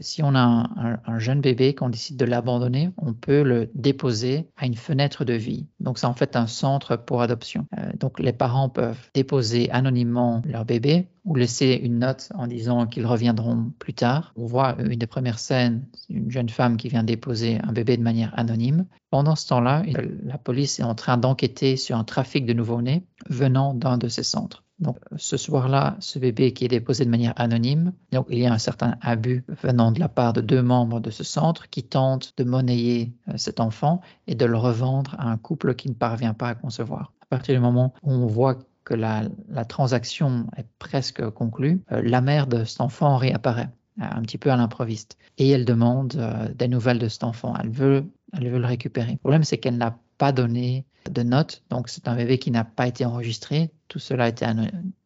si 0.00 0.22
on 0.22 0.34
a 0.34 0.98
un, 1.04 1.18
jeune 1.18 1.40
bébé, 1.40 1.74
qu'on 1.74 1.88
décide 1.88 2.16
de 2.16 2.24
l'abandonner, 2.24 2.90
on 2.96 3.12
peut 3.12 3.42
le 3.42 3.70
déposer 3.74 4.48
à 4.56 4.66
une 4.66 4.74
fenêtre 4.74 5.24
de 5.24 5.34
vie. 5.34 5.66
Donc 5.80 5.98
c'est 5.98 6.06
en 6.06 6.14
fait 6.14 6.36
un 6.36 6.46
centre 6.46 6.96
pour 6.96 7.22
adoption. 7.22 7.66
Euh, 7.78 7.90
donc 7.98 8.18
les 8.18 8.32
parents 8.32 8.68
peuvent 8.68 9.10
déposer 9.14 9.70
anonymement 9.70 10.42
leur 10.44 10.64
bébé 10.64 11.08
ou 11.24 11.34
laisser 11.34 11.78
une 11.82 11.98
note 11.98 12.30
en 12.34 12.46
disant 12.46 12.86
qu'ils 12.86 13.06
reviendront 13.06 13.72
plus 13.78 13.94
tard. 13.94 14.32
On 14.36 14.46
voit 14.46 14.76
une 14.78 14.98
des 14.98 15.06
premières 15.06 15.38
scènes, 15.38 15.84
une 16.08 16.30
jeune 16.30 16.48
femme 16.48 16.76
qui 16.76 16.88
vient 16.88 17.02
déposer 17.02 17.58
un 17.62 17.72
bébé 17.72 17.96
de 17.96 18.02
manière 18.02 18.32
anonyme. 18.38 18.86
Pendant 19.10 19.36
ce 19.36 19.48
temps-là, 19.48 19.82
la 20.24 20.38
police 20.38 20.80
est 20.80 20.84
en 20.84 20.94
train 20.94 21.18
d'enquêter 21.18 21.76
sur 21.76 21.96
un 21.96 22.04
trafic 22.04 22.46
de 22.46 22.52
nouveau-nés 22.52 23.04
venant 23.28 23.74
d'un 23.74 23.98
de 23.98 24.08
ces 24.08 24.22
centres. 24.22 24.64
Donc, 24.80 24.98
ce 25.16 25.36
soir-là, 25.36 25.96
ce 25.98 26.18
bébé 26.18 26.52
qui 26.52 26.64
est 26.64 26.68
déposé 26.68 27.04
de 27.04 27.10
manière 27.10 27.32
anonyme, 27.36 27.92
donc 28.12 28.26
il 28.30 28.38
y 28.38 28.46
a 28.46 28.52
un 28.52 28.58
certain 28.58 28.96
abus 29.00 29.44
venant 29.62 29.90
de 29.90 29.98
la 29.98 30.08
part 30.08 30.32
de 30.32 30.40
deux 30.40 30.62
membres 30.62 31.00
de 31.00 31.10
ce 31.10 31.24
centre 31.24 31.68
qui 31.68 31.82
tentent 31.82 32.32
de 32.36 32.44
monnayer 32.44 33.12
euh, 33.28 33.32
cet 33.36 33.58
enfant 33.58 34.00
et 34.28 34.36
de 34.36 34.44
le 34.44 34.56
revendre 34.56 35.16
à 35.18 35.28
un 35.30 35.36
couple 35.36 35.74
qui 35.74 35.88
ne 35.88 35.94
parvient 35.94 36.34
pas 36.34 36.50
à 36.50 36.54
concevoir. 36.54 37.12
À 37.22 37.26
partir 37.26 37.54
du 37.56 37.60
moment 37.60 37.92
où 38.02 38.12
on 38.12 38.26
voit 38.26 38.56
que 38.84 38.94
la, 38.94 39.28
transaction 39.68 40.46
est 40.56 40.66
presque 40.78 41.28
conclue, 41.30 41.82
euh, 41.90 42.00
la 42.04 42.20
mère 42.20 42.46
de 42.46 42.62
cet 42.64 42.80
enfant 42.80 43.16
réapparaît 43.16 43.70
euh, 44.00 44.04
un 44.08 44.22
petit 44.22 44.38
peu 44.38 44.52
à 44.52 44.56
l'improviste 44.56 45.18
et 45.38 45.48
elle 45.50 45.64
demande 45.64 46.16
des 46.56 46.68
nouvelles 46.68 47.00
de 47.00 47.08
cet 47.08 47.24
enfant. 47.24 47.54
Elle 47.60 47.70
veut, 47.70 48.04
elle 48.32 48.48
veut 48.48 48.60
le 48.60 48.66
récupérer. 48.66 49.12
Le 49.12 49.18
problème, 49.18 49.42
c'est 49.42 49.58
qu'elle 49.58 49.76
n'a 49.76 49.98
pas 50.18 50.32
donné 50.32 50.84
de 51.10 51.22
notes. 51.22 51.62
Donc, 51.70 51.88
c'est 51.88 52.08
un 52.08 52.16
bébé 52.16 52.38
qui 52.38 52.50
n'a 52.50 52.64
pas 52.64 52.86
été 52.86 53.04
enregistré. 53.04 53.70
Tout 53.88 53.98
cela 53.98 54.24
a 54.24 54.28
été 54.28 54.46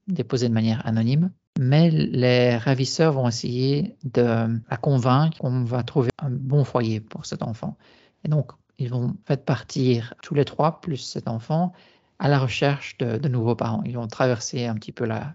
déposé 0.09 0.49
de 0.49 0.55
manière 0.55 0.85
anonyme. 0.87 1.31
Mais 1.61 1.91
les 1.91 2.57
ravisseurs 2.57 3.13
vont 3.13 3.29
essayer 3.29 3.97
de 4.05 4.61
la 4.71 4.77
convaincre 4.79 5.39
qu'on 5.39 5.65
va 5.65 5.83
trouver 5.83 6.11
un 6.19 6.31
bon 6.31 6.65
foyer 6.65 7.01
pour 7.01 7.27
cet 7.27 7.43
enfant. 7.43 7.77
Et 8.25 8.29
donc, 8.29 8.53
ils 8.79 8.89
vont 8.89 9.15
faire 9.27 9.43
partir 9.43 10.15
tous 10.23 10.35
les 10.35 10.45
trois, 10.45 10.81
plus 10.81 10.97
cet 10.97 11.29
enfant, 11.29 11.73
à 12.19 12.29
la 12.29 12.39
recherche 12.39 12.97
de, 12.99 13.29
nouveaux 13.29 13.55
parents. 13.55 13.83
Ils 13.85 13.97
vont 13.97 14.07
traverser 14.07 14.67
un 14.67 14.75
petit 14.75 14.93
peu 14.93 15.05
la, 15.05 15.35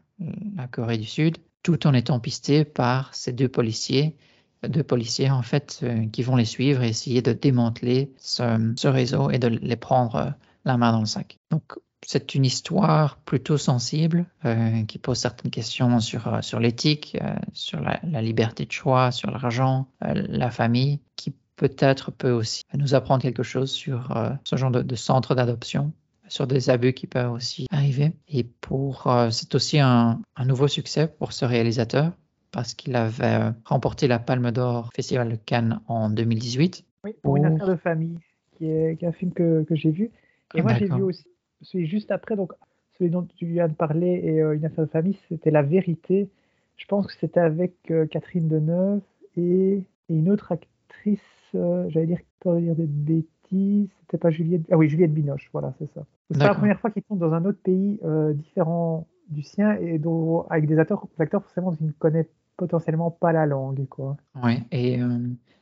Corée 0.72 0.98
du 0.98 1.06
Sud, 1.06 1.38
tout 1.62 1.86
en 1.86 1.94
étant 1.94 2.20
pistés 2.20 2.66
par 2.66 3.14
ces 3.14 3.32
deux 3.32 3.48
policiers 3.48 4.16
deux 4.64 4.84
policiers 4.84 5.30
en 5.30 5.42
fait 5.42 5.80
euh, 5.84 6.08
qui 6.08 6.24
vont 6.24 6.36
les 6.36 6.46
suivre 6.46 6.84
et 6.84 6.90
essayer 6.90 7.22
de 7.22 7.34
démanteler 7.34 8.12
ce, 8.18 8.88
réseau 8.88 9.30
et 9.30 9.40
de 9.40 9.48
les 9.48 9.76
prendre 9.76 10.34
la 10.66 10.78
main 10.78 10.92
dans 10.92 11.00
le 11.00 11.06
sac. 11.06 11.38
Donc, 11.52 11.74
c'est 12.06 12.36
une 12.36 12.46
histoire 12.46 13.18
plutôt 13.18 13.58
sensible 13.58 14.28
euh, 14.46 14.84
qui 14.84 15.00
pose 15.00 15.18
certaines 15.18 15.52
questions 15.52 16.00
sur, 16.00 16.28
euh, 16.28 16.42
sur 16.42 16.60
l'éthique, 16.60 17.18
euh, 17.22 17.36
sur 17.54 17.82
la, 17.82 18.22
liberté 18.22 18.66
de 18.66 18.72
choix, 18.72 19.12
sur 19.12 19.32
l'argent, 19.32 19.88
la 20.02 20.52
famille, 20.52 21.02
qui 21.16 21.34
peut-être 21.56 22.12
peut 22.12 22.32
aussi 22.32 22.64
nous 22.74 22.94
apprendre 22.94 23.22
quelque 23.22 23.44
chose 23.44 23.72
sur 23.72 24.14
ce 24.44 24.56
genre 24.56 24.72
de, 24.72 24.96
centre 24.96 25.36
d'adoption 25.36 25.92
sur 26.30 26.46
des 26.46 26.70
abus 26.70 26.94
qui 26.94 27.08
peuvent 27.08 27.32
aussi 27.32 27.68
arriver. 27.72 28.14
Et 28.28 28.44
pour, 28.44 29.12
c'est 29.32 29.56
aussi 29.56 29.80
un, 29.80 30.20
nouveau 30.46 30.68
succès 30.68 31.08
pour 31.08 31.34
ce 31.34 31.46
réalisateur 31.46 32.12
parce 32.52 32.74
qu'il 32.74 32.96
avait 32.96 33.52
remporté 33.66 34.08
la 34.08 34.20
Palme 34.20 34.52
d'Or 34.52 34.92
Festival 34.96 35.30
de 35.30 35.36
Cannes 35.36 35.80
en 35.88 36.10
2018. 36.10 36.86
Oui, 37.04 37.16
pour, 37.22 37.38
une 37.38 37.46
affaire 37.46 37.68
de 37.68 37.76
famille, 37.76 38.18
qui 38.58 38.70
est, 38.70 38.98
qui 38.98 39.06
est 39.06 39.08
un 39.08 39.12
film 39.12 39.32
que, 39.32 39.64
que 39.64 39.76
j'ai 39.76 39.92
vu 39.92 40.12
et 40.56 40.62
moi, 40.62 40.74
j'ai 40.74 40.86
vu 40.86 41.02
aussi, 41.02 41.26
celui 41.62 41.88
juste 41.88 42.12
après, 42.12 42.36
donc 42.36 42.54
celui 42.98 43.12
dont 43.12 43.28
tu 43.36 43.46
viens 43.46 43.68
de 43.68 43.74
parler 43.74 44.22
et 44.24 44.42
euh, 44.42 44.56
une 44.56 44.66
affaire 44.66 44.86
de 44.86 44.90
famille, 44.90 45.18
c'était 45.30 45.52
La 45.52 45.62
Vérité. 45.62 46.30
Je 46.78 46.86
pense 46.86 47.08
que 47.08 47.14
c'était 47.20 47.40
avec 47.40 47.74
euh, 47.92 48.06
Catherine 48.06 48.48
Deneuve 48.48 49.02
et, 49.36 49.84
et, 50.10 50.14
une 50.14 50.30
autre 50.30 50.52
actrice, 50.52 51.20
euh, 51.56 51.86
j'allais 51.90 52.08
dire, 52.08 52.20
dire 52.46 52.76
des 52.76 52.88
bêtises, 52.88 53.90
c'était 54.02 54.18
pas 54.18 54.30
Juliette, 54.30 54.64
ah 54.72 54.78
oui, 54.78 54.90
Juliette 54.90 55.14
Binoche, 55.14 55.50
voilà, 55.52 55.74
c'est 55.80 55.92
ça. 55.94 56.06
C'est 56.32 56.40
la 56.40 56.54
première 56.54 56.80
fois 56.80 56.92
qu'ils 56.92 57.04
sont 57.08 57.16
dans 57.16 57.34
un 57.34 57.46
autre 57.46 57.60
pays 57.64 58.00
différent 58.34 59.08
du 59.30 59.44
sien 59.44 59.74
et 59.74 59.98
dont, 60.00 60.42
avec 60.50 60.68
des 60.68 60.78
acteurs, 60.80 61.08
des 61.18 61.24
acteurs 61.24 61.44
forcément 61.44 61.74
qui 61.76 61.84
ne 61.84 61.92
connaissent 61.92 62.34
potentiellement 62.56 63.12
pas 63.12 63.32
la 63.32 63.46
langue, 63.46 63.88
quoi. 63.88 64.18
Oui, 64.44 64.64
et 64.72 65.00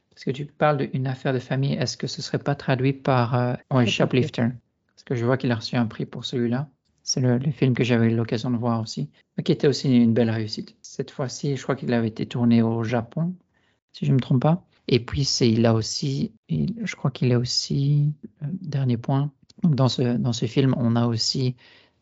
parce 0.10 0.23
que 0.23 0.32
tu 0.32 0.45
parles 0.45 0.88
d'une 0.88 1.08
affaire 1.08 1.34
de 1.34 1.39
famille, 1.39 1.73
est-ce 1.73 1.97
que 1.97 2.08
ce 2.08 2.21
serait 2.21 2.39
pas 2.39 2.56
traduit 2.56 2.93
par 2.93 3.58
ouais, 3.71 3.86
Shoplifter? 3.86 4.47
Parce 4.95 5.04
que 5.04 5.15
je 5.15 5.25
vois 5.25 5.36
qu'il 5.36 5.51
a 5.51 5.56
reçu 5.56 5.75
un 5.75 5.86
prix 5.86 6.06
pour 6.06 6.23
celui-là. 6.23 6.69
C'est 7.04 7.21
le, 7.21 7.39
film 7.51 7.75
que 7.75 7.84
j'avais 7.84 8.12
eu 8.12 8.15
l'occasion 8.15 8.49
de 8.49 8.58
voir 8.58 8.82
aussi, 8.82 9.12
mais 9.38 9.43
qui 9.43 9.51
était 9.51 9.67
aussi 9.67 9.95
une 9.95 10.13
belle 10.13 10.32
réussite. 10.32 10.75
Cette 10.82 11.12
fois-ci, 11.12 11.56
je 11.56 11.62
crois 11.62 11.75
qu'il 11.75 11.93
avait 11.93 12.08
été 12.08 12.25
tourné 12.25 12.63
au 12.63 12.84
Japon, 12.84 13.36
si 13.93 14.06
je 14.06 14.10
ne 14.12 14.15
me 14.15 14.19
trompe 14.19 14.41
pas. 14.41 14.65
Et 14.88 14.99
puis, 14.99 15.23
c'est, 15.23 15.49
il 15.49 15.67
a 15.67 15.75
aussi, 15.75 16.34
je 16.49 16.95
crois 16.95 17.12
qu'il 17.12 17.32
a 17.32 17.38
aussi, 17.38 18.12
euh, 18.41 18.47
dernier 18.62 18.97
point, 18.97 19.32
donc 19.62 19.75
dans 19.75 19.88
ce, 19.88 20.01
dans 20.01 20.34
ce 20.34 20.47
film, 20.47 20.73
on 20.78 20.95
a 20.95 21.06
aussi 21.06 21.56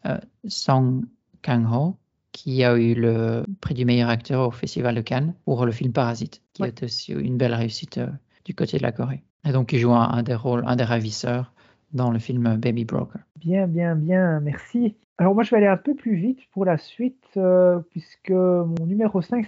euh, 0.05 0.17
Song 0.47 1.03
Kang-ho, 1.43 1.95
qui 2.31 2.63
a 2.63 2.75
eu 2.75 2.95
le 2.95 3.43
prix 3.61 3.75
du 3.75 3.85
meilleur 3.85 4.09
acteur 4.09 4.47
au 4.47 4.51
Festival 4.51 4.95
de 4.95 5.01
Cannes 5.01 5.35
pour 5.45 5.65
le 5.65 5.71
film 5.71 5.93
Parasite, 5.93 6.41
qui 6.53 6.63
est 6.63 6.83
aussi 6.83 7.11
une 7.13 7.37
belle 7.37 7.53
réussite 7.53 7.99
euh, 7.99 8.07
du 8.45 8.55
côté 8.55 8.77
de 8.77 8.83
la 8.83 8.91
Corée. 8.91 9.21
Et 9.45 9.51
donc, 9.51 9.71
il 9.73 9.79
joue 9.79 9.93
un 9.93 10.23
des 10.23 10.33
rôles, 10.33 10.63
un 10.65 10.75
des 10.75 10.83
ravisseurs 10.83 11.53
dans 11.91 12.09
le 12.09 12.17
film 12.17 12.55
Baby 12.55 12.85
Broker. 12.85 13.21
Bien, 13.39 13.67
bien, 13.67 13.95
bien, 13.95 14.39
merci. 14.39 14.95
Alors 15.19 15.35
moi 15.35 15.43
je 15.43 15.51
vais 15.51 15.57
aller 15.57 15.67
un 15.67 15.77
peu 15.77 15.93
plus 15.93 16.15
vite 16.15 16.39
pour 16.51 16.65
la 16.65 16.77
suite, 16.77 17.23
euh, 17.37 17.79
puisque 17.91 18.31
mon 18.31 18.85
numéro 18.85 19.21
5, 19.21 19.47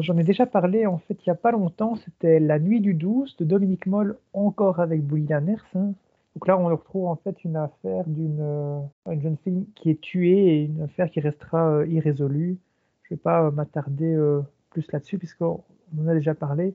j'en 0.00 0.18
ai 0.18 0.24
déjà 0.24 0.46
parlé 0.46 0.84
en 0.86 0.98
fait 0.98 1.14
il 1.14 1.28
n'y 1.28 1.32
a 1.32 1.36
pas 1.36 1.52
longtemps, 1.52 1.94
c'était 1.94 2.40
La 2.40 2.58
Nuit 2.58 2.80
du 2.80 2.92
12 2.92 3.36
de 3.36 3.44
Dominique 3.44 3.86
Moll, 3.86 4.16
encore 4.32 4.80
avec 4.80 5.02
Boulian 5.02 5.42
Ners. 5.42 5.64
Hein. 5.76 5.92
Donc 6.36 6.46
là 6.46 6.56
on 6.56 6.66
retrouve 6.66 7.06
en 7.06 7.16
fait 7.16 7.42
une 7.42 7.56
affaire 7.56 8.04
d'une 8.06 8.38
euh, 8.40 8.80
une 9.10 9.20
jeune 9.20 9.36
fille 9.42 9.66
qui 9.74 9.90
est 9.90 10.00
tuée 10.00 10.54
et 10.54 10.64
une 10.66 10.82
affaire 10.82 11.10
qui 11.10 11.18
restera 11.18 11.68
euh, 11.68 11.86
irrésolue. 11.88 12.58
Je 13.02 13.14
ne 13.14 13.16
vais 13.16 13.22
pas 13.22 13.50
m'attarder 13.50 14.16
plus 14.70 14.90
là-dessus 14.92 15.18
puisqu'on 15.18 15.64
en 15.98 16.06
a 16.06 16.14
déjà 16.14 16.34
parlé 16.34 16.74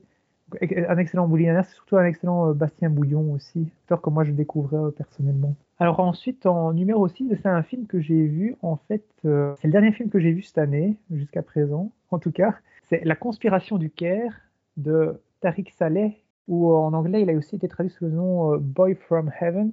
un 0.60 0.98
excellent 0.98 1.26
Boulianaire, 1.26 1.64
c'est 1.64 1.74
surtout 1.74 1.96
un 1.96 2.04
excellent 2.04 2.50
euh, 2.50 2.52
Bastien 2.52 2.90
Bouillon 2.90 3.32
aussi, 3.32 3.68
acteur 3.82 4.00
que 4.00 4.10
moi 4.10 4.24
je 4.24 4.32
découvrais 4.32 4.76
euh, 4.76 4.90
personnellement. 4.90 5.54
Alors 5.78 6.00
ensuite, 6.00 6.46
en 6.46 6.72
numéro 6.72 7.08
6, 7.08 7.28
c'est 7.42 7.48
un 7.48 7.62
film 7.62 7.86
que 7.86 8.00
j'ai 8.00 8.26
vu, 8.26 8.56
en 8.62 8.76
fait, 8.76 9.04
euh, 9.24 9.54
c'est 9.60 9.68
le 9.68 9.72
dernier 9.72 9.92
film 9.92 10.10
que 10.10 10.20
j'ai 10.20 10.32
vu 10.32 10.42
cette 10.42 10.58
année, 10.58 10.96
jusqu'à 11.10 11.42
présent, 11.42 11.90
en 12.10 12.18
tout 12.18 12.32
cas. 12.32 12.54
C'est 12.88 13.04
La 13.04 13.16
conspiration 13.16 13.78
du 13.78 13.90
Caire 13.90 14.32
de 14.76 15.20
Tariq 15.40 15.72
Saleh, 15.76 16.21
ou 16.48 16.72
en 16.72 16.92
anglais, 16.92 17.22
il 17.22 17.30
a 17.30 17.34
aussi 17.34 17.56
été 17.56 17.68
traduit 17.68 17.92
sous 17.92 18.04
le 18.04 18.10
nom 18.10 18.56
Boy 18.56 18.94
from 18.94 19.30
Heaven. 19.40 19.72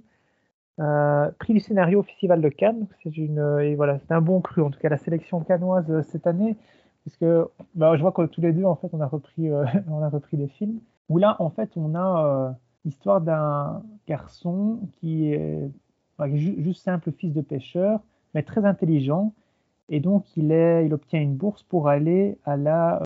Euh, 0.80 1.30
prix 1.40 1.54
du 1.54 1.60
scénario 1.60 2.00
au 2.00 2.04
Festival 2.04 2.42
de 2.42 2.50
Cannes. 2.50 2.88
C'est 3.04 3.18
et 3.18 3.76
voilà, 3.76 4.00
un 4.10 4.22
bon 4.22 4.40
cru 4.40 4.62
en 4.62 4.70
tout 4.70 4.80
cas 4.80 4.88
la 4.88 4.98
sélection 4.98 5.42
cannoise 5.42 6.02
cette 6.04 6.26
année, 6.26 6.56
puisque 7.02 7.26
bah, 7.76 7.98
je 7.98 8.02
vois 8.02 8.14
que 8.14 8.26
tous 8.28 8.40
les 8.40 8.54
deux 8.54 8.64
en 8.64 8.76
fait 8.76 8.88
on 8.94 9.02
a 9.02 9.08
repris 9.08 9.50
on 9.90 10.02
a 10.02 10.10
repris 10.10 10.38
des 10.38 10.48
films. 10.48 10.80
Où 11.10 11.18
là 11.18 11.36
en 11.40 11.50
fait 11.50 11.72
on 11.76 11.96
a 11.96 12.56
l'histoire 12.86 13.20
d'un 13.20 13.84
garçon 14.08 14.80
qui 15.00 15.34
est 15.34 15.70
juste 16.38 16.84
simple 16.84 17.12
fils 17.12 17.34
de 17.34 17.42
pêcheur, 17.42 18.00
mais 18.34 18.44
très 18.44 18.66
intelligent. 18.66 19.34
Et 19.90 20.00
donc, 20.00 20.26
il, 20.38 20.52
est, 20.52 20.86
il 20.86 20.94
obtient 20.94 21.20
une 21.20 21.36
bourse 21.36 21.64
pour 21.64 21.88
aller 21.88 22.38
à 22.46 22.58
la, 22.58 23.02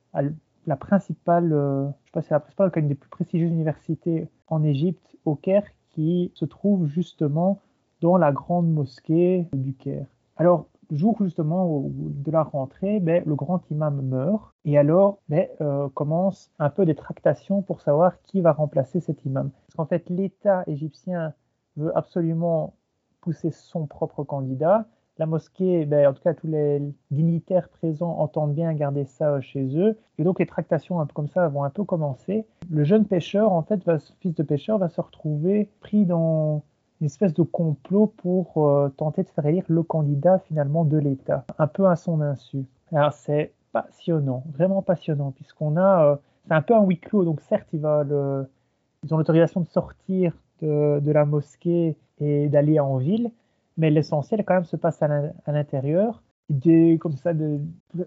la 0.67 0.75
principale, 0.75 1.53
euh, 1.53 1.87
je 1.87 2.05
sais 2.05 2.11
pas, 2.13 2.21
c'est 2.21 2.33
la 2.33 2.39
principale, 2.39 2.71
une 2.75 2.87
des 2.87 2.95
plus 2.95 3.09
prestigieuses 3.09 3.51
universités 3.51 4.27
en 4.47 4.63
Égypte, 4.63 5.15
au 5.25 5.35
Caire, 5.35 5.65
qui 5.89 6.31
se 6.33 6.45
trouve 6.45 6.87
justement 6.87 7.59
dans 8.01 8.17
la 8.17 8.31
grande 8.31 8.71
mosquée 8.71 9.47
du 9.53 9.73
Caire. 9.73 10.05
Alors, 10.37 10.67
jour 10.91 11.17
justement 11.21 11.89
de 11.89 12.31
la 12.31 12.43
rentrée, 12.43 12.99
ben, 12.99 13.23
le 13.25 13.35
grand 13.35 13.61
imam 13.71 14.01
meurt 14.01 14.53
et 14.65 14.77
alors 14.77 15.19
ben, 15.29 15.47
euh, 15.61 15.89
commence 15.89 16.51
un 16.59 16.69
peu 16.69 16.85
des 16.85 16.95
tractations 16.95 17.61
pour 17.61 17.81
savoir 17.81 18.21
qui 18.23 18.41
va 18.41 18.51
remplacer 18.51 18.99
cet 18.99 19.25
imam. 19.25 19.49
Parce 19.49 19.75
qu'en 19.75 19.85
fait, 19.85 20.09
l'État 20.09 20.63
égyptien 20.67 21.33
veut 21.77 21.95
absolument 21.97 22.73
pousser 23.21 23.51
son 23.51 23.87
propre 23.87 24.23
candidat. 24.23 24.85
La 25.23 25.27
mosquée, 25.27 25.85
ben, 25.85 26.09
en 26.09 26.13
tout 26.13 26.21
cas 26.21 26.33
tous 26.33 26.47
les 26.47 26.81
dignitaires 27.09 27.69
présents 27.69 28.17
entendent 28.19 28.53
bien 28.53 28.73
garder 28.73 29.05
ça 29.05 29.39
chez 29.39 29.79
eux. 29.79 29.97
Et 30.17 30.25
donc 30.25 30.37
les 30.39 30.45
tractations 30.45 30.99
un 30.99 31.05
peu 31.05 31.13
comme 31.13 31.29
ça 31.29 31.47
vont 31.47 31.63
un 31.63 31.69
peu 31.69 31.85
commencer. 31.85 32.45
Le 32.69 32.83
jeune 32.83 33.05
pêcheur, 33.05 33.53
en 33.53 33.61
fait, 33.61 33.79
fils 34.19 34.35
de 34.35 34.43
pêcheur, 34.43 34.79
va 34.79 34.89
se 34.89 34.99
retrouver 34.99 35.69
pris 35.79 36.03
dans 36.03 36.61
une 36.99 37.05
espèce 37.05 37.33
de 37.33 37.41
complot 37.41 38.07
pour 38.17 38.67
euh, 38.67 38.89
tenter 38.89 39.23
de 39.23 39.29
faire 39.29 39.45
élire 39.45 39.63
le 39.69 39.81
candidat 39.81 40.39
finalement 40.39 40.83
de 40.83 40.97
l'État, 40.97 41.45
un 41.57 41.67
peu 41.67 41.87
à 41.87 41.95
son 41.95 42.19
insu. 42.19 42.65
Alors 42.91 43.13
c'est 43.13 43.53
passionnant, 43.71 44.43
vraiment 44.51 44.81
passionnant, 44.81 45.31
puisqu'on 45.31 45.77
a, 45.77 46.03
euh, 46.03 46.15
c'est 46.49 46.53
un 46.53 46.61
peu 46.61 46.75
un 46.75 46.83
huis 46.83 46.99
clos, 46.99 47.23
donc 47.23 47.39
certes 47.39 47.69
ils 47.71 47.85
ont 47.85 48.45
l'autorisation 49.17 49.61
de 49.61 49.67
sortir 49.67 50.33
de, 50.61 51.11
la 51.11 51.23
mosquée 51.23 51.95
et 52.19 52.49
d'aller 52.49 52.81
en 52.81 52.97
ville, 52.97 53.31
mais 53.77 53.89
l'essentiel 53.89 54.43
quand 54.45 54.55
même 54.55 54.65
se 54.65 54.75
passe 54.75 55.01
à 55.01 55.07
l'intérieur. 55.51 56.23
Comme 56.99 57.15
ça, 57.17 57.33
de, 57.33 57.61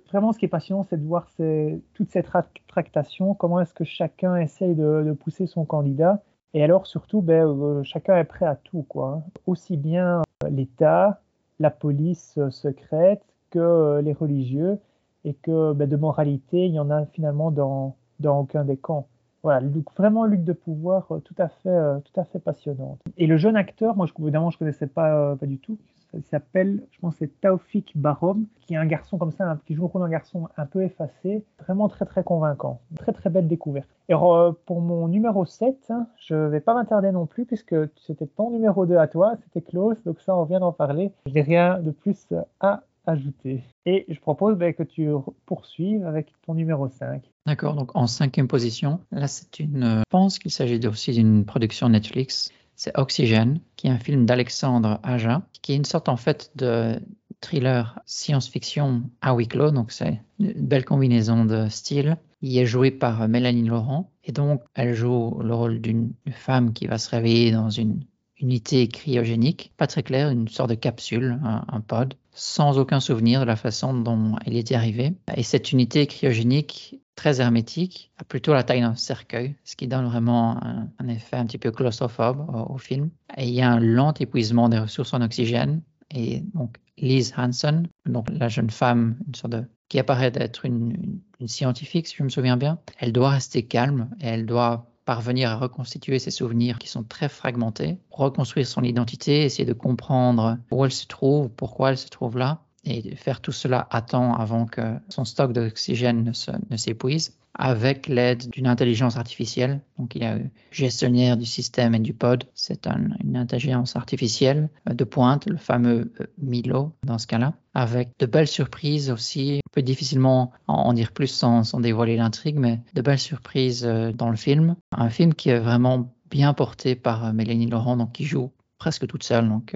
vraiment 0.08 0.32
ce 0.32 0.38
qui 0.38 0.44
est 0.44 0.48
passionnant, 0.48 0.84
c'est 0.84 0.98
de 0.98 1.06
voir 1.06 1.28
ces, 1.36 1.82
toute 1.94 2.10
cette 2.10 2.30
tractation, 2.68 3.34
comment 3.34 3.60
est-ce 3.60 3.74
que 3.74 3.84
chacun 3.84 4.36
essaye 4.36 4.74
de, 4.74 5.16
pousser 5.18 5.46
son 5.46 5.64
candidat. 5.64 6.22
Et 6.54 6.62
alors 6.62 6.86
surtout, 6.86 7.22
ben, 7.22 7.46
euh, 7.46 7.82
chacun 7.82 8.16
est 8.16 8.24
prêt 8.24 8.46
à 8.46 8.56
tout, 8.56 8.84
quoi. 8.88 9.22
Hein. 9.26 9.30
Aussi 9.46 9.76
bien 9.76 10.22
euh, 10.44 10.48
l'État, 10.48 11.20
la 11.58 11.70
police 11.70 12.34
euh, 12.38 12.50
secrète 12.50 13.22
que 13.50 14.00
les 14.02 14.12
religieux, 14.12 14.78
et 15.24 15.34
que 15.34 15.72
ben, 15.72 15.88
de 15.88 15.96
moralité, 15.96 16.66
il 16.66 16.74
y 16.74 16.78
en 16.78 16.90
a 16.90 17.04
finalement 17.06 17.50
dans, 17.50 17.96
dans 18.20 18.40
aucun 18.40 18.64
des 18.64 18.76
camps 18.76 19.08
voilà, 19.46 19.64
vraiment 19.96 20.24
lutte 20.24 20.42
de 20.42 20.52
pouvoir 20.52 21.06
euh, 21.12 21.20
tout 21.20 21.36
à 21.38 21.46
fait, 21.46 21.68
euh, 21.68 22.00
tout 22.00 22.20
à 22.20 22.24
fait 22.24 22.40
passionnante. 22.40 22.98
Et 23.16 23.28
le 23.28 23.36
jeune 23.36 23.54
acteur, 23.54 23.94
moi, 23.94 24.06
je, 24.06 24.12
évidemment, 24.20 24.50
je 24.50 24.58
connaissais 24.58 24.88
pas, 24.88 25.14
euh, 25.14 25.36
pas 25.36 25.46
du 25.46 25.58
tout. 25.58 25.78
Il 26.14 26.24
s'appelle, 26.24 26.82
je 26.90 26.98
pense, 26.98 27.14
c'est 27.16 27.30
Taufik 27.40 27.92
Barom, 27.94 28.46
qui 28.58 28.74
est 28.74 28.76
un 28.76 28.86
garçon 28.86 29.18
comme 29.18 29.30
ça, 29.30 29.56
qui 29.64 29.74
joue 29.74 29.84
au 29.84 29.86
rôle 29.86 30.02
d'un 30.02 30.08
garçon 30.08 30.48
un 30.56 30.66
peu 30.66 30.82
effacé, 30.82 31.44
vraiment 31.60 31.88
très 31.88 32.06
très 32.06 32.24
convaincant. 32.24 32.80
Très 32.96 33.12
très 33.12 33.30
belle 33.30 33.46
découverte. 33.46 33.88
Et 34.08 34.14
pour 34.14 34.80
mon 34.80 35.06
numéro 35.06 35.44
7, 35.44 35.76
hein, 35.90 36.08
je 36.18 36.34
vais 36.34 36.60
pas 36.60 36.74
m'attarder 36.74 37.12
non 37.12 37.26
plus, 37.26 37.44
puisque 37.44 37.76
c'était 38.04 38.26
ton 38.26 38.50
numéro 38.50 38.84
2 38.84 38.96
à 38.96 39.06
toi, 39.06 39.34
c'était 39.44 39.60
close, 39.60 39.96
donc 40.04 40.20
ça 40.22 40.34
on 40.34 40.42
vient 40.44 40.60
d'en 40.60 40.72
parler. 40.72 41.12
Je 41.26 41.34
n'ai 41.34 41.42
rien 41.42 41.78
de 41.78 41.92
plus 41.92 42.26
à 42.60 42.82
ajouter. 43.06 43.62
Et 43.84 44.04
je 44.08 44.18
propose 44.20 44.56
ben, 44.56 44.74
que 44.74 44.82
tu 44.82 45.08
poursuives 45.46 46.04
avec 46.06 46.32
ton 46.46 46.54
numéro 46.54 46.88
5. 46.88 47.22
D'accord, 47.46 47.74
donc 47.74 47.94
en 47.94 48.06
cinquième 48.06 48.48
position, 48.48 49.00
là 49.12 49.28
c'est 49.28 49.60
une, 49.60 49.82
euh, 49.82 49.98
je 50.00 50.10
pense 50.10 50.38
qu'il 50.38 50.50
s'agit 50.50 50.84
aussi 50.86 51.12
d'une 51.12 51.44
production 51.44 51.88
Netflix, 51.88 52.50
c'est 52.74 52.96
Oxygène, 52.98 53.60
qui 53.76 53.86
est 53.86 53.90
un 53.90 53.98
film 53.98 54.26
d'Alexandre 54.26 55.00
Aja, 55.02 55.42
qui 55.62 55.72
est 55.72 55.76
une 55.76 55.84
sorte 55.84 56.08
en 56.08 56.16
fait 56.16 56.50
de 56.56 57.00
thriller 57.40 58.00
science-fiction 58.06 59.02
à 59.20 59.34
huis 59.34 59.48
clos, 59.48 59.70
donc 59.70 59.92
c'est 59.92 60.20
une 60.38 60.52
belle 60.52 60.84
combinaison 60.84 61.44
de 61.44 61.68
styles. 61.68 62.16
Il 62.42 62.56
est 62.58 62.66
joué 62.66 62.90
par 62.90 63.28
Mélanie 63.28 63.66
Laurent, 63.66 64.10
et 64.24 64.32
donc 64.32 64.62
elle 64.74 64.94
joue 64.94 65.38
le 65.42 65.54
rôle 65.54 65.80
d'une 65.80 66.12
femme 66.30 66.72
qui 66.72 66.86
va 66.86 66.98
se 66.98 67.10
réveiller 67.10 67.52
dans 67.52 67.70
une 67.70 68.00
unité 68.40 68.88
cryogénique, 68.88 69.72
pas 69.76 69.86
très 69.86 70.02
claire, 70.02 70.30
une 70.30 70.48
sorte 70.48 70.70
de 70.70 70.74
capsule, 70.74 71.40
un, 71.42 71.80
pod, 71.80 72.14
sans 72.36 72.78
aucun 72.78 73.00
souvenir 73.00 73.40
de 73.40 73.46
la 73.46 73.56
façon 73.56 73.94
dont 73.94 74.36
elle 74.44 74.56
était 74.56 74.74
arrivée. 74.74 75.14
Et 75.34 75.42
cette 75.42 75.72
unité 75.72 76.06
cryogénique 76.06 77.00
très 77.16 77.40
hermétique, 77.40 78.12
a 78.18 78.24
plutôt 78.24 78.52
la 78.52 78.62
taille 78.62 78.82
d'un 78.82 78.94
cercueil, 78.94 79.56
ce 79.64 79.74
qui 79.74 79.88
donne 79.88 80.04
vraiment 80.04 80.60
un, 80.62 81.08
effet 81.08 81.36
un 81.36 81.46
petit 81.46 81.58
peu 81.58 81.72
claustrophobe 81.72 82.46
au, 82.68 82.76
film. 82.76 83.10
Et 83.36 83.48
il 83.48 83.54
y 83.54 83.62
a 83.62 83.72
un 83.72 83.80
lent 83.80 84.12
épuisement 84.20 84.68
des 84.68 84.78
ressources 84.78 85.14
en 85.14 85.22
oxygène. 85.22 85.82
Et 86.10 86.42
donc, 86.54 86.76
Liz 86.98 87.32
Hansen, 87.36 87.88
donc 88.04 88.28
la 88.30 88.48
jeune 88.48 88.70
femme, 88.70 89.16
une 89.26 89.34
sorte 89.34 89.54
de, 89.54 89.64
qui 89.88 89.98
apparaît 89.98 90.30
d'être 90.30 90.66
une, 90.66 91.20
une 91.40 91.48
scientifique, 91.48 92.06
si 92.06 92.16
je 92.16 92.22
me 92.22 92.28
souviens 92.28 92.56
bien, 92.56 92.78
elle 92.98 93.12
doit 93.12 93.30
rester 93.30 93.64
calme 93.64 94.10
et 94.20 94.26
elle 94.26 94.46
doit 94.46 94.86
parvenir 95.06 95.50
à 95.50 95.56
reconstituer 95.56 96.18
ses 96.18 96.30
souvenirs 96.30 96.78
qui 96.78 96.88
sont 96.88 97.04
très 97.04 97.30
fragmentés, 97.30 97.96
reconstruire 98.10 98.66
son 98.66 98.82
identité, 98.82 99.44
essayer 99.44 99.64
de 99.64 99.72
comprendre 99.72 100.58
où 100.70 100.84
elle 100.84 100.92
se 100.92 101.06
trouve, 101.06 101.48
pourquoi 101.48 101.90
elle 101.90 101.98
se 101.98 102.08
trouve 102.08 102.36
là, 102.36 102.60
et 102.84 103.16
faire 103.16 103.40
tout 103.40 103.52
cela 103.52 103.86
à 103.90 104.02
temps 104.02 104.34
avant 104.34 104.66
que 104.66 104.82
son 105.08 105.24
stock 105.24 105.52
d'oxygène 105.52 106.32
ne 106.70 106.76
s'épuise 106.76 107.32
avec 107.58 108.06
l'aide 108.06 108.48
d'une 108.50 108.66
intelligence 108.66 109.16
artificielle. 109.16 109.80
Donc 109.98 110.14
il 110.14 110.22
y 110.22 110.26
a 110.26 110.38
gestionnaire 110.70 111.36
du 111.36 111.46
système 111.46 111.94
et 111.94 111.98
du 111.98 112.12
pod, 112.12 112.44
c'est 112.54 112.86
une 112.86 113.36
intelligence 113.36 113.96
artificielle 113.96 114.68
de 114.90 115.04
pointe, 115.04 115.46
le 115.46 115.56
fameux 115.56 116.12
euh, 116.20 116.26
Milo 116.38 116.92
dans 117.04 117.18
ce 117.18 117.26
cas-là, 117.26 117.54
avec 117.74 118.10
de 118.18 118.26
belles 118.26 118.48
surprises 118.48 119.10
aussi. 119.10 119.60
On 119.66 119.70
peut 119.72 119.82
difficilement 119.82 120.52
en 120.66 120.92
dire 120.92 121.12
plus 121.12 121.28
sans, 121.28 121.80
dévoiler 121.80 122.16
l'intrigue, 122.16 122.56
mais 122.56 122.80
de 122.94 123.02
belles 123.02 123.18
surprises 123.18 123.84
euh, 123.84 124.12
dans 124.12 124.30
le 124.30 124.36
film. 124.36 124.76
Un 124.92 125.08
film 125.08 125.34
qui 125.34 125.48
est 125.48 125.58
vraiment 125.58 126.14
bien 126.30 126.52
porté 126.52 126.94
par 126.94 127.24
euh, 127.24 127.32
Mélanie 127.32 127.68
Laurent, 127.68 127.96
donc 127.96 128.12
qui 128.12 128.24
joue 128.24 128.52
presque 128.78 129.06
toute 129.06 129.22
seule. 129.22 129.48
Donc 129.48 129.74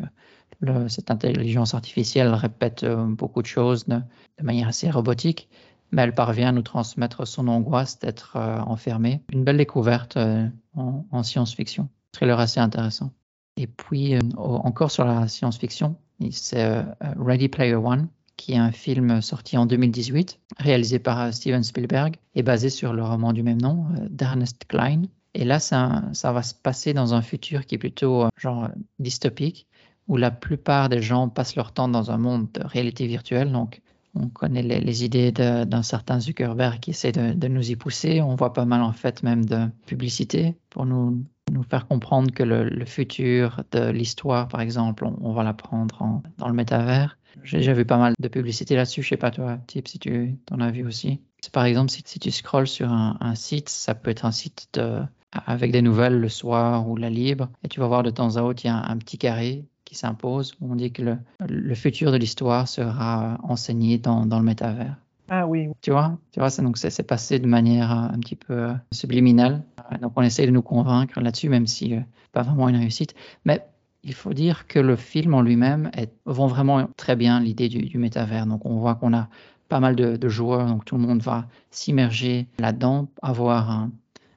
cette 0.89 1.11
intelligence 1.11 1.73
artificielle 1.73 2.35
répète 2.35 2.85
beaucoup 2.85 3.41
de 3.41 3.47
choses 3.47 3.87
de 3.87 4.03
manière 4.43 4.69
assez 4.69 4.91
robotique 4.91 5.49
mais 5.93 6.03
elle 6.03 6.15
parvient 6.15 6.49
à 6.49 6.53
nous 6.53 6.63
transmettre 6.63 7.27
son 7.27 7.49
angoisse 7.49 7.99
d'être 7.99 8.37
euh, 8.37 8.59
enfermée. 8.61 9.23
Une 9.33 9.45
belle 9.45 9.57
découverte 9.57 10.17
euh, 10.17 10.47
en, 10.75 11.23
science-fiction. 11.23 11.89
Thriller 12.13 12.39
assez 12.39 12.61
intéressant. 12.61 13.13
Et 13.57 13.67
puis, 13.67 14.15
euh, 14.15 14.21
encore 14.37 14.91
sur 14.91 15.05
la 15.05 15.29
science-fiction, 15.29 15.97
c'est 16.31 16.85
Ready 17.19 17.49
Player 17.49 17.75
One, 17.75 18.09
qui 18.37 18.53
est 18.53 18.59
un 18.59 18.73
film 18.73 19.23
sorti 19.23 19.57
en 19.57 19.65
2018, 19.65 20.39
réalisé 20.59 20.99
par 20.99 21.33
Steven 21.33 21.63
Spielberg 21.63 22.17
et 22.35 22.43
basé 22.43 22.69
sur 22.69 22.93
le 22.93 23.03
roman 23.03 23.33
du 23.33 23.43
même 23.43 23.61
nom 23.61 23.87
d'Ernest 24.11 24.65
Klein. 24.69 25.03
Et 25.33 25.45
là, 25.45 25.61
ça, 25.61 26.03
ça, 26.13 26.33
va 26.33 26.43
se 26.43 26.55
passer 26.55 26.93
dans 26.93 27.15
un 27.15 27.23
futur 27.23 27.65
qui 27.65 27.77
est 27.77 27.79
plutôt 27.79 28.27
genre 28.37 28.69
dystopique, 28.99 29.67
où 30.09 30.17
la 30.17 30.31
plupart 30.31 30.91
des 30.91 31.01
gens 31.01 31.29
passent 31.29 31.57
leur 31.57 31.73
temps 31.73 31.89
dans 31.89 32.11
un 32.11 32.19
monde 32.19 32.49
de 32.53 32.63
réalité 32.63 33.07
virtuelle, 33.07 33.51
donc 33.51 33.81
on 34.15 34.29
connaît 34.29 34.63
les, 34.63 35.05
idées 35.05 35.33
d'un 35.33 35.83
certain 35.83 36.21
Zuckerberg 36.21 36.81
qui 36.81 36.91
essaie 36.91 37.13
de, 37.13 37.49
nous 37.49 37.71
y 37.71 37.77
pousser. 37.77 38.21
On 38.21 38.35
voit 38.35 38.53
pas 38.53 38.65
mal 38.65 38.83
en 38.83 38.93
fait 38.93 39.23
même 39.23 39.45
de 39.45 39.67
publicité 39.87 40.57
pour 40.71 40.87
nous, 40.87 41.25
nous 41.51 41.63
faire 41.63 41.87
comprendre 41.87 42.33
que 42.33 42.43
le, 42.43 42.85
futur 42.85 43.63
de 43.73 43.91
l'histoire, 43.91 44.49
par 44.49 44.61
exemple, 44.61 45.05
on, 45.21 45.33
va 45.33 45.43
l'apprendre 45.43 46.23
dans 46.39 46.49
le 46.49 46.55
métavers. 46.55 47.19
J'ai 47.45 47.59
déjà 47.59 47.73
vu 47.73 47.85
pas 47.85 47.99
mal 47.99 48.15
de 48.19 48.29
publicité 48.29 48.75
là-dessus. 48.75 49.03
Je 49.03 49.11
sais 49.11 49.17
pas 49.17 49.31
toi, 49.31 49.59
Type, 49.67 49.89
si 49.89 49.99
tu 49.99 50.37
en 50.51 50.61
as 50.61 50.71
vu 50.71 50.85
aussi. 50.85 51.21
Par 51.53 51.65
exemple, 51.65 51.91
si, 51.91 52.03
tu 52.03 52.31
scrolles 52.31 52.67
sur 52.67 52.93
un, 52.93 53.35
site, 53.35 53.69
ça 53.69 53.95
peut 53.95 54.11
être 54.11 54.25
un 54.25 54.33
site 54.33 54.69
de, 54.75 55.01
avec 55.33 55.73
des 55.73 55.83
nouvelles 55.83 56.19
le 56.19 56.29
soir 56.29 56.89
ou 56.89 56.97
la 56.97 57.09
libre, 57.09 57.49
et 57.65 57.69
tu 57.69 57.81
vas 57.81 57.87
voir 57.87 58.03
de 58.03 58.11
temps 58.11 58.37
à 58.37 58.43
autre, 58.43 58.65
il 58.65 58.69
y 58.69 58.71
a 58.71 58.77
un 58.77 58.99
petit 58.99 59.17
carré 59.17 59.65
qui 59.91 59.97
s'impose. 59.97 60.55
On 60.61 60.77
dit 60.77 60.93
que 60.93 61.03
le, 61.49 61.75
futur 61.75 62.13
de 62.13 62.17
l'histoire 62.17 62.69
sera 62.69 63.39
enseigné 63.43 63.99
dans, 63.99 64.25
le 64.25 64.43
métavers. 64.45 64.95
Ah 65.29 65.49
oui. 65.49 65.69
Tu 65.83 65.91
vois, 65.91 66.17
tu 66.31 66.39
vois, 66.39 66.49
c'est 66.49 66.63
donc 66.63 66.79
c'est 66.79 67.03
passé 67.03 67.41
de 67.41 67.49
manière 67.49 67.91
un 67.91 68.21
petit 68.21 68.37
peu 68.37 68.53
euh, 68.53 68.73
subliminale. 68.93 69.65
Donc 70.01 70.13
on 70.15 70.23
essaie 70.23 70.47
de 70.47 70.53
nous 70.53 70.63
convaincre 70.63 71.21
là-dessus, 71.21 71.49
même 71.49 71.67
si 71.67 71.97
euh, 71.97 72.01
pas 72.31 72.43
vraiment 72.43 72.69
une 72.69 72.77
réussite. 72.77 73.17
Mais 73.45 73.67
il 74.05 74.15
faut 74.15 74.33
dire 74.33 74.69
que 74.69 74.79
le 74.79 74.95
film 74.95 75.35
en 75.35 75.43
lui-même 75.43 75.91
vend 76.25 76.47
vraiment 76.47 76.89
très 76.97 77.17
bien 77.17 77.41
l'idée 77.41 77.69
du, 77.69 77.83
du, 77.83 77.99
métavers. 77.99 78.47
Donc 78.47 78.65
on 78.67 78.77
voit 78.77 78.95
qu'on 78.95 79.13
a 79.13 79.29
pas 79.69 79.81
mal 79.81 79.97
de, 79.97 80.29
joueurs, 80.29 80.67
donc 80.67 80.85
tout 80.85 80.97
le 80.97 81.03
monde 81.03 81.21
va 81.21 81.49
s'immerger 81.73 82.47
là-dedans, 82.61 83.09
avoir 83.23 83.71
un, 83.73 83.91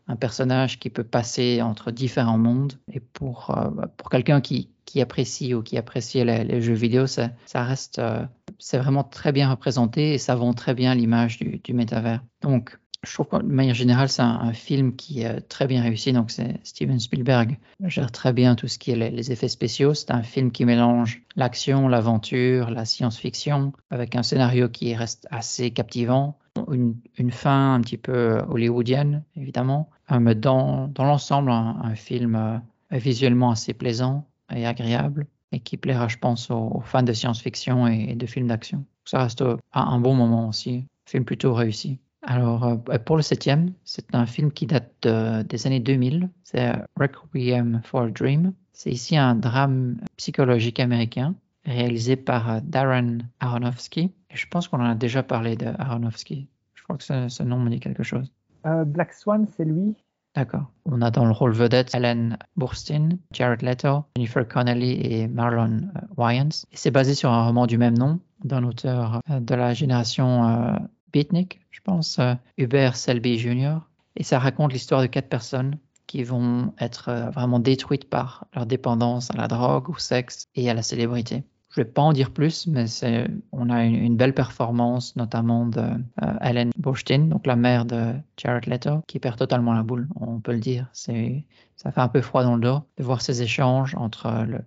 un 0.07 0.15
personnage 0.15 0.79
qui 0.79 0.89
peut 0.89 1.03
passer 1.03 1.61
entre 1.61 1.91
différents 1.91 2.37
mondes. 2.37 2.73
Et 2.91 2.99
pour, 2.99 3.55
euh, 3.57 3.85
pour 3.97 4.09
quelqu'un 4.09 4.41
qui, 4.41 4.69
qui 4.85 5.01
apprécie 5.01 5.53
ou 5.53 5.63
qui 5.63 5.77
apprécie 5.77 6.23
les, 6.23 6.61
jeux 6.61 6.73
vidéo, 6.73 7.07
ça, 7.07 7.29
ça 7.45 7.63
reste, 7.63 7.99
euh, 7.99 8.25
c'est 8.59 8.77
vraiment 8.77 9.03
très 9.03 9.31
bien 9.31 9.49
représenté 9.49 10.13
et 10.13 10.17
ça 10.17 10.35
vend 10.35 10.53
très 10.53 10.73
bien 10.73 10.93
l'image 10.93 11.39
du, 11.39 11.73
métavers. 11.73 12.21
Donc, 12.41 12.77
je 13.05 13.13
trouve 13.13 13.27
que 13.27 13.37
de 13.37 13.51
manière 13.51 13.75
générale, 13.75 14.07
c'est 14.07 14.21
un, 14.21 14.53
film 14.53 14.95
qui 14.95 15.23
est 15.23 15.41
très 15.41 15.67
bien 15.67 15.81
réussi. 15.81 16.13
Donc, 16.13 16.31
c'est 16.31 16.59
Steven 16.63 16.99
Spielberg 16.99 17.57
gère 17.83 18.11
très 18.11 18.31
bien 18.31 18.55
tout 18.55 18.67
ce 18.67 18.77
qui 18.77 18.91
est 18.91 18.95
les, 18.95 19.31
effets 19.31 19.49
spéciaux. 19.49 19.93
C'est 19.93 20.11
un 20.11 20.23
film 20.23 20.51
qui 20.51 20.63
mélange 20.63 21.21
l'action, 21.35 21.87
l'aventure, 21.87 22.69
la 22.69 22.85
science-fiction, 22.85 23.73
avec 23.89 24.15
un 24.15 24.23
scénario 24.23 24.69
qui 24.69 24.95
reste 24.95 25.27
assez 25.31 25.71
captivant. 25.71 26.37
Une, 26.71 26.95
une 27.17 27.31
fin 27.31 27.75
un 27.75 27.81
petit 27.81 27.97
peu 27.97 28.39
hollywoodienne, 28.47 29.23
évidemment. 29.35 29.89
Euh, 30.11 30.19
mais 30.19 30.35
dans, 30.35 30.87
dans 30.87 31.03
l'ensemble, 31.03 31.49
un, 31.51 31.95
film 31.95 32.35
euh, 32.35 32.57
visuellement 32.91 33.51
assez 33.51 33.73
plaisant 33.73 34.27
et 34.53 34.65
agréable 34.65 35.25
et 35.51 35.59
qui 35.59 35.77
plaira, 35.77 36.07
je 36.07 36.17
pense, 36.17 36.49
aux, 36.51 36.81
fans 36.85 37.03
de 37.03 37.13
science-fiction 37.13 37.87
et, 37.87 38.15
de 38.15 38.25
films 38.25 38.47
d'action. 38.47 38.85
Ça 39.05 39.23
reste 39.23 39.43
un 39.73 39.99
bon 39.99 40.15
moment 40.15 40.49
aussi. 40.49 40.85
Film 41.05 41.25
plutôt 41.25 41.53
réussi. 41.53 41.99
Alors, 42.21 42.63
euh, 42.63 42.97
pour 42.99 43.17
le 43.17 43.21
septième, 43.21 43.73
c'est 43.83 44.15
un 44.15 44.25
film 44.25 44.51
qui 44.51 44.65
date 44.65 45.07
des 45.47 45.67
années 45.67 45.79
2000. 45.79 46.29
C'est 46.43 46.71
Requiem 46.97 47.81
for 47.83 48.03
a 48.03 48.09
Dream. 48.09 48.53
C'est 48.73 48.91
ici 48.91 49.17
un 49.17 49.35
drame 49.35 49.97
psychologique 50.17 50.79
américain 50.79 51.35
réalisé 51.65 52.15
par 52.15 52.49
euh, 52.49 52.59
Darren 52.63 53.19
Aronofsky. 53.39 54.11
Et 54.33 54.37
je 54.37 54.47
pense 54.47 54.67
qu'on 54.67 54.79
en 54.79 54.89
a 54.89 54.95
déjà 54.95 55.23
parlé 55.23 55.55
de 55.55 55.67
Aronofsky. 55.77 56.47
Je 56.73 56.83
crois 56.83 56.97
que 56.97 57.03
ce, 57.03 57.43
nom 57.43 57.59
me 57.59 57.69
dit 57.69 57.79
quelque 57.79 58.03
chose. 58.03 58.31
Euh, 58.65 58.83
Black 58.83 59.13
Swan, 59.13 59.47
c'est 59.55 59.65
lui. 59.65 59.95
D'accord. 60.35 60.71
On 60.85 61.01
a 61.01 61.11
dans 61.11 61.25
le 61.25 61.31
rôle 61.31 61.53
vedette 61.53 61.93
Ellen 61.93 62.37
Burstyn, 62.57 63.09
Jared 63.31 63.61
Leto, 63.61 64.03
Jennifer 64.15 64.47
Connelly 64.47 64.93
et 64.93 65.27
Marlon 65.27 65.81
Wayans. 66.17 66.65
Et 66.71 66.75
c'est 66.75 66.89
basé 66.89 67.13
sur 67.13 67.29
un 67.29 67.45
roman 67.45 67.67
du 67.67 67.77
même 67.77 67.97
nom 67.97 68.19
d'un 68.43 68.63
auteur 68.63 69.21
de 69.29 69.55
la 69.55 69.73
génération 69.75 70.79
Beatnik, 71.13 71.61
je 71.71 71.79
pense, 71.81 72.19
euh, 72.19 72.33
Hubert 72.57 72.97
Selby 72.97 73.37
Jr. 73.37 73.77
Et 74.17 74.23
ça 74.23 74.39
raconte 74.39 74.73
l'histoire 74.73 75.01
de 75.01 75.07
quatre 75.07 75.29
personnes 75.29 75.77
qui 76.07 76.23
vont 76.23 76.73
être 76.79 77.09
euh, 77.09 77.29
vraiment 77.29 77.59
détruites 77.59 78.09
par 78.09 78.45
leur 78.53 78.65
dépendance 78.65 79.31
à 79.31 79.37
la 79.37 79.47
drogue, 79.47 79.89
au 79.89 79.97
sexe 79.97 80.47
et 80.55 80.69
à 80.69 80.73
la 80.73 80.81
célébrité. 80.81 81.43
Je 81.73 81.81
ne 81.81 81.85
vais 81.85 81.91
pas 81.91 82.03
en 82.03 82.13
dire 82.13 82.31
plus, 82.31 82.67
mais 82.67 82.85
on 83.51 83.69
a 83.69 83.83
une, 83.83 84.15
belle 84.15 84.35
performance, 84.35 85.15
notamment 85.15 85.65
de 85.65 85.81
euh, 85.81 86.33
Ellen 86.41 86.69
Burstyn, 86.77 87.25
donc 87.29 87.47
la 87.47 87.55
mère 87.55 87.85
de 87.85 88.13
Jared 88.37 88.67
Leto, 88.67 89.01
qui 89.07 89.17
perd 89.17 89.37
totalement 89.37 89.73
la 89.73 89.81
boule, 89.81 90.07
on 90.15 90.39
peut 90.39 90.53
le 90.53 90.59
dire. 90.59 90.87
C'est, 90.93 91.43
ça 91.75 91.91
fait 91.91 92.01
un 92.01 92.09
peu 92.09 92.21
froid 92.21 92.43
dans 92.43 92.55
le 92.55 92.61
dos 92.61 92.81
de 92.97 93.03
voir 93.03 93.21
ces 93.21 93.41
échanges 93.41 93.95
entre 93.95 94.45
le, 94.47 94.59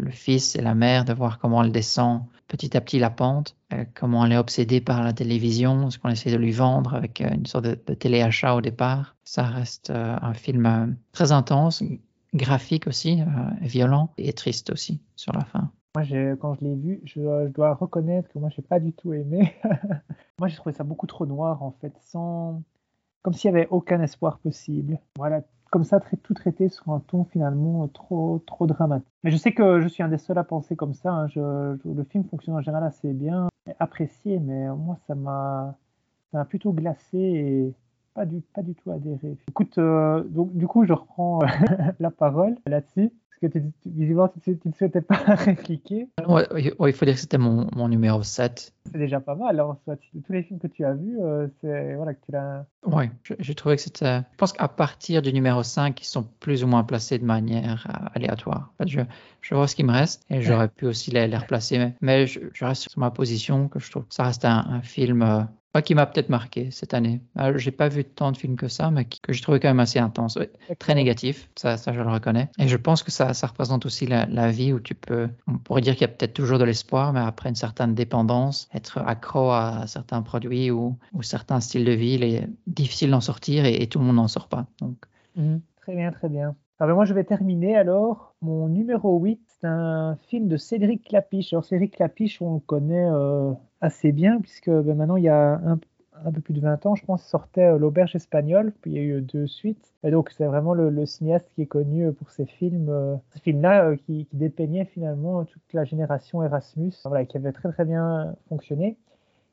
le, 0.00 0.10
fils 0.10 0.56
et 0.56 0.62
la 0.62 0.74
mère, 0.74 1.04
de 1.04 1.12
voir 1.12 1.38
comment 1.38 1.62
elle 1.62 1.72
descend 1.72 2.22
petit 2.48 2.76
à 2.76 2.80
petit 2.80 2.98
la 2.98 3.10
pente, 3.10 3.56
euh, 3.72 3.84
comment 3.94 4.26
elle 4.26 4.32
est 4.32 4.36
obsédée 4.36 4.80
par 4.80 5.02
la 5.02 5.12
télévision, 5.12 5.90
ce 5.90 5.98
qu'on 5.98 6.10
essaie 6.10 6.30
de 6.30 6.36
lui 6.36 6.52
vendre 6.52 6.94
avec 6.94 7.20
euh, 7.20 7.30
une 7.32 7.46
sorte 7.46 7.64
de, 7.64 7.74
téléachat 7.94 8.54
au 8.54 8.60
départ. 8.60 9.16
Ça 9.24 9.44
reste 9.44 9.90
euh, 9.90 10.16
un 10.20 10.34
film 10.34 10.96
très 11.12 11.32
intense, 11.32 11.82
graphique 12.34 12.86
aussi, 12.86 13.22
violent 13.60 14.12
et 14.16 14.32
triste 14.32 14.70
aussi 14.70 15.00
sur 15.16 15.32
la 15.32 15.44
fin. 15.44 15.70
Moi, 15.94 16.04
quand 16.40 16.54
je 16.54 16.64
l'ai 16.64 16.74
vu, 16.74 17.00
je, 17.04 17.48
dois 17.48 17.74
reconnaître 17.74 18.28
que 18.30 18.38
moi, 18.38 18.48
j'ai 18.48 18.62
pas 18.62 18.80
du 18.80 18.94
tout 18.94 19.12
aimé. 19.12 19.54
moi, 20.38 20.48
j'ai 20.48 20.56
trouvé 20.56 20.72
ça 20.74 20.84
beaucoup 20.84 21.06
trop 21.06 21.26
noir, 21.26 21.62
en 21.62 21.72
fait, 21.72 21.92
sans, 22.00 22.62
comme 23.20 23.34
s'il 23.34 23.50
y 23.50 23.54
avait 23.54 23.68
aucun 23.68 24.00
espoir 24.00 24.38
possible. 24.38 24.98
Voilà, 25.18 25.42
comme 25.70 25.84
ça, 25.84 26.00
tout 26.00 26.32
traité 26.32 26.70
sur 26.70 26.88
un 26.88 27.00
ton 27.00 27.24
finalement 27.24 27.88
trop, 27.88 28.42
trop 28.46 28.66
dramatique. 28.66 29.06
Mais 29.22 29.30
je 29.30 29.36
sais 29.36 29.52
que 29.52 29.82
je 29.82 29.88
suis 29.88 30.02
un 30.02 30.08
des 30.08 30.16
seuls 30.16 30.38
à 30.38 30.44
penser 30.44 30.76
comme 30.76 30.94
ça. 30.94 31.12
Hein. 31.12 31.26
le 31.36 32.04
film 32.04 32.24
fonctionne 32.24 32.54
en 32.54 32.62
général 32.62 32.84
assez 32.84 33.12
bien, 33.12 33.48
apprécié, 33.78 34.38
mais 34.38 34.68
moi, 34.68 34.96
ça 35.06 35.14
m'a 35.14 35.76
plutôt 36.48 36.72
glacé 36.72 37.74
pas 38.14 38.26
du, 38.26 38.40
pas 38.54 38.62
du 38.62 38.74
tout 38.74 38.90
adhéré. 38.90 39.36
Écoute, 39.48 39.78
euh, 39.78 40.22
donc, 40.24 40.54
du 40.54 40.66
coup, 40.66 40.84
je 40.84 40.92
reprends 40.92 41.40
la 42.00 42.10
parole 42.10 42.56
là-dessus 42.66 43.10
que 43.42 43.58
tu, 43.58 43.62
visiblement, 43.86 44.28
tu 44.28 44.58
ne 44.64 44.72
souhaitais 44.72 45.00
pas 45.00 45.16
répliquer. 45.34 46.08
Ouais, 46.26 46.46
il 46.54 46.92
faut 46.92 47.04
dire 47.04 47.14
que 47.14 47.20
c'était 47.20 47.38
mon, 47.38 47.66
mon, 47.74 47.88
numéro 47.88 48.22
7. 48.22 48.72
C'est 48.86 48.98
déjà 48.98 49.20
pas 49.20 49.34
mal. 49.34 49.58
Alors, 49.58 49.76
tous 49.84 50.32
les 50.32 50.42
films 50.42 50.60
que 50.60 50.68
tu 50.68 50.84
as 50.84 50.94
vus, 50.94 51.18
euh, 51.20 51.48
c'est 51.60 51.94
voilà, 51.94 52.14
que 52.14 52.24
tu 52.24 52.32
l'as. 52.32 52.64
Oui, 52.86 53.04
j'ai 53.38 53.54
trouvé 53.54 53.76
que 53.76 53.82
c'était. 53.82 54.18
Je 54.18 54.36
pense 54.36 54.52
qu'à 54.52 54.68
partir 54.68 55.22
du 55.22 55.32
numéro 55.32 55.62
5, 55.62 56.00
ils 56.00 56.04
sont 56.04 56.24
plus 56.40 56.62
ou 56.62 56.66
moins 56.68 56.84
placés 56.84 57.18
de 57.18 57.24
manière 57.24 57.86
euh, 57.88 58.08
aléatoire. 58.14 58.70
En 58.74 58.84
fait, 58.84 58.88
je, 58.88 59.00
je 59.40 59.54
vois 59.54 59.66
ce 59.66 59.74
qui 59.74 59.84
me 59.84 59.92
reste 59.92 60.24
et 60.30 60.40
j'aurais 60.40 60.68
pu 60.68 60.86
aussi 60.86 61.10
les, 61.10 61.26
les 61.26 61.36
replacer. 61.36 61.92
Mais, 62.00 62.26
je, 62.26 62.40
reste 62.64 62.82
sur 62.82 62.98
ma 63.00 63.10
position 63.10 63.68
que 63.68 63.80
je 63.80 63.90
trouve 63.90 64.06
que 64.06 64.14
ça 64.14 64.24
reste 64.24 64.44
un, 64.44 64.64
un 64.68 64.82
film 64.82 65.48
euh, 65.76 65.80
qui 65.80 65.94
m'a 65.94 66.06
peut-être 66.06 66.28
marqué 66.28 66.70
cette 66.70 66.94
année. 66.94 67.20
Euh, 67.38 67.56
j'ai 67.56 67.70
pas 67.70 67.88
vu 67.88 68.04
tant 68.04 68.32
de 68.32 68.36
films 68.36 68.56
que 68.56 68.68
ça, 68.68 68.90
mais 68.90 69.04
que 69.04 69.32
j'ai 69.32 69.40
trouvé 69.40 69.60
quand 69.60 69.68
même 69.68 69.80
assez 69.80 69.98
intense. 69.98 70.38
Très 70.78 70.94
négatif, 70.94 71.48
ça, 71.56 71.76
ça 71.76 71.92
je 71.92 72.00
le 72.00 72.10
reconnais. 72.10 72.50
Et 72.58 72.68
je 72.68 72.76
pense 72.76 73.02
que 73.02 73.10
ça, 73.10 73.34
ça 73.34 73.46
représente 73.46 73.86
aussi 73.86 74.06
la, 74.06 74.26
la 74.26 74.50
vie 74.50 74.72
où 74.72 74.80
tu 74.80 74.94
peux, 74.94 75.28
on 75.46 75.58
pourrait 75.58 75.80
dire 75.80 75.94
qu'il 75.94 76.02
y 76.02 76.10
a 76.10 76.12
peut-être 76.12 76.34
toujours 76.34 76.58
de 76.58 76.64
l'espoir, 76.64 77.12
mais 77.12 77.20
après 77.20 77.48
une 77.48 77.54
certaine 77.54 77.94
dépendance, 77.94 78.68
être 78.74 78.98
accro 78.98 79.50
à 79.50 79.86
certains 79.86 80.22
produits 80.22 80.70
ou, 80.70 80.96
ou 81.12 81.22
certains 81.22 81.60
styles 81.60 81.84
de 81.84 81.92
vie, 81.92 82.14
il 82.14 82.24
est 82.24 82.48
difficile 82.66 83.10
d'en 83.10 83.20
sortir 83.20 83.64
et, 83.64 83.86
tout 83.86 83.98
le 83.98 84.04
monde 84.04 84.16
n'en 84.16 84.28
sort 84.28 84.48
pas. 84.48 84.66
Donc. 84.80 84.96
Mhm. 85.36 85.60
Très 85.82 85.96
bien, 85.96 86.12
très 86.12 86.28
bien. 86.28 86.54
Alors 86.78 86.96
moi 86.96 87.04
je 87.04 87.14
vais 87.14 87.24
terminer 87.24 87.76
alors. 87.76 88.34
Mon 88.40 88.68
numéro 88.68 89.18
8, 89.18 89.40
c'est 89.60 89.66
un 89.66 90.16
film 90.28 90.48
de 90.48 90.56
Cédric 90.56 91.04
Clapiche. 91.04 91.52
Alors 91.52 91.64
Cédric 91.64 91.96
Clapiche, 91.96 92.40
on 92.42 92.54
le 92.54 92.60
connaît 92.60 93.06
euh, 93.06 93.52
assez 93.82 94.12
bien, 94.12 94.40
puisque 94.40 94.70
ben, 94.70 94.94
maintenant 94.94 95.16
il 95.16 95.24
y 95.24 95.28
a 95.28 95.60
un, 95.64 95.78
peu 96.32 96.40
plus 96.40 96.54
de 96.54 96.60
20 96.60 96.86
ans, 96.86 96.94
je 96.94 97.04
pense, 97.04 97.22
sortait 97.24 97.66
euh, 97.66 97.78
L'Auberge 97.78 98.14
espagnole, 98.14 98.72
puis 98.80 98.92
il 98.92 98.96
y 98.96 99.00
a 99.00 99.02
eu 99.02 99.20
deux 99.20 99.46
suites. 99.46 99.92
Et 100.04 100.10
donc 100.10 100.30
c'est 100.30 100.46
vraiment 100.46 100.72
le, 100.72 101.04
cinéaste 101.04 101.48
qui 101.54 101.62
est 101.62 101.66
connu 101.66 102.06
euh, 102.06 102.12
pour 102.12 102.30
ces 102.30 102.46
films, 102.46 102.88
euh, 102.88 103.16
ces 103.34 103.40
films-là 103.40 103.96
qui, 103.96 104.26
qui, 104.26 104.36
dépeignaient 104.36 104.84
finalement 104.84 105.44
toute 105.44 105.72
la 105.72 105.84
génération 105.84 106.42
Erasmus, 106.42 106.92
voilà, 107.04 107.26
qui 107.26 107.36
avait 107.36 107.52
très 107.52 107.70
très 107.72 107.84
bien 107.84 108.34
fonctionné. 108.48 108.96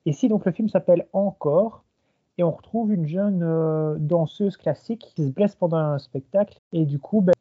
Et 0.05 0.13
si 0.13 0.29
donc 0.29 0.45
le 0.45 0.51
film 0.51 0.69
s'appelle 0.69 1.07
Encore, 1.11 1.83
et 2.37 2.43
on 2.43 2.51
retrouve 2.51 2.93
une 2.93 3.05
jeune 3.05 3.97
danseuse 3.99 4.55
classique 4.55 5.11
qui 5.13 5.27
se 5.27 5.31
blesse 5.31 5.55
pendant 5.55 5.77
un 5.77 5.97
spectacle, 5.97 6.57
et 6.71 6.85
du 6.85 6.97
coup, 6.97 7.19
ben, 7.19 7.33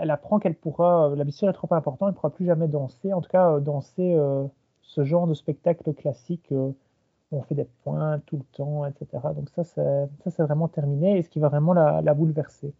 elle, 0.00 0.10
apprend 0.10 0.40
qu'elle 0.40 0.56
pourra, 0.56 1.12
la 1.14 1.22
blessure 1.22 1.48
est 1.48 1.52
trop 1.52 1.72
importante, 1.72 2.08
elle 2.08 2.14
ne 2.14 2.16
pourra 2.16 2.30
plus 2.30 2.46
jamais 2.46 2.66
danser, 2.66 3.12
en 3.12 3.20
tout 3.20 3.30
cas 3.30 3.60
danser 3.60 4.18
ce 4.86 5.04
genre 5.04 5.26
de 5.26 5.34
spectacle 5.34 5.92
classique 5.94 6.46
euh, 6.52 6.70
où 7.30 7.38
on 7.38 7.42
fait 7.42 7.54
des 7.54 7.66
points 7.82 8.20
tout 8.26 8.36
le 8.36 8.44
temps, 8.56 8.86
etc. 8.86 9.06
Donc 9.34 9.48
ça, 9.50 9.64
c'est, 9.64 10.42
vraiment 10.42 10.68
terminé 10.68 11.18
et 11.18 11.22
ce 11.22 11.28
qui 11.28 11.40
va 11.40 11.48
vraiment 11.48 11.72
la, 11.72 12.14
bouleverser. 12.14 12.72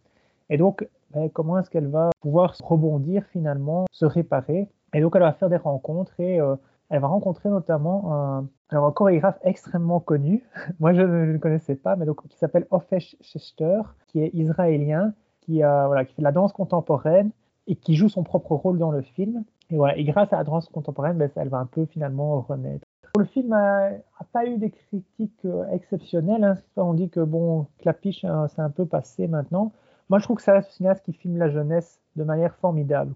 Et 0.49 0.57
donc, 0.57 0.87
ben, 1.11 1.29
comment 1.29 1.57
est-ce 1.59 1.69
qu'elle 1.69 1.87
va 1.87 2.11
pouvoir 2.21 2.55
rebondir 2.63 3.25
finalement, 3.31 3.85
se 3.91 4.05
réparer? 4.05 4.69
Et 4.93 5.01
donc, 5.01 5.15
elle 5.15 5.23
va 5.23 5.33
faire 5.33 5.49
des 5.49 5.57
rencontres 5.57 6.19
et 6.19 6.39
euh, 6.39 6.55
elle 6.89 7.01
va 7.01 7.07
rencontrer 7.07 7.49
notamment 7.49 8.13
un, 8.13 8.47
alors, 8.69 8.85
un 8.85 8.91
chorégraphe 8.91 9.39
extrêmement 9.43 9.99
connu. 9.99 10.43
Moi, 10.79 10.93
je 10.93 11.01
ne 11.01 11.33
le 11.33 11.39
connaissais 11.39 11.75
pas, 11.75 11.95
mais 11.95 12.05
donc, 12.05 12.25
qui 12.27 12.37
s'appelle 12.37 12.67
Ofesh 12.71 13.15
Shester, 13.21 13.81
qui 14.07 14.21
est 14.21 14.29
israélien, 14.33 15.13
qui, 15.41 15.59
voilà, 15.59 16.05
qui 16.05 16.13
fait 16.13 16.21
de 16.21 16.25
la 16.25 16.31
danse 16.31 16.53
contemporaine 16.53 17.31
et 17.67 17.75
qui 17.75 17.95
joue 17.95 18.09
son 18.09 18.23
propre 18.23 18.55
rôle 18.55 18.77
dans 18.77 18.91
le 18.91 19.01
film. 19.01 19.43
Et, 19.71 19.75
voilà, 19.75 19.97
et 19.97 20.03
grâce 20.03 20.31
à 20.33 20.37
la 20.37 20.43
danse 20.43 20.69
contemporaine, 20.69 21.17
ben, 21.17 21.29
elle 21.35 21.49
va 21.49 21.57
un 21.57 21.65
peu 21.65 21.85
finalement 21.85 22.41
renaître. 22.41 22.85
Le 23.17 23.25
film 23.25 23.49
n'a 23.49 23.91
pas 24.33 24.45
eu 24.45 24.57
des 24.57 24.71
critiques 24.71 25.45
euh, 25.45 25.65
exceptionnelles. 25.71 26.43
Hein. 26.43 26.55
On 26.75 26.93
dit 26.93 27.09
que 27.09 27.21
bon, 27.21 27.67
Clapiche, 27.79 28.25
hein, 28.25 28.47
c'est 28.49 28.61
un 28.61 28.69
peu 28.69 28.85
passé 28.85 29.27
maintenant. 29.27 29.71
Moi, 30.09 30.19
je 30.19 30.25
trouve 30.25 30.37
que 30.37 30.43
c'est 30.43 30.51
un 30.51 30.61
cinéaste 30.61 31.03
qui 31.05 31.13
filme 31.13 31.37
la 31.37 31.49
jeunesse 31.49 32.01
de 32.15 32.23
manière 32.23 32.55
formidable. 32.55 33.13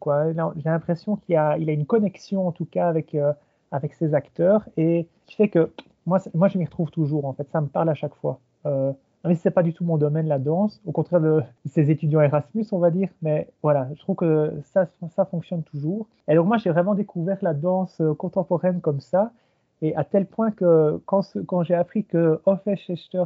J'ai 0.56 0.70
l'impression 0.70 1.18
qu'il 1.18 1.36
a, 1.36 1.58
il 1.58 1.70
a 1.70 1.74
une 1.74 1.86
connexion, 1.86 2.48
en 2.48 2.52
tout 2.52 2.66
cas, 2.66 2.88
avec, 2.88 3.14
euh, 3.14 3.34
avec 3.72 3.94
ses 3.94 4.14
acteurs, 4.14 4.68
et 4.78 5.08
qui 5.26 5.36
fait 5.36 5.50
que 5.50 5.72
moi, 6.06 6.20
moi 6.34 6.48
je 6.48 6.58
m'y 6.58 6.66
retrouve 6.66 6.90
toujours. 6.90 7.26
En 7.26 7.34
fait, 7.34 7.48
ça 7.52 7.62
me 7.62 7.68
parle 7.68 7.90
à 7.90 7.94
chaque 7.94 8.16
fois. 8.16 8.40
Euh, 8.66 8.92
mais 9.26 9.36
c'est 9.36 9.52
pas 9.52 9.64
du 9.64 9.74
tout 9.74 9.84
mon 9.84 9.98
domaine 9.98 10.28
la 10.28 10.40
danse, 10.40 10.82
au 10.86 10.92
contraire 10.92 11.22
de 11.22 11.42
ces 11.66 11.92
étudiants 11.92 12.22
Erasmus, 12.22 12.66
on 12.72 12.80
va 12.80 12.92
dire. 12.92 13.10
Mais 13.22 13.50
voilà, 13.62 13.90
je 13.96 14.00
trouve 14.00 14.16
que 14.16 14.54
ça, 14.64 14.88
ça 15.16 15.26
fonctionne 15.26 15.64
toujours. 15.64 16.08
Et 16.28 16.36
donc 16.36 16.48
moi, 16.48 16.58
j'ai 16.58 16.70
vraiment 16.70 16.96
découvert 16.96 17.38
la 17.42 17.54
danse 17.54 18.00
euh, 18.02 18.14
contemporaine 18.14 18.82
comme 18.82 19.00
ça, 19.00 19.32
et 19.82 19.96
à 19.96 20.04
tel 20.04 20.26
point 20.26 20.52
que 20.52 21.02
quand, 21.06 21.22
quand 21.48 21.64
j'ai 21.64 21.76
appris 21.76 22.04
que 22.04 22.42
Hoffe 22.46 22.68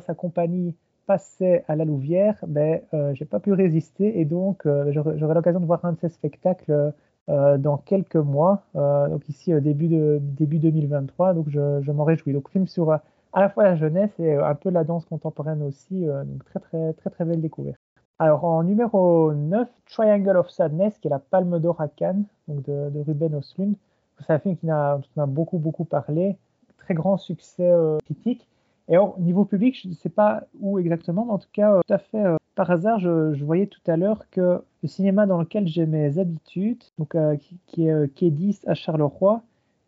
sa 0.01 0.13
compagnie, 0.13 0.75
passait 1.05 1.63
à 1.67 1.75
la 1.75 1.85
Louvière, 1.85 2.37
ben, 2.47 2.81
euh, 2.93 3.13
j'ai 3.13 3.25
pas 3.25 3.39
pu 3.39 3.53
résister, 3.53 4.19
et 4.19 4.25
donc 4.25 4.65
euh, 4.65 4.91
j'aurai 4.91 5.33
l'occasion 5.33 5.59
de 5.59 5.65
voir 5.65 5.83
un 5.83 5.93
de 5.93 5.99
ces 5.99 6.09
spectacles 6.09 6.93
euh, 7.29 7.57
dans 7.57 7.77
quelques 7.77 8.15
mois, 8.15 8.63
donc 8.73 9.27
ici 9.29 9.53
début, 9.61 9.87
début 10.19 10.59
2023, 10.59 11.33
donc 11.33 11.49
je 11.49 11.91
m'en 11.91 12.03
réjouis. 12.03 12.33
Donc 12.33 12.49
film 12.49 12.67
sur 12.67 12.97
à 13.33 13.41
la 13.41 13.49
fois 13.49 13.63
la 13.63 13.75
jeunesse 13.75 14.11
et 14.19 14.35
euh, 14.35 14.45
un 14.45 14.55
peu 14.55 14.69
la 14.69 14.83
danse 14.83 15.05
contemporaine 15.05 15.61
aussi. 15.63 16.07
Euh, 16.07 16.23
donc 16.23 16.45
très 16.45 16.59
très 16.59 16.93
très 16.93 17.09
très 17.09 17.25
belle 17.25 17.41
découverte. 17.41 17.79
Alors 18.19 18.45
en 18.45 18.63
numéro 18.63 19.33
9, 19.33 19.67
Triangle 19.89 20.37
of 20.37 20.49
Sadness, 20.49 20.97
qui 20.99 21.07
est 21.07 21.11
la 21.11 21.19
Palme 21.19 21.59
d'Or 21.59 21.81
à 21.81 21.87
Cannes, 21.87 22.25
donc 22.47 22.63
de, 22.63 22.99
Ruben 23.05 23.35
Östlund. 23.35 23.75
C'est 24.25 24.31
un 24.31 24.39
film 24.39 24.55
qui 24.55 24.69
a, 24.69 25.01
a 25.17 25.25
beaucoup 25.25 25.57
beaucoup 25.57 25.83
parlé, 25.83 26.37
très 26.77 26.93
grand 26.93 27.17
succès 27.17 27.69
euh, 27.69 27.97
critique. 28.05 28.47
Et 28.89 28.97
au 28.97 29.15
niveau 29.17 29.45
public, 29.45 29.79
je 29.81 29.87
ne 29.87 29.93
sais 29.93 30.09
pas 30.09 30.43
où 30.59 30.77
exactement, 30.77 31.25
mais 31.25 31.31
en 31.31 31.37
tout 31.37 31.49
cas, 31.53 31.79
tout 31.87 31.93
à 31.93 31.97
fait 31.97 32.21
par 32.53 32.69
hasard, 32.69 32.99
je, 32.99 33.41
voyais 33.43 33.65
tout 33.65 33.79
à 33.87 33.95
l'heure 33.95 34.29
que 34.29 34.61
le 34.83 34.87
cinéma 34.89 35.25
dans 35.25 35.39
lequel 35.39 35.67
j'ai 35.67 35.85
mes 35.85 36.19
habitudes, 36.19 36.83
donc, 36.99 37.15
qui, 37.67 37.87
est 37.87 38.05
K10 38.13 38.67
à 38.67 38.73
Charleroi, 38.73 39.41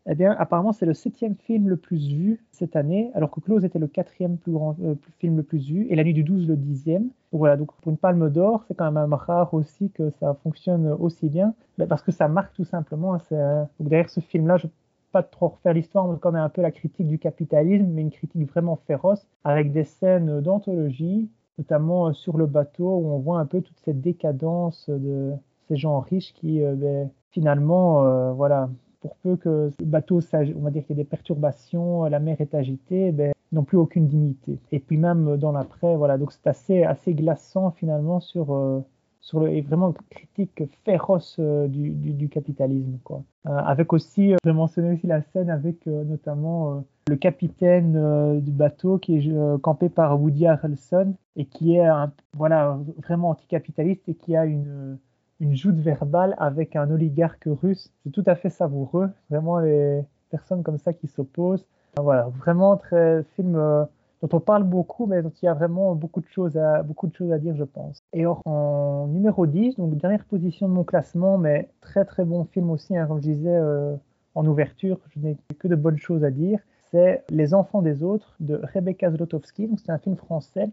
eh 0.08 0.14
bien, 0.14 0.36
apparemment, 0.38 0.72
c'est 0.72 0.86
le 0.86 0.94
septième 0.94 1.36
film 1.36 1.68
le 1.68 1.78
plus 1.78 2.14
vu 2.14 2.44
cette 2.52 2.76
année, 2.76 3.10
alors 3.16 3.32
que 3.32 3.40
Close 3.40 3.66
était 3.66 3.80
le 3.80 3.88
quatrième 3.88 4.38
plus 4.38 4.52
grand 4.52 4.76
euh, 4.84 4.94
film 5.18 5.38
le 5.38 5.44
plus 5.44 5.68
vu, 5.68 5.88
et 5.90 5.96
La 5.96 6.04
Nuit 6.04 6.14
du 6.14 6.24
12 6.24 6.48
le 6.48 6.56
dixième. 6.56 7.04
Donc 7.04 7.40
voilà, 7.40 7.58
donc 7.58 7.74
pour 7.82 7.92
une 7.92 7.98
palme 7.98 8.30
d'or, 8.30 8.64
c'est 8.68 8.76
quand 8.76 8.92
même 8.92 9.14
rare 9.14 9.54
aussi 9.56 9.90
que 9.90 10.12
ça 10.20 10.36
fonctionne 10.44 10.88
aussi 11.00 11.28
bien, 11.28 11.56
parce 11.90 12.04
que 12.04 12.12
ça 12.12 12.28
marque 12.28 12.54
tout 12.54 12.66
simplement. 12.66 13.18
Euh, 13.32 13.64
donc 13.80 13.90
derrière 13.90 14.10
ce 14.10 14.20
film-là, 14.20 14.58
je 14.58 14.68
pas 15.12 15.24
trop 15.24 15.48
refaire 15.48 15.74
l'histoire, 15.74 16.08
mais 16.08 16.18
quand 16.20 16.34
même 16.34 16.44
un 16.44 16.50
peu 16.50 16.62
la 16.62 16.72
critique 16.72 17.08
du 17.08 17.18
capitalisme, 17.18 17.88
mais 17.88 18.02
une 18.02 18.12
critique 18.12 18.48
vraiment 18.50 18.76
féroce, 18.76 19.26
avec 19.44 19.72
des 19.72 19.86
scènes 19.86 20.42
d'anthologie, 20.42 21.30
notamment 21.58 22.10
euh, 22.10 22.14
sur 22.14 22.38
le 22.38 22.46
bateau, 22.46 22.98
où 22.98 23.08
on 23.08 23.20
voit 23.20 23.40
un 23.40 23.46
peu 23.46 23.62
toute 23.62 23.80
cette 23.80 24.02
décadence 24.02 24.88
de 24.90 25.32
ces 25.68 25.78
gens 25.78 26.00
riches 26.00 26.34
qui, 26.34 26.60
ben, 26.60 27.10
finalement, 27.32 28.34
voilà, 28.34 28.70
pour 29.06 29.16
peu 29.18 29.36
que 29.36 29.72
le 29.80 29.86
bateau, 29.86 30.20
on 30.34 30.62
va 30.62 30.72
dire 30.72 30.84
qu'il 30.84 30.98
y 30.98 31.00
a 31.00 31.04
des 31.04 31.08
perturbations, 31.08 32.06
la 32.06 32.20
mer 32.20 32.38
est 32.40 32.56
agitée, 32.56 33.12
ben, 33.12 33.34
n'ont 33.52 33.64
plus 33.64 33.78
aucune 33.78 34.08
dignité. 34.08 34.58
Et 34.72 34.80
puis 34.80 34.98
même 34.98 35.38
dans 35.38 35.52
l'après, 35.52 35.96
voilà, 35.96 36.18
donc 36.18 36.32
c'est 36.32 36.48
assez, 36.48 36.84
assez 36.84 37.14
glaçant 37.14 37.70
finalement 37.70 38.20
sur, 38.20 38.56
euh, 38.56 38.80
sur 39.22 39.42
le, 39.42 39.50
et 39.50 39.62
vraiment 39.62 39.94
critique 40.10 40.64
féroce 40.86 41.36
euh, 41.38 41.68
du, 41.68 41.92
du, 41.92 42.30
capitalisme. 42.30 42.98
Quoi. 43.04 43.22
Euh, 43.46 43.52
avec 43.52 43.94
aussi, 43.94 44.34
je 44.44 44.50
mentionner 44.50 44.96
aussi 44.96 45.06
la 45.06 45.22
scène 45.22 45.52
avec 45.52 45.86
notamment 45.86 46.84
le 47.08 47.16
capitaine 47.16 48.42
du 48.42 48.52
bateau 48.52 48.98
qui 48.98 49.18
est 49.18 49.62
campé 49.62 49.90
par 49.90 50.20
Woody 50.20 50.48
Harrelson 50.48 51.14
et 51.36 51.46
qui 51.46 51.76
est 51.76 51.88
voilà, 52.34 52.80
vraiment 53.04 53.30
anticapitaliste 53.30 54.10
et 54.10 54.16
qui 54.16 54.36
a 54.36 54.46
une 54.46 54.98
une 55.40 55.56
joute 55.56 55.76
verbale 55.76 56.36
avec 56.38 56.76
un 56.76 56.90
oligarque 56.90 57.48
russe. 57.62 57.92
C'est 58.04 58.12
tout 58.12 58.24
à 58.26 58.36
fait 58.36 58.50
savoureux. 58.50 59.10
Vraiment, 59.30 59.60
les 59.60 60.02
personnes 60.30 60.64
comme 60.64 60.78
ça 60.78 60.94
qui 60.94 61.08
s'opposent. 61.08 61.66
Voilà, 61.98 62.28
vraiment 62.40 62.76
très 62.76 63.24
film 63.36 63.56
euh, 63.56 63.86
dont 64.22 64.38
on 64.38 64.40
parle 64.40 64.64
beaucoup, 64.64 65.06
mais 65.06 65.22
dont 65.22 65.32
il 65.42 65.46
y 65.46 65.48
a 65.48 65.54
vraiment 65.54 65.96
beaucoup 65.96 66.20
de 66.20 66.28
choses 66.28 66.58
à, 66.58 66.84
beaucoup 66.84 67.08
de 67.08 67.16
choses 67.16 67.32
à 67.32 67.38
dire, 67.38 67.56
je 67.56 67.64
pense. 67.64 68.00
Et 68.14 68.26
en 68.26 69.08
numéro 69.08 69.46
10, 69.46 69.78
donc 69.78 69.96
dernière 69.98 70.26
position 70.26 70.68
de 70.68 70.74
mon 70.74 70.84
classement, 70.84 71.38
mais 71.38 71.70
très 71.82 72.04
très 72.06 72.26
bon 72.26 72.44
film 72.46 72.70
aussi, 72.70 72.98
hein, 72.98 73.06
comme 73.08 73.18
je 73.18 73.30
disais 73.30 73.56
euh, 73.56 73.96
en 74.36 74.46
ouverture, 74.46 75.00
je 75.10 75.20
n'ai 75.20 75.38
que 75.58 75.68
de 75.68 75.76
bonnes 75.76 75.98
choses 75.98 76.24
à 76.24 76.32
dire. 76.32 76.60
C'est 76.92 77.24
Les 77.30 77.54
enfants 77.54 77.82
des 77.82 78.04
autres 78.04 78.36
de 78.40 78.60
Rebecca 78.74 79.10
Zlotowski. 79.10 79.70
C'est 79.78 79.92
un 79.92 79.98
film 79.98 80.16
français 80.16 80.70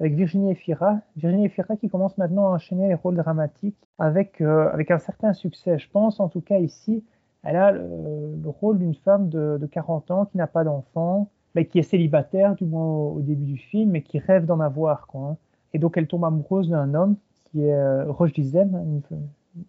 avec 0.00 0.14
Virginie 0.14 0.50
Efira. 0.50 1.00
Virginie 1.16 1.46
Efira 1.46 1.76
qui 1.76 1.88
commence 1.88 2.18
maintenant 2.18 2.46
à 2.46 2.54
enchaîner 2.54 2.88
les 2.88 2.94
rôles 2.94 3.16
dramatiques 3.16 3.76
avec, 3.98 4.40
euh, 4.40 4.70
avec 4.72 4.90
un 4.90 4.98
certain 4.98 5.32
succès. 5.32 5.78
Je 5.78 5.88
pense 5.90 6.20
en 6.20 6.28
tout 6.28 6.40
cas 6.40 6.58
ici, 6.58 7.04
elle 7.42 7.56
a 7.56 7.72
le, 7.72 8.48
rôle 8.60 8.78
d'une 8.78 8.94
femme 8.94 9.28
de, 9.28 9.58
de, 9.60 9.66
40 9.66 10.10
ans 10.10 10.24
qui 10.26 10.36
n'a 10.36 10.46
pas 10.46 10.64
d'enfant, 10.64 11.30
mais 11.54 11.66
qui 11.66 11.78
est 11.78 11.82
célibataire 11.82 12.54
du 12.54 12.64
moins 12.64 12.86
au, 12.86 13.20
début 13.20 13.44
du 13.44 13.58
film, 13.58 13.90
mais 13.90 14.02
qui 14.02 14.18
rêve 14.18 14.46
d'en 14.46 14.60
avoir. 14.60 15.08
Hein. 15.14 15.36
Et 15.72 15.78
donc 15.78 15.96
elle 15.96 16.06
tombe 16.06 16.24
amoureuse 16.24 16.68
d'un 16.68 16.94
homme 16.94 17.16
qui 17.50 17.64
est 17.64 17.74
euh, 17.74 18.10
Roche 18.10 18.32
Dizem, 18.32 18.74
une, 18.74 19.02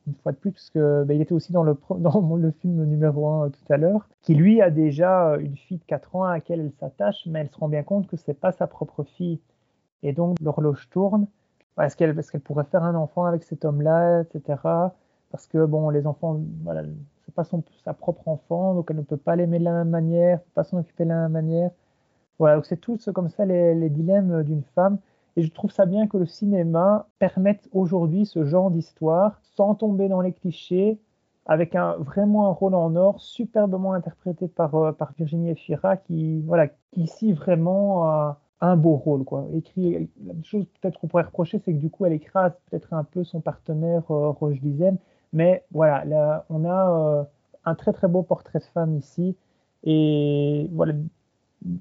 une, 0.07 0.15
fois 0.23 0.31
de 0.31 0.37
plus, 0.37 0.51
parce 0.51 0.71
bah, 0.73 1.13
il 1.13 1.21
était 1.21 1.33
aussi 1.33 1.51
dans 1.51 1.63
le, 1.63 1.77
dans 1.99 2.35
le 2.35 2.51
film 2.51 2.83
numéro 2.85 3.27
1 3.27 3.45
euh, 3.45 3.49
tout 3.49 3.73
à 3.73 3.77
l'heure, 3.77 4.07
qui 4.21 4.33
lui 4.33 4.61
a 4.61 4.71
déjà 4.71 5.37
une 5.39 5.55
fille 5.55 5.77
de 5.77 5.83
4 5.83 6.15
ans 6.15 6.23
à 6.23 6.33
laquelle 6.33 6.61
elle 6.61 6.71
s'attache, 6.79 7.27
mais 7.27 7.41
elle 7.41 7.49
se 7.49 7.57
rend 7.57 7.69
bien 7.69 7.83
compte 7.83 8.07
que 8.07 8.17
c'est 8.17 8.33
pas 8.33 8.51
sa 8.51 8.67
propre 8.67 9.03
fille 9.03 9.39
et 10.05 10.13
donc, 10.13 10.39
l'horloge 10.39 10.87
tourne. 10.91 11.25
Est-ce 11.81 11.97
qu'elle 11.97 12.41
pourrait 12.41 12.65
faire 12.65 12.83
un 12.83 12.95
enfant 12.95 13.25
avec 13.25 13.43
cet 13.43 13.65
homme-là, 13.65 14.21
etc. 14.21 14.59
Parce 15.31 15.47
que, 15.47 15.65
bon, 15.65 15.89
les 15.89 16.05
enfants, 16.05 16.39
voilà, 16.63 16.83
c'est 17.25 17.33
pas 17.33 17.43
son, 17.43 17.63
sa 17.83 17.93
propre 17.93 18.27
enfant, 18.27 18.75
donc 18.75 18.87
elle 18.91 18.97
ne 18.97 19.01
peut 19.01 19.17
pas 19.17 19.35
l'aimer 19.35 19.57
de 19.59 19.63
la 19.63 19.73
même 19.73 19.89
manière, 19.89 20.39
pas 20.53 20.63
s'en 20.63 20.77
occuper 20.77 21.05
de 21.05 21.09
la 21.09 21.23
même 21.23 21.31
manière. 21.31 21.71
Voilà, 22.37 22.55
donc 22.55 22.67
c'est 22.67 22.77
tout 22.77 22.97
comme 23.13 23.29
ça 23.29 23.45
les, 23.45 23.73
les 23.73 23.89
dilemmes 23.89 24.43
d'une 24.43 24.63
femme. 24.75 24.99
Et 25.37 25.41
je 25.41 25.51
trouve 25.51 25.71
ça 25.71 25.87
bien 25.87 26.07
que 26.07 26.17
le 26.17 26.27
cinéma 26.27 27.07
permette 27.17 27.67
aujourd'hui 27.73 28.25
ce 28.27 28.45
genre 28.45 28.69
d'histoire 28.71 29.41
sans 29.55 29.73
tomber 29.75 30.07
dans 30.07 30.21
les 30.21 30.33
clichés, 30.33 30.99
avec 31.47 31.75
un, 31.75 31.93
vraiment 31.97 32.47
un 32.47 32.51
rôle 32.51 32.75
en 32.75 32.95
or, 32.95 33.19
superbement 33.19 33.93
interprété 33.93 34.47
par, 34.47 34.75
euh, 34.75 34.91
Virginie 35.17 35.49
Efira, 35.49 35.97
qui, 35.97 36.41
voilà, 36.41 36.67
qui 36.67 37.01
ici 37.01 37.33
vraiment 37.33 38.35
un 38.61 38.75
beau 38.75 38.95
rôle. 38.95 39.23
Quoi. 39.23 39.47
Écrit, 39.53 40.09
la 40.25 40.33
chose 40.43 40.65
peut-être 40.81 40.99
qu'on 40.99 41.07
pourrait 41.07 41.23
reprocher, 41.23 41.59
c'est 41.63 41.73
que 41.73 41.77
du 41.77 41.89
coup, 41.89 42.05
elle 42.05 42.13
écrase 42.13 42.53
peut-être 42.69 42.93
un 42.93 43.03
peu 43.03 43.23
son 43.23 43.41
partenaire 43.41 44.03
euh, 44.11 44.29
Roche 44.29 44.59
Dizem. 44.61 44.97
Mais 45.33 45.63
voilà, 45.71 46.05
là, 46.05 46.45
on 46.49 46.65
a 46.65 47.19
euh, 47.19 47.23
un 47.65 47.75
très 47.75 47.93
très 47.93 48.07
beau 48.07 48.23
portrait 48.23 48.59
de 48.59 48.65
femme 48.65 48.95
ici. 48.97 49.35
Et 49.83 50.69
voilà, 50.71 50.93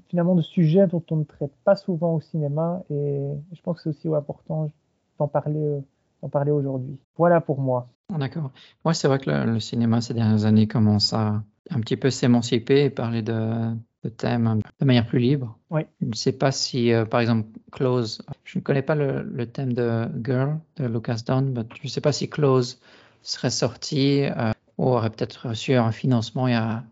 finalement, 0.09 0.35
de 0.35 0.41
sujets 0.41 0.87
dont 0.87 1.03
on 1.11 1.17
ne 1.17 1.23
traite 1.23 1.53
pas 1.63 1.75
souvent 1.75 2.15
au 2.15 2.21
cinéma. 2.21 2.83
Et 2.89 3.21
je 3.53 3.61
pense 3.61 3.77
que 3.77 3.83
c'est 3.83 3.89
aussi 3.89 4.13
important 4.13 4.69
d'en 5.17 5.27
parler, 5.27 5.81
euh, 6.23 6.27
parler 6.27 6.51
aujourd'hui. 6.51 6.97
Voilà 7.17 7.39
pour 7.41 7.59
moi. 7.59 7.87
D'accord. 8.09 8.51
Moi, 8.83 8.93
c'est 8.93 9.07
vrai 9.07 9.19
que 9.19 9.29
le, 9.29 9.53
le, 9.53 9.59
cinéma 9.59 10.01
ces 10.01 10.13
dernières 10.13 10.45
années 10.45 10.67
commence 10.67 11.13
à 11.13 11.41
un 11.71 11.79
petit 11.79 11.97
peu 11.97 12.11
s'émanciper 12.11 12.83
et 12.83 12.89
parler 12.91 13.23
de, 13.23 13.73
thème 14.09 14.59
de 14.79 14.85
manière 14.85 15.05
plus 15.05 15.19
libre. 15.19 15.57
Oui. 15.69 15.81
Je 16.01 16.07
ne 16.07 16.13
sais 16.13 16.31
pas 16.31 16.51
si, 16.51 16.91
euh, 16.91 17.05
par 17.05 17.19
exemple, 17.19 17.47
Close, 17.71 18.21
je 18.43 18.59
ne 18.59 18.63
connais 18.63 18.81
pas 18.81 18.95
le, 18.95 19.45
thème 19.45 19.73
de 19.73 20.07
Girl 20.23 20.59
de 20.77 20.85
Lucas 20.85 21.21
Dunn, 21.25 21.51
mais 21.55 21.63
je 21.75 21.83
ne 21.83 21.89
sais 21.89 22.01
pas 22.01 22.11
si 22.11 22.29
Close 22.29 22.79
serait 23.21 23.49
sorti 23.49 24.23
euh, 24.23 24.51
ou 24.77 24.89
aurait 24.89 25.09
peut-être 25.09 25.49
reçu 25.49 25.73
un 25.73 25.91
financement 25.91 26.47
il 26.47 26.51
y 26.51 26.55
a 26.55 26.83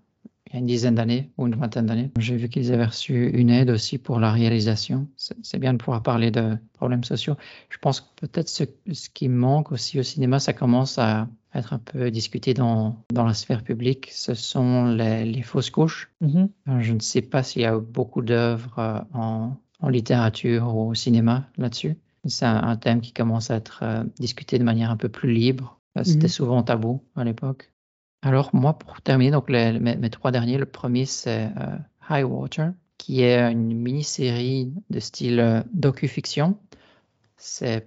il 0.53 0.57
y 0.57 0.57
a 0.57 0.59
une 0.59 0.67
dizaine 0.67 0.93
d'années 0.93 1.31
ou 1.37 1.47
une 1.47 1.55
vingtaine 1.55 1.87
d'années. 1.87 2.11
J'ai 2.19 2.35
vu 2.35 2.47
qu'ils 2.47 2.71
avaient 2.71 2.85
reçu 2.85 3.29
une 3.29 3.49
aide 3.49 3.71
aussi 3.71 3.97
pour 3.97 4.19
la 4.19 4.31
réalisation. 4.31 5.07
C'est 5.17 5.57
bien 5.57 5.73
de 5.73 5.79
pouvoir 5.79 6.03
parler 6.03 6.29
de 6.29 6.57
problèmes 6.73 7.03
sociaux. 7.03 7.35
Je 7.69 7.79
pense 7.79 8.01
que 8.01 8.27
peut-être 8.27 8.49
ce, 8.49 8.63
qui 9.09 9.29
manque 9.29 9.71
aussi 9.71 9.99
au 9.99 10.03
cinéma, 10.03 10.37
ça 10.37 10.53
commence 10.53 10.99
à 10.99 11.27
être 11.55 11.73
un 11.73 11.79
peu 11.79 12.11
discuté 12.11 12.53
dans, 12.53 12.97
dans 13.13 13.25
la 13.25 13.33
sphère 13.33 13.63
publique, 13.63 14.09
ce 14.11 14.33
sont 14.33 14.85
les, 14.85 15.41
fausses 15.41 15.69
couches. 15.69 16.11
Mm-hmm. 16.21 16.79
Je 16.79 16.93
ne 16.93 16.99
sais 16.99 17.21
pas 17.21 17.43
s'il 17.43 17.61
y 17.61 17.65
a 17.65 17.77
beaucoup 17.77 18.21
d'œuvres 18.21 18.79
euh, 18.79 18.99
en, 19.13 19.55
en, 19.79 19.89
littérature 19.89 20.75
ou 20.75 20.89
au 20.89 20.93
cinéma 20.93 21.47
là-dessus. 21.57 21.97
C'est 22.25 22.45
un, 22.45 22.75
thème 22.77 23.01
qui 23.01 23.11
commence 23.11 23.51
à 23.51 23.55
être 23.55 23.79
euh, 23.83 24.03
discuté 24.19 24.57
de 24.57 24.63
manière 24.63 24.91
un 24.91 24.97
peu 24.97 25.09
plus 25.09 25.31
libre. 25.31 25.79
C'était 26.03 26.27
mm-hmm. 26.27 26.29
souvent 26.29 26.63
tabou 26.63 27.03
à 27.15 27.23
l'époque. 27.23 27.73
Alors 28.23 28.51
moi, 28.53 28.77
pour 28.79 29.01
terminer, 29.01 29.31
donc 29.31 29.49
mes, 29.49 30.09
trois 30.09 30.31
derniers, 30.31 30.57
le 30.57 30.65
premier 30.65 31.05
c'est 31.05 31.49
euh, 31.57 31.77
High 32.09 32.23
Water, 32.23 32.71
qui 32.97 33.21
est 33.21 33.51
une 33.51 33.73
mini-série 33.73 34.73
de 34.89 34.99
style 34.99 35.39
euh, 35.41 35.61
docu-fiction. 35.73 36.57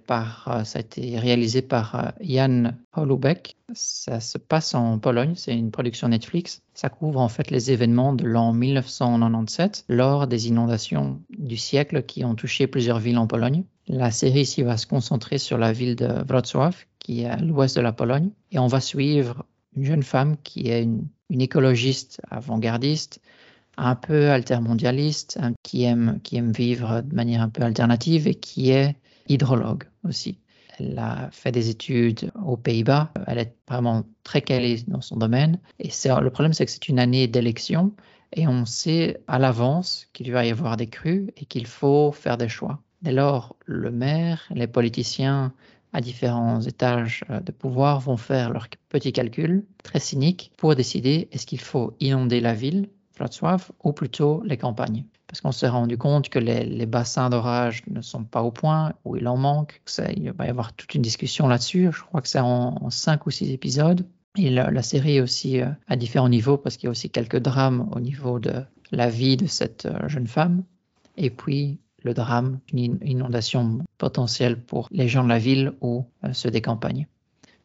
Par, 0.05 0.47
euh, 0.47 0.63
ça 0.63 0.79
a 0.79 0.81
été 0.81 1.17
réalisé 1.17 1.61
par 1.61 2.13
Jan 2.21 2.73
Holubeck. 2.95 3.57
Ça 3.73 4.19
se 4.19 4.37
passe 4.37 4.75
en 4.75 4.99
Pologne, 4.99 5.33
c'est 5.35 5.57
une 5.57 5.71
production 5.71 6.09
Netflix. 6.09 6.61
Ça 6.73 6.89
couvre 6.89 7.19
en 7.19 7.27
fait 7.27 7.49
les 7.49 7.71
événements 7.71 8.13
de 8.13 8.25
l'an 8.25 8.53
1997 8.53 9.85
lors 9.89 10.27
des 10.27 10.47
inondations 10.47 11.19
du 11.29 11.57
siècle 11.57 12.03
qui 12.03 12.23
ont 12.23 12.35
touché 12.35 12.67
plusieurs 12.67 12.99
villes 12.99 13.17
en 13.17 13.27
Pologne. 13.27 13.63
La 13.87 14.11
série 14.11 14.41
ici 14.41 14.63
va 14.63 14.77
se 14.77 14.85
concentrer 14.85 15.37
sur 15.37 15.57
la 15.57 15.71
ville 15.71 15.95
de 15.95 16.07
Wrocław, 16.27 16.73
qui 16.99 17.21
est 17.21 17.27
à 17.27 17.37
l'ouest 17.37 17.75
de 17.75 17.81
la 17.81 17.93
Pologne, 17.93 18.29
et 18.51 18.59
on 18.59 18.67
va 18.67 18.81
suivre 18.81 19.45
une 19.75 19.85
jeune 19.85 20.03
femme 20.03 20.35
qui 20.43 20.69
est 20.69 20.83
une, 20.83 21.07
écologiste 21.29 22.21
avant-gardiste, 22.29 23.21
un 23.77 23.95
peu 23.95 24.29
altermondialiste, 24.29 25.39
qui 25.63 25.83
aime, 25.83 26.19
qui 26.23 26.37
aime 26.37 26.51
vivre 26.51 27.01
de 27.01 27.15
manière 27.15 27.41
un 27.41 27.49
peu 27.49 27.63
alternative 27.63 28.27
et 28.27 28.35
qui 28.35 28.71
est 28.71 28.95
hydrologue 29.29 29.85
aussi. 30.03 30.39
Elle 30.79 30.97
a 30.99 31.29
fait 31.31 31.51
des 31.51 31.69
études 31.69 32.31
aux 32.45 32.57
Pays-Bas. 32.57 33.11
Elle 33.25 33.39
est 33.39 33.55
vraiment 33.67 34.03
très 34.23 34.41
calée 34.41 34.83
dans 34.87 35.01
son 35.01 35.17
domaine. 35.17 35.59
Et 35.79 35.89
le 35.89 36.29
problème, 36.29 36.53
c'est 36.53 36.65
que 36.65 36.71
c'est 36.71 36.87
une 36.87 36.99
année 36.99 37.27
d'élection 37.27 37.93
et 38.33 38.47
on 38.47 38.65
sait 38.65 39.21
à 39.27 39.39
l'avance 39.39 40.07
qu'il 40.13 40.31
va 40.31 40.45
y 40.45 40.51
avoir 40.51 40.77
des 40.77 40.87
crues 40.87 41.31
et 41.37 41.45
qu'il 41.45 41.65
faut 41.65 42.11
faire 42.11 42.37
des 42.37 42.49
choix. 42.49 42.81
Dès 43.01 43.11
lors, 43.11 43.55
le 43.65 43.91
maire, 43.91 44.43
les 44.51 44.67
politiciens 44.67 45.53
à 45.93 46.01
différents 46.01 46.61
étages 46.61 47.23
de 47.29 47.51
pouvoir 47.51 47.99
vont 47.99 48.17
faire 48.17 48.51
leurs 48.51 48.67
petits 48.89 49.13
calculs 49.13 49.65
très 49.83 49.99
cyniques 49.99 50.51
pour 50.57 50.75
décider 50.75 51.27
est-ce 51.31 51.45
qu'il 51.45 51.61
faut 51.61 51.95
inonder 51.99 52.41
la 52.41 52.53
ville, 52.53 52.89
Wrocław, 53.17 53.71
ou 53.83 53.93
plutôt 53.93 54.43
les 54.45 54.57
campagnes. 54.57 55.05
Parce 55.27 55.41
qu'on 55.41 55.51
s'est 55.51 55.67
rendu 55.67 55.97
compte 55.97 56.29
que 56.29 56.39
les, 56.39 56.85
bassins 56.85 57.29
d'orage 57.29 57.83
ne 57.87 58.01
sont 58.01 58.23
pas 58.23 58.41
au 58.41 58.51
point, 58.51 58.93
ou 59.03 59.17
il 59.17 59.27
en 59.27 59.37
manque. 59.37 59.81
Ça, 59.85 60.09
il 60.11 60.31
va 60.31 60.45
y 60.45 60.49
avoir 60.49 60.73
toute 60.73 60.95
une 60.95 61.01
discussion 61.01 61.47
là-dessus. 61.47 61.89
Je 61.91 62.01
crois 62.01 62.21
que 62.21 62.29
c'est 62.29 62.39
en, 62.39 62.89
cinq 62.89 63.25
ou 63.25 63.31
six 63.31 63.51
épisodes. 63.51 64.05
Et 64.37 64.49
la, 64.49 64.81
série 64.83 65.17
est 65.17 65.21
aussi 65.21 65.59
euh, 65.61 65.69
à 65.87 65.95
différents 65.95 66.29
niveaux 66.29 66.57
parce 66.57 66.77
qu'il 66.77 66.85
y 66.85 66.87
a 66.87 66.91
aussi 66.91 67.09
quelques 67.09 67.39
drames 67.39 67.89
au 67.91 67.99
niveau 67.99 68.39
de 68.39 68.63
la 68.91 69.09
vie 69.09 69.35
de 69.35 69.47
cette 69.47 69.85
euh, 69.85 70.07
jeune 70.07 70.27
femme. 70.27 70.63
Et 71.17 71.29
puis 71.29 71.79
le 72.03 72.13
drame 72.13 72.59
d'une 72.71 72.99
inondation 73.01 73.79
potentielle 73.97 74.61
pour 74.61 74.87
les 74.91 75.07
gens 75.07 75.23
de 75.23 75.29
la 75.29 75.39
ville 75.39 75.73
ou 75.81 76.05
euh, 76.23 76.33
ceux 76.33 76.51
des 76.51 76.61
campagnes, 76.61 77.07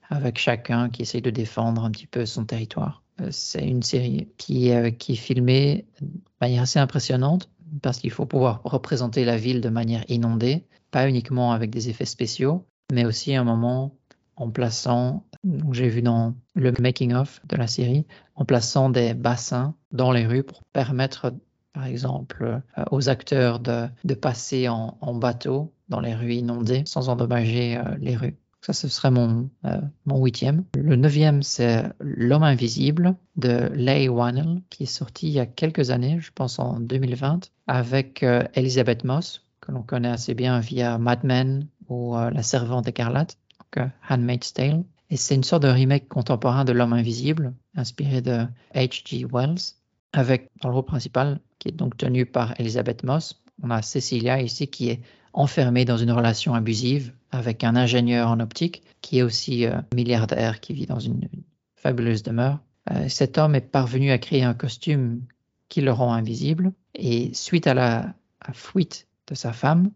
avec 0.08 0.38
chacun 0.38 0.88
qui 0.88 1.02
essaye 1.02 1.22
de 1.22 1.30
défendre 1.30 1.84
un 1.84 1.90
petit 1.90 2.06
peu 2.06 2.24
son 2.24 2.46
territoire. 2.46 3.01
Euh, 3.22 3.28
C'est 3.30 3.66
une 3.66 3.82
série 3.82 4.28
qui, 4.36 4.72
euh, 4.72 4.90
qui 4.90 5.12
est 5.12 5.16
filmée 5.16 5.86
de 6.00 6.08
manière 6.40 6.62
assez 6.62 6.78
impressionnante 6.78 7.48
parce 7.80 7.98
qu'il 7.98 8.10
faut 8.10 8.26
pouvoir 8.26 8.60
représenter 8.64 9.24
la 9.24 9.36
ville 9.36 9.60
de 9.60 9.68
manière 9.68 10.04
inondée, 10.08 10.64
pas 10.90 11.08
uniquement 11.08 11.52
avec 11.52 11.70
des 11.70 11.88
effets 11.88 12.04
spéciaux, 12.04 12.66
mais 12.92 13.04
aussi 13.04 13.34
un 13.34 13.44
moment 13.44 13.96
en 14.36 14.50
plaçant, 14.50 15.24
j'ai 15.72 15.88
vu 15.88 16.02
dans 16.02 16.34
le 16.54 16.72
making-of 16.72 17.40
de 17.46 17.56
la 17.56 17.66
série, 17.66 18.06
en 18.34 18.44
plaçant 18.44 18.90
des 18.90 19.14
bassins 19.14 19.74
dans 19.90 20.10
les 20.12 20.26
rues 20.26 20.42
pour 20.42 20.62
permettre, 20.72 21.32
par 21.72 21.86
exemple, 21.86 22.60
euh, 22.78 22.84
aux 22.90 23.08
acteurs 23.08 23.60
de, 23.60 23.88
passer 24.14 24.68
en, 24.68 25.14
bateau 25.14 25.72
dans 25.88 26.00
les 26.00 26.14
rues 26.14 26.34
inondées 26.34 26.82
sans 26.86 27.08
endommager 27.08 27.80
les 28.00 28.16
rues. 28.16 28.36
Ça, 28.64 28.72
ce 28.72 28.86
serait 28.86 29.10
mon, 29.10 29.50
euh, 29.64 29.80
mon 30.06 30.22
huitième. 30.22 30.64
Le 30.76 30.94
neuvième, 30.94 31.42
c'est 31.42 31.82
L'homme 31.98 32.44
invisible 32.44 33.16
de 33.34 33.68
Leigh 33.74 34.08
Whannell, 34.08 34.62
qui 34.70 34.84
est 34.84 34.86
sorti 34.86 35.26
il 35.26 35.32
y 35.32 35.40
a 35.40 35.46
quelques 35.46 35.90
années, 35.90 36.18
je 36.20 36.30
pense 36.32 36.60
en 36.60 36.78
2020, 36.78 37.50
avec 37.66 38.22
euh, 38.22 38.44
Elizabeth 38.54 39.02
Moss, 39.02 39.44
que 39.60 39.72
l'on 39.72 39.82
connaît 39.82 40.10
assez 40.10 40.34
bien 40.34 40.60
via 40.60 40.96
Mad 40.96 41.24
Men 41.24 41.66
ou 41.88 42.16
euh, 42.16 42.30
La 42.30 42.44
Servante 42.44 42.86
écarlate, 42.86 43.36
donc 43.58 43.84
Handmaid's 44.08 44.52
Tale. 44.52 44.84
Et 45.10 45.16
c'est 45.16 45.34
une 45.34 45.44
sorte 45.44 45.64
de 45.64 45.68
remake 45.68 46.08
contemporain 46.08 46.64
de 46.64 46.72
L'homme 46.72 46.92
invisible, 46.92 47.54
inspiré 47.74 48.22
de 48.22 48.46
H.G. 48.76 49.26
Wells, 49.32 49.74
avec 50.12 50.50
dans 50.62 50.68
le 50.68 50.76
rôle 50.76 50.84
principal, 50.84 51.40
qui 51.58 51.68
est 51.68 51.72
donc 51.72 51.96
tenu 51.96 52.26
par 52.26 52.54
Elizabeth 52.60 53.02
Moss. 53.02 53.42
On 53.60 53.70
a 53.70 53.82
Cecilia 53.82 54.40
ici 54.40 54.68
qui 54.68 54.90
est 54.90 55.00
enfermée 55.32 55.84
dans 55.84 55.96
une 55.96 56.12
relation 56.12 56.54
abusive 56.54 57.12
avec 57.32 57.64
un 57.64 57.74
ingénieur 57.74 58.28
en 58.28 58.38
optique 58.40 58.82
qui 59.00 59.18
est 59.18 59.22
aussi 59.22 59.66
euh, 59.66 59.80
milliardaire, 59.94 60.60
qui 60.60 60.74
vit 60.74 60.86
dans 60.86 61.00
une, 61.00 61.28
fabuleuse 61.74 62.22
demeure. 62.22 62.60
Euh, 62.92 63.08
cet 63.08 63.38
homme 63.38 63.56
est 63.56 63.60
parvenu 63.60 64.12
à 64.12 64.18
créer 64.18 64.44
un 64.44 64.54
costume 64.54 65.22
qui 65.68 65.80
le 65.80 65.90
rend 65.90 66.12
invisible 66.12 66.72
et 66.94 67.34
suite 67.34 67.66
à 67.66 67.74
la 67.74 68.14
fuite 68.52 69.08
de 69.26 69.34
sa 69.34 69.52
femme, 69.52 69.90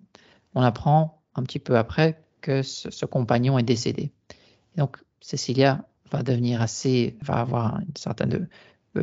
on 0.55 0.62
apprend 0.62 1.22
un 1.34 1.43
petit 1.43 1.59
peu 1.59 1.76
après 1.76 2.20
que 2.41 2.62
ce, 2.62 3.05
compagnon 3.05 3.59
est 3.59 3.62
décédé. 3.62 4.11
Donc 4.76 4.99
Cecilia 5.20 5.84
va 6.11 6.22
devenir 6.22 6.62
assez, 6.62 7.16
va 7.22 7.34
avoir 7.34 7.80
une 7.80 7.97
certaine 7.97 8.49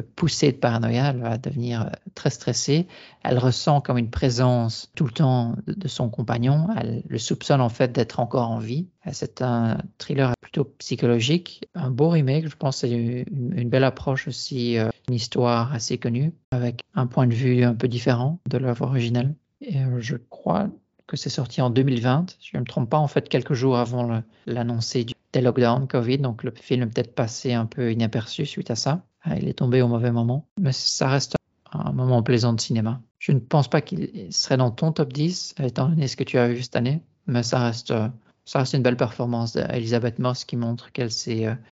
poussée 0.01 0.51
de 0.51 0.57
paranoïa, 0.57 1.09
elle 1.09 1.19
va 1.19 1.37
devenir 1.37 1.83
euh, 1.83 1.89
très 2.15 2.29
stressée. 2.29 2.87
Elle 3.23 3.37
ressent 3.37 3.81
comme 3.81 3.97
une 3.97 4.09
présence 4.09 4.91
tout 4.95 5.05
le 5.05 5.11
temps 5.11 5.55
de, 5.67 5.87
son 5.87 6.09
compagnon. 6.09 6.67
Elle 6.77 7.03
le 7.07 7.17
soupçonne 7.17 7.61
en 7.61 7.69
fait 7.69 7.91
d'être 7.91 8.19
encore 8.19 8.49
en 8.49 8.59
vie. 8.59 8.87
Euh, 9.07 9.11
C'est 9.13 9.41
un 9.41 9.77
thriller 9.97 10.33
plutôt 10.41 10.65
psychologique, 10.77 11.67
un 11.75 11.91
beau 11.91 12.09
remake. 12.09 12.47
Je 12.47 12.55
pense 12.55 12.77
c'est 12.77 12.91
une, 12.91 13.69
belle 13.69 13.83
approche 13.83 14.27
aussi, 14.27 14.77
euh, 14.77 14.89
une 15.07 15.15
histoire 15.15 15.73
assez 15.73 15.97
connue 15.97 16.33
avec 16.51 16.81
un 16.95 17.07
point 17.07 17.27
de 17.27 17.33
vue 17.33 17.63
un 17.63 17.75
peu 17.75 17.87
différent 17.87 18.39
de 18.49 18.57
l'œuvre 18.57 18.85
originelle. 18.85 19.35
Et 19.61 19.79
je 19.99 20.17
crois 20.17 20.69
que 21.07 21.15
c'est 21.15 21.29
sorti 21.29 21.61
en 21.61 21.69
2020. 21.69 22.35
Si 22.39 22.49
je 22.51 22.57
ne 22.57 22.61
me 22.61 22.65
trompe 22.65 22.89
pas, 22.89 22.97
en 22.97 23.07
fait, 23.07 23.29
quelques 23.29 23.53
jours 23.53 23.77
avant 23.77 24.21
l'annoncé 24.45 25.05
des 25.33 25.41
lockdowns 25.41 25.87
Covid. 25.87 26.19
Donc, 26.19 26.43
le 26.43 26.51
film 26.51 26.83
est 26.83 26.87
peut-être 26.87 27.13
passé 27.13 27.53
un 27.53 27.65
peu 27.65 27.91
inaperçu 27.91 28.45
suite 28.45 28.71
à 28.71 28.75
ça. 28.75 29.03
Ah, 29.23 29.37
Il 29.37 29.47
est 29.47 29.53
tombé 29.53 29.81
au 29.81 29.87
mauvais 29.87 30.11
moment. 30.11 30.47
Mais 30.59 30.71
ça 30.71 31.07
reste 31.07 31.35
un 31.71 31.91
moment 31.91 32.21
plaisant 32.23 32.53
de 32.53 32.61
cinéma. 32.61 33.01
Je 33.19 33.31
ne 33.31 33.39
pense 33.39 33.67
pas 33.67 33.81
qu'il 33.81 34.31
serait 34.31 34.57
dans 34.57 34.71
ton 34.71 34.91
top 34.91 35.11
10, 35.11 35.55
étant 35.63 35.89
donné 35.89 36.07
ce 36.07 36.15
que 36.15 36.23
tu 36.23 36.37
as 36.37 36.47
vu 36.47 36.61
cette 36.61 36.75
année. 36.75 37.01
Mais 37.25 37.41
ça 37.41 37.59
reste, 37.59 37.93
ça 38.45 38.59
reste 38.59 38.73
une 38.73 38.83
belle 38.83 38.97
performance 38.97 39.53
d'Elisabeth 39.53 40.19
Moss 40.19 40.45
qui 40.45 40.57
montre 40.57 40.91
qu'elle 40.91 41.09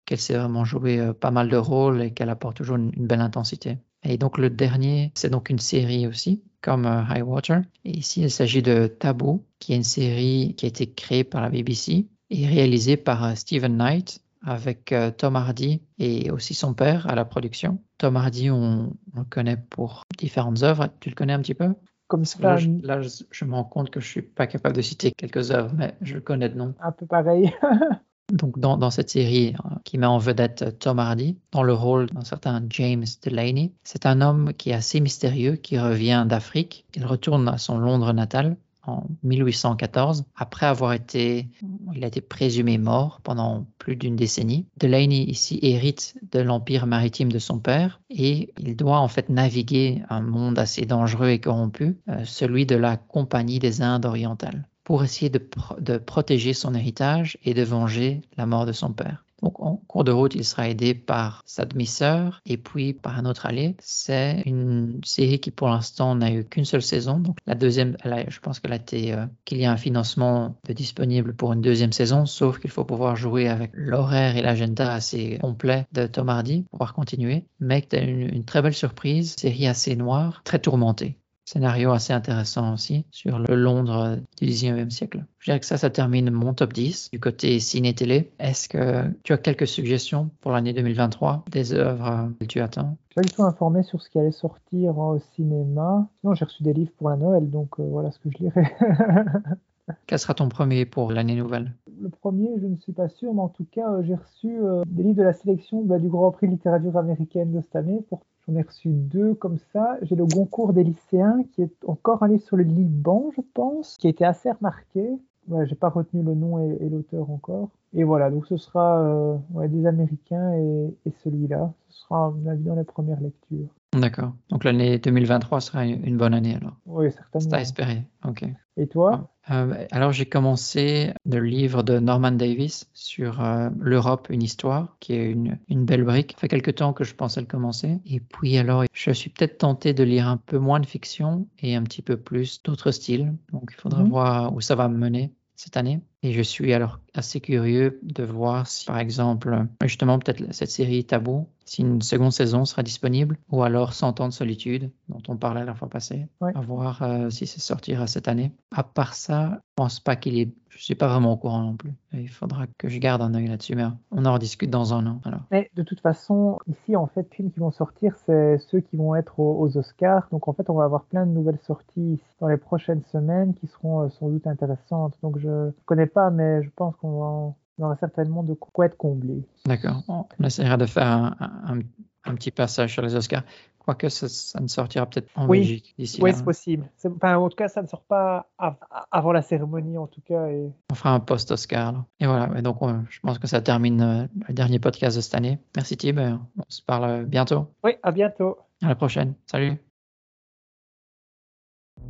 qu'elle 0.05 0.19
sait 0.19 0.37
vraiment 0.37 0.65
jouer 0.65 0.99
euh, 0.99 1.13
pas 1.13 1.31
mal 1.31 1.49
de 1.49 1.57
rôles 1.57 2.03
et 2.03 2.13
qu'elle 2.13 2.31
apporte 2.31 2.57
toujours 2.57 2.77
une, 2.77 2.93
une 2.97 3.07
belle 3.07 3.21
intensité. 3.21 3.79
Et 4.03 4.19
donc, 4.19 4.39
le 4.39 4.51
dernier, 4.51 5.13
c'est 5.15 5.31
donc 5.31 5.51
une 5.51 5.59
série 5.59 6.07
aussi, 6.07 6.43
comme 6.61 6.87
euh, 6.87 7.03
High 7.11 7.27
Water. 7.27 7.63
Et 7.85 7.99
ici, 7.99 8.23
il 8.23 8.31
s'agit 8.31 8.63
de 8.63 8.87
Taboo, 8.87 9.45
qui 9.59 9.73
est 9.73 9.77
une 9.77 9.85
série 9.85 10.55
qui 10.57 10.67
a 10.67 10.69
été 10.69 10.93
créée 10.93 11.25
par 11.25 11.41
la 11.41 11.51
BBC 11.51 12.07
et 12.31 12.47
réalisée 12.47 12.97
par 12.97 13.25
euh, 13.25 13.35
Stephen 13.35 13.77
Knight 13.77 14.21
avec 14.47 14.93
euh, 14.93 15.11
Tom 15.11 15.37
Hardy 15.37 15.83
et 15.99 16.31
aussi 16.31 16.55
son 16.55 16.73
père 16.73 17.07
à 17.09 17.15
la 17.15 17.25
production. 17.27 17.79
Tom 17.99 18.17
Hardy, 18.17 18.51
on, 18.51 18.95
on 19.15 19.19
le 19.19 19.25
connaît 19.25 19.57
pour 19.57 20.03
différentes 20.19 20.63
œuvres. 20.63 20.89
Tu 21.01 21.11
le 21.11 21.15
connais 21.15 21.33
un 21.35 21.41
petit 21.41 21.55
peu? 21.55 21.75
Comme 22.09 22.25
ça, 22.25 22.39
là, 22.41 22.57
je, 22.57 22.69
là, 22.83 23.01
je- 23.03 23.25
je 23.31 23.45
me 23.45 23.55
rends 23.55 23.65
compte 23.65 23.91
que 23.91 23.99
je 24.01 24.07
suis 24.07 24.23
pas 24.23 24.47
capable 24.47 24.77
de 24.77 24.83
citer 24.83 25.11
quelques 25.11 25.51
œuvres, 25.51 25.73
mais 25.77 25.97
je 26.01 26.15
le 26.15 26.21
connais 26.21 26.49
de 26.49 26.57
nom. 26.57 26.73
un 26.81 26.93
peu 26.93 27.05
pareil. 27.07 27.53
Donc, 28.33 28.59
dans, 28.59 28.77
dans 28.77 28.91
cette 28.91 29.11
série 29.11 29.55
euh, 29.65 29.69
qui 29.85 29.99
met 29.99 30.07
en 30.07 30.19
vedette 30.19 30.63
euh, 30.63 30.71
Tom 30.73 30.99
Hardy, 30.99 31.39
dans 31.53 31.63
le 31.63 31.73
rôle 31.73 32.07
d'un 32.11 32.23
certain 32.23 32.61
James 32.71 33.05
Delaney, 33.25 33.73
c'est 33.85 34.05
un 34.05 34.21
homme 34.21 34.53
qui 34.53 34.71
est 34.71 34.75
assez 34.75 34.99
mystérieux, 34.99 35.55
qui 35.55 35.79
revient 35.79 36.27
d'Afrique. 36.29 36.87
Il 36.97 37.07
retourne 37.07 37.47
à 37.49 37.57
son 37.59 37.79
Londres 37.79 38.13
natal 38.13 38.57
en 38.87 39.07
1814, 39.23 40.25
après 40.37 40.67
avoir 40.67 40.93
été, 40.93 41.49
il 41.95 42.05
a 42.05 42.09
été 42.09 42.21
présumé 42.21 42.79
mort 42.79 43.21
pendant 43.23 43.67
plus 43.79 43.97
d'une 43.97 44.17
décennie. 44.17 44.67
Delaney 44.79 45.25
ici 45.25 45.59
hérite 45.63 46.17
de 46.33 46.41
l'empire 46.41 46.87
maritime 46.87 47.31
de 47.31 47.39
son 47.39 47.59
père 47.59 48.01
et 48.11 48.53
il 48.59 48.77
doit 48.77 48.99
en 48.99 49.09
fait 49.09 49.29
naviguer 49.29 50.03
un 50.09 50.21
monde 50.21 50.59
assez 50.59 50.87
dangereux 50.87 51.29
et 51.29 51.41
corrompu, 51.41 51.99
euh, 52.09 52.25
celui 52.25 52.67
de 52.67 52.77
la 52.77 52.97
Compagnie 52.97 53.59
des 53.59 53.83
Indes 53.83 54.07
orientales 54.07 54.69
pour 54.85 55.03
essayer 55.03 55.31
de, 55.31 55.45
de 55.81 55.99
protéger 55.99 56.53
son 56.53 56.75
héritage 56.75 57.39
et 57.45 57.55
de 57.55 57.63
venger 57.63 58.23
la 58.37 58.47
mort 58.47 58.67
de 58.67 58.73
son 58.73 58.93
père. 58.93 59.26
Donc, 59.43 59.61
en 59.61 59.77
cours 59.77 60.05
de 60.05 60.13
route, 60.13 60.35
il 60.35 60.45
sera 60.45 60.69
aidé 60.69 60.95
par 60.95 61.43
sa 61.47 61.65
demi-sœur 61.65 62.41
et 62.47 62.57
puis 62.57 62.95
par 62.95 63.19
un 63.19 63.27
autre 63.27 63.47
allié. 63.47 63.77
C'est 63.81 64.43
une 64.47 65.01
série 65.05 65.41
qui, 65.41 65.51
pour 65.51 65.69
l'instant, 65.69 66.15
n'a 66.15 66.33
eu 66.33 66.45
qu'une 66.45 66.65
seule 66.65 66.83
saison. 66.83 67.19
Donc, 67.19 67.37
la 67.47 67.55
deuxième, 67.55 67.97
je 68.05 68.41
pense 68.41 68.61
qu'elle 68.61 68.73
a 68.73 68.77
été, 68.77 69.13
euh, 69.13 69.27
qu'il 69.45 69.59
y 69.59 69.65
a 69.65 69.73
un 69.73 69.77
financement 69.77 70.57
de 70.67 70.73
disponible 70.73 71.35
pour 71.35 71.53
une 71.53 71.61
deuxième 71.61 71.93
saison, 71.93 72.27
sauf 72.27 72.59
qu'il 72.59 72.71
faut 72.71 72.85
pouvoir 72.85 73.17
jouer 73.17 73.49
avec 73.49 73.71
l'horaire 73.75 74.37
et 74.37 74.43
l'agenda 74.43 74.93
assez 74.93 75.39
complet 75.41 75.87
de 75.93 76.07
Tom 76.07 76.29
Hardy 76.29 76.63
pour 76.63 76.79
pouvoir 76.79 76.95
continuer. 76.95 77.45
Mais 77.61 77.83
t'as 77.83 78.03
une, 78.03 78.35
une 78.35 78.45
très 78.45 78.63
belle 78.63 78.75
surprise, 78.75 79.35
série 79.37 79.67
assez 79.67 79.97
noire, 79.97 80.43
très 80.45 80.59
tourmentée. 80.59 81.19
Scénario 81.47 81.93
assez 81.93 82.13
intéressant 82.13 82.75
aussi 82.75 83.07
sur 83.13 83.39
le 83.39 83.55
Londres 83.55 84.19
du 84.41 84.47
19e 84.49 84.91
siècle. 84.91 85.25
Je 85.39 85.53
dirais 85.53 85.61
que 85.61 85.67
ça, 85.67 85.77
ça 85.77 85.91
termine 85.91 86.31
mon 86.31 86.53
top 86.55 86.73
10 86.73 87.11
du 87.13 87.21
côté 87.21 87.61
ciné-télé. 87.61 88.33
Est-ce 88.41 88.69
que 88.69 89.05
tu 89.23 89.33
as 89.33 89.39
quelques 89.39 89.69
suggestions 89.69 90.29
pour 90.41 90.51
l'année 90.51 90.73
2023 90.73 91.45
des 91.49 91.73
œuvres 91.73 92.33
que 92.41 92.47
tu 92.47 92.61
attends? 92.61 92.97
Pas 93.15 93.23
du 93.23 93.31
tout 93.31 93.45
informé 93.45 93.85
sur 93.85 94.03
ce 94.03 94.11
qui 94.11 94.19
allait 94.19 94.33
sortir 94.33 94.99
au 94.99 95.21
cinéma. 95.37 96.09
Sinon, 96.21 96.35
j'ai 96.35 96.45
reçu 96.45 96.65
des 96.65 96.73
livres 96.73 96.93
pour 96.99 97.11
la 97.11 97.17
Noël, 97.17 97.49
donc 97.49 97.79
euh, 97.79 97.85
voilà 97.89 98.11
ce 98.11 98.19
que 98.19 98.29
je 98.29 98.39
lirai. 98.39 98.65
Quel 100.07 100.19
sera 100.19 100.35
ton 100.35 100.49
premier 100.49 100.85
pour 100.85 101.13
l'année 101.13 101.37
nouvelle? 101.37 101.73
Le 102.01 102.09
premier, 102.09 102.51
je 102.61 102.67
ne 102.67 102.77
suis 102.77 102.93
pas 102.93 103.09
sûr, 103.09 103.33
mais 103.33 103.41
en 103.41 103.49
tout 103.49 103.67
cas, 103.71 103.89
euh, 103.89 104.03
j'ai 104.03 104.17
reçu 104.17 104.59
euh, 104.59 104.83
des 104.87 105.05
livres 105.05 105.19
de 105.19 105.23
la 105.23 105.33
sélection 105.33 105.85
bah, 105.85 105.99
du 105.99 106.09
Grand 106.09 106.33
Prix 106.33 106.49
de 106.49 106.53
littérature 106.53 106.97
américaine 106.97 107.53
de 107.53 107.61
cette 107.61 107.77
année. 107.77 108.01
Pour... 108.09 108.23
J'en 108.47 108.55
ai 108.55 108.63
reçu 108.63 108.91
deux 108.91 109.35
comme 109.35 109.59
ça. 109.73 109.99
J'ai 110.03 110.15
le 110.15 110.25
Goncourt 110.25 110.73
des 110.73 110.85
lycéens, 110.85 111.43
qui 111.53 111.63
est 111.63 111.85
encore 111.85 112.25
livre 112.27 112.43
sur 112.43 112.57
le 112.57 112.63
Liban, 112.63 113.31
je 113.37 113.41
pense, 113.55 113.97
qui 113.97 114.07
a 114.07 114.11
été 114.11 114.25
assez 114.25 114.51
remarqué. 114.51 115.11
Ouais, 115.49 115.67
j'ai 115.67 115.75
pas 115.75 115.89
retenu 115.89 116.23
le 116.23 116.35
nom 116.35 116.59
et, 116.59 116.89
l'auteur 116.89 117.31
encore. 117.31 117.71
Et 117.93 118.05
voilà, 118.05 118.31
donc 118.31 118.47
ce 118.47 118.57
sera 118.57 119.01
euh, 119.01 119.69
des 119.69 119.87
Américains 119.87 120.53
et, 120.55 120.95
et 121.07 121.11
celui-là. 121.23 121.73
Ce 121.89 122.01
sera, 122.03 122.27
à 122.27 122.31
mon 122.31 122.47
avis, 122.49 122.65
dans 122.65 122.75
les 122.75 122.85
premières 122.85 123.21
lectures. 123.21 123.69
D'accord. 123.97 124.35
Donc 124.51 124.65
l'année 124.65 124.99
2023 124.99 125.61
sera 125.61 125.85
une 125.87 126.17
bonne 126.17 126.35
année 126.35 126.55
alors. 126.55 126.77
Oui, 126.87 127.07
C'est 127.11 127.17
certainement. 127.19 127.57
à 127.57 127.61
espérer. 127.61 128.05
Ok. 128.25 128.45
Et 128.77 128.87
toi? 128.89 129.33
Euh, 129.51 129.87
alors 129.91 130.13
j'ai 130.13 130.27
commencé 130.27 131.13
le 131.25 131.41
livre 131.41 131.83
de 131.83 131.99
Norman 131.99 132.33
Davis 132.33 132.91
sur 132.93 133.43
euh, 133.43 133.71
l'Europe, 133.79 134.27
une 134.31 134.43
histoire, 134.43 134.97
qui 135.01 135.15
est 135.15 135.31
une, 135.31 135.59
une 135.69 135.85
belle 135.85 136.05
brique. 136.05 136.33
Ça 136.33 136.41
fait 136.41 136.49
quelque 136.49 136.71
temps 136.71 136.93
que 136.93 137.05
je 137.05 137.15
pensais 137.15 137.41
le 137.41 137.47
commencer. 137.47 137.99
Et 138.07 138.21
puis 138.21 138.59
alors, 138.59 138.85
je 138.93 139.11
suis 139.13 139.31
peut-être 139.31 139.59
tenté 139.59 139.95
de 139.95 140.03
lire 140.05 140.29
un 140.29 140.37
peu 140.37 140.59
moins 140.59 140.81
de 140.81 140.87
fiction 140.87 141.47
et 141.61 141.75
un 141.75 141.83
petit 141.85 142.03
peu 142.03 142.17
plus 142.17 142.63
d'autres 142.63 142.91
styles. 142.91 143.35
Donc 143.53 143.71
il 143.73 143.81
faudra 143.81 144.03
Mhm. 144.03 144.09
voir 144.11 144.55
où 144.55 144.61
ça 144.61 144.75
va 144.75 144.89
me 144.89 144.99
mener 144.99 145.33
cette 145.55 145.77
année. 145.79 146.01
Et 146.27 146.33
je 146.33 146.43
suis 146.43 146.73
alors 146.73 146.99
assez 147.15 147.41
curieux 147.41 148.01
de 148.03 148.25
voir 148.25 148.67
si, 148.67 148.85
par 148.85 148.99
exemple, 148.99 149.67
justement, 149.85 150.19
peut-être 150.19 150.43
cette 150.53 150.73
série 150.73 151.05
Tabou, 151.05 151.47
si 151.65 151.83
une 151.83 152.03
seconde 152.03 152.33
saison 152.33 152.65
sera 152.65 152.83
disponible, 152.83 153.39
ou 153.49 153.63
alors 153.63 153.93
100 153.93 154.19
ans 154.19 154.27
de 154.27 154.33
solitude, 154.33 154.91
dont 155.09 155.23
on 155.29 155.37
parlait 155.37 155.65
la 155.65 155.77
fois 155.77 155.89
passée, 155.89 156.27
Ouais. 156.41 156.51
à 156.57 156.61
voir 156.61 157.03
euh, 157.03 157.31
si 157.31 157.47
ça 157.47 157.61
sortira 157.61 158.09
cette 158.09 158.27
année. 158.27 158.51
À 158.75 158.83
part 158.83 159.15
ça, 159.15 159.51
je 159.53 159.59
pense 159.77 160.01
pas 160.01 160.17
qu'il 160.17 160.37
est, 160.37 160.53
je 160.77 160.83
suis 160.85 160.95
pas 160.95 161.09
vraiment 161.09 161.33
au 161.33 161.37
courant 161.37 161.61
non 161.63 161.77
plus. 161.77 161.93
Et 162.13 162.21
il 162.23 162.29
faudra 162.29 162.67
que 162.79 162.89
je 162.89 162.99
garde 162.99 163.23
un 163.23 163.35
œil 163.35 163.49
là-dessus, 163.49 163.75
mais 163.75 163.85
on 164.11 164.25
en 164.25 164.33
rediscute 164.35 164.71
dans 164.71 164.95
un 164.95 165.07
an. 165.07 165.21
Alors, 165.25 165.41
Mais 165.51 165.71
de 165.75 165.83
toute 165.83 166.01
façon, 166.01 166.59
ici, 166.67 166.97
en 166.97 167.07
fait, 167.07 167.23
les 167.31 167.37
films 167.37 167.51
qui 167.51 167.61
vont 167.61 167.71
sortir, 167.71 168.15
c'est 168.27 168.59
ceux 168.59 168.81
qui 168.81 168.97
vont 168.97 169.15
être 169.15 169.41
aux, 169.41 169.61
aux 169.61 169.77
Oscars. 169.77 170.29
Donc, 170.31 170.49
en 170.49 170.53
fait, 170.53 170.69
on 170.71 170.75
va 170.75 170.85
avoir 170.85 171.05
plein 171.05 171.27
de 171.27 171.33
nouvelles 171.33 171.59
sorties 171.67 172.15
ici 172.15 172.25
dans 172.41 172.49
les 172.49 172.57
prochaines 172.57 173.03
semaines 173.13 173.55
qui 173.55 173.67
seront 173.67 174.03
euh, 174.03 174.09
sans 174.11 174.29
doute 174.29 174.47
intéressantes. 174.47 175.15
Donc, 175.23 175.39
je 175.39 175.71
connais 175.85 176.07
pas, 176.07 176.31
mais 176.31 176.63
je 176.63 176.71
pense 176.77 176.95
qu'on 176.97 177.19
va 177.21 177.27
en- 177.27 177.57
on 177.79 177.85
aura 177.85 177.97
certainement 177.97 178.43
de 178.43 178.55
quoi 178.55 178.87
être 178.87 178.97
comblé. 178.97 179.45
d'accord. 179.67 180.03
On 180.09 180.45
essaiera 180.45 180.77
de 180.79 180.87
faire 180.87 181.07
un, 181.07 181.37
un- 181.41 181.81
un 182.25 182.35
petit 182.35 182.51
passage 182.51 182.93
sur 182.95 183.03
les 183.03 183.15
Oscars. 183.15 183.43
Quoique 183.87 184.09
ça, 184.09 184.29
ça 184.29 184.59
ne 184.61 184.67
sortira 184.67 185.07
peut-être 185.07 185.31
en 185.37 185.47
Oui. 185.47 185.61
Belgique 185.61 185.95
d'ici 185.97 186.21
Oui, 186.21 186.33
c'est 186.35 186.45
possible. 186.45 186.91
Enfin, 187.05 187.37
en 187.37 187.49
tout 187.49 187.55
cas, 187.57 187.69
ça 187.69 187.83
ne 187.83 187.87
sort 187.87 188.03
pas 188.03 188.51
av- 188.59 188.75
avant 189.13 189.31
la 189.33 189.43
cérémonie, 189.43 189.97
en 189.97 190.09
tout 190.09 190.21
cas. 190.23 190.49
Et... 190.49 190.73
On 190.91 190.95
fera 190.97 191.11
un 191.15 191.21
post-Oscar. 191.21 192.05
Et 192.19 192.27
voilà, 192.27 192.51
et 192.59 192.63
donc 192.63 192.83
on- 192.83 193.05
je 193.09 193.21
pense 193.21 193.39
que 193.39 193.47
ça 193.47 193.61
termine 193.61 194.03
euh, 194.03 194.27
le 194.49 194.55
dernier 194.55 194.81
podcast 194.81 195.17
de 195.17 195.21
cette 195.23 195.37
année. 195.37 195.61
Merci 195.77 195.97
Thib, 195.97 196.19
on 196.19 196.41
se 196.69 196.83
parle 196.83 197.05
euh, 197.05 197.25
bientôt. 197.25 197.69
Oui, 197.85 197.93
à 198.03 198.11
bientôt. 198.11 198.59
À 198.83 198.89
la 198.89 198.97
prochaine. 198.97 199.35
Salut. 199.47 199.77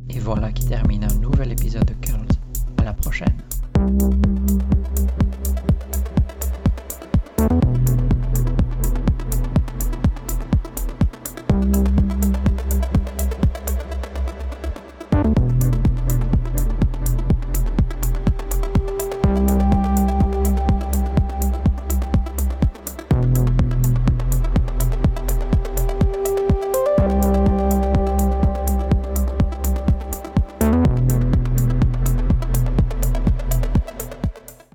Et 0.09 0.19
voilà 0.19 0.51
qui 0.51 0.65
termine 0.65 1.03
un 1.03 1.15
nouvel 1.19 1.51
épisode 1.51 1.85
de 1.85 1.93
Curls. 1.93 2.25
À 2.79 2.83
la 2.85 2.93
prochaine. 2.93 3.37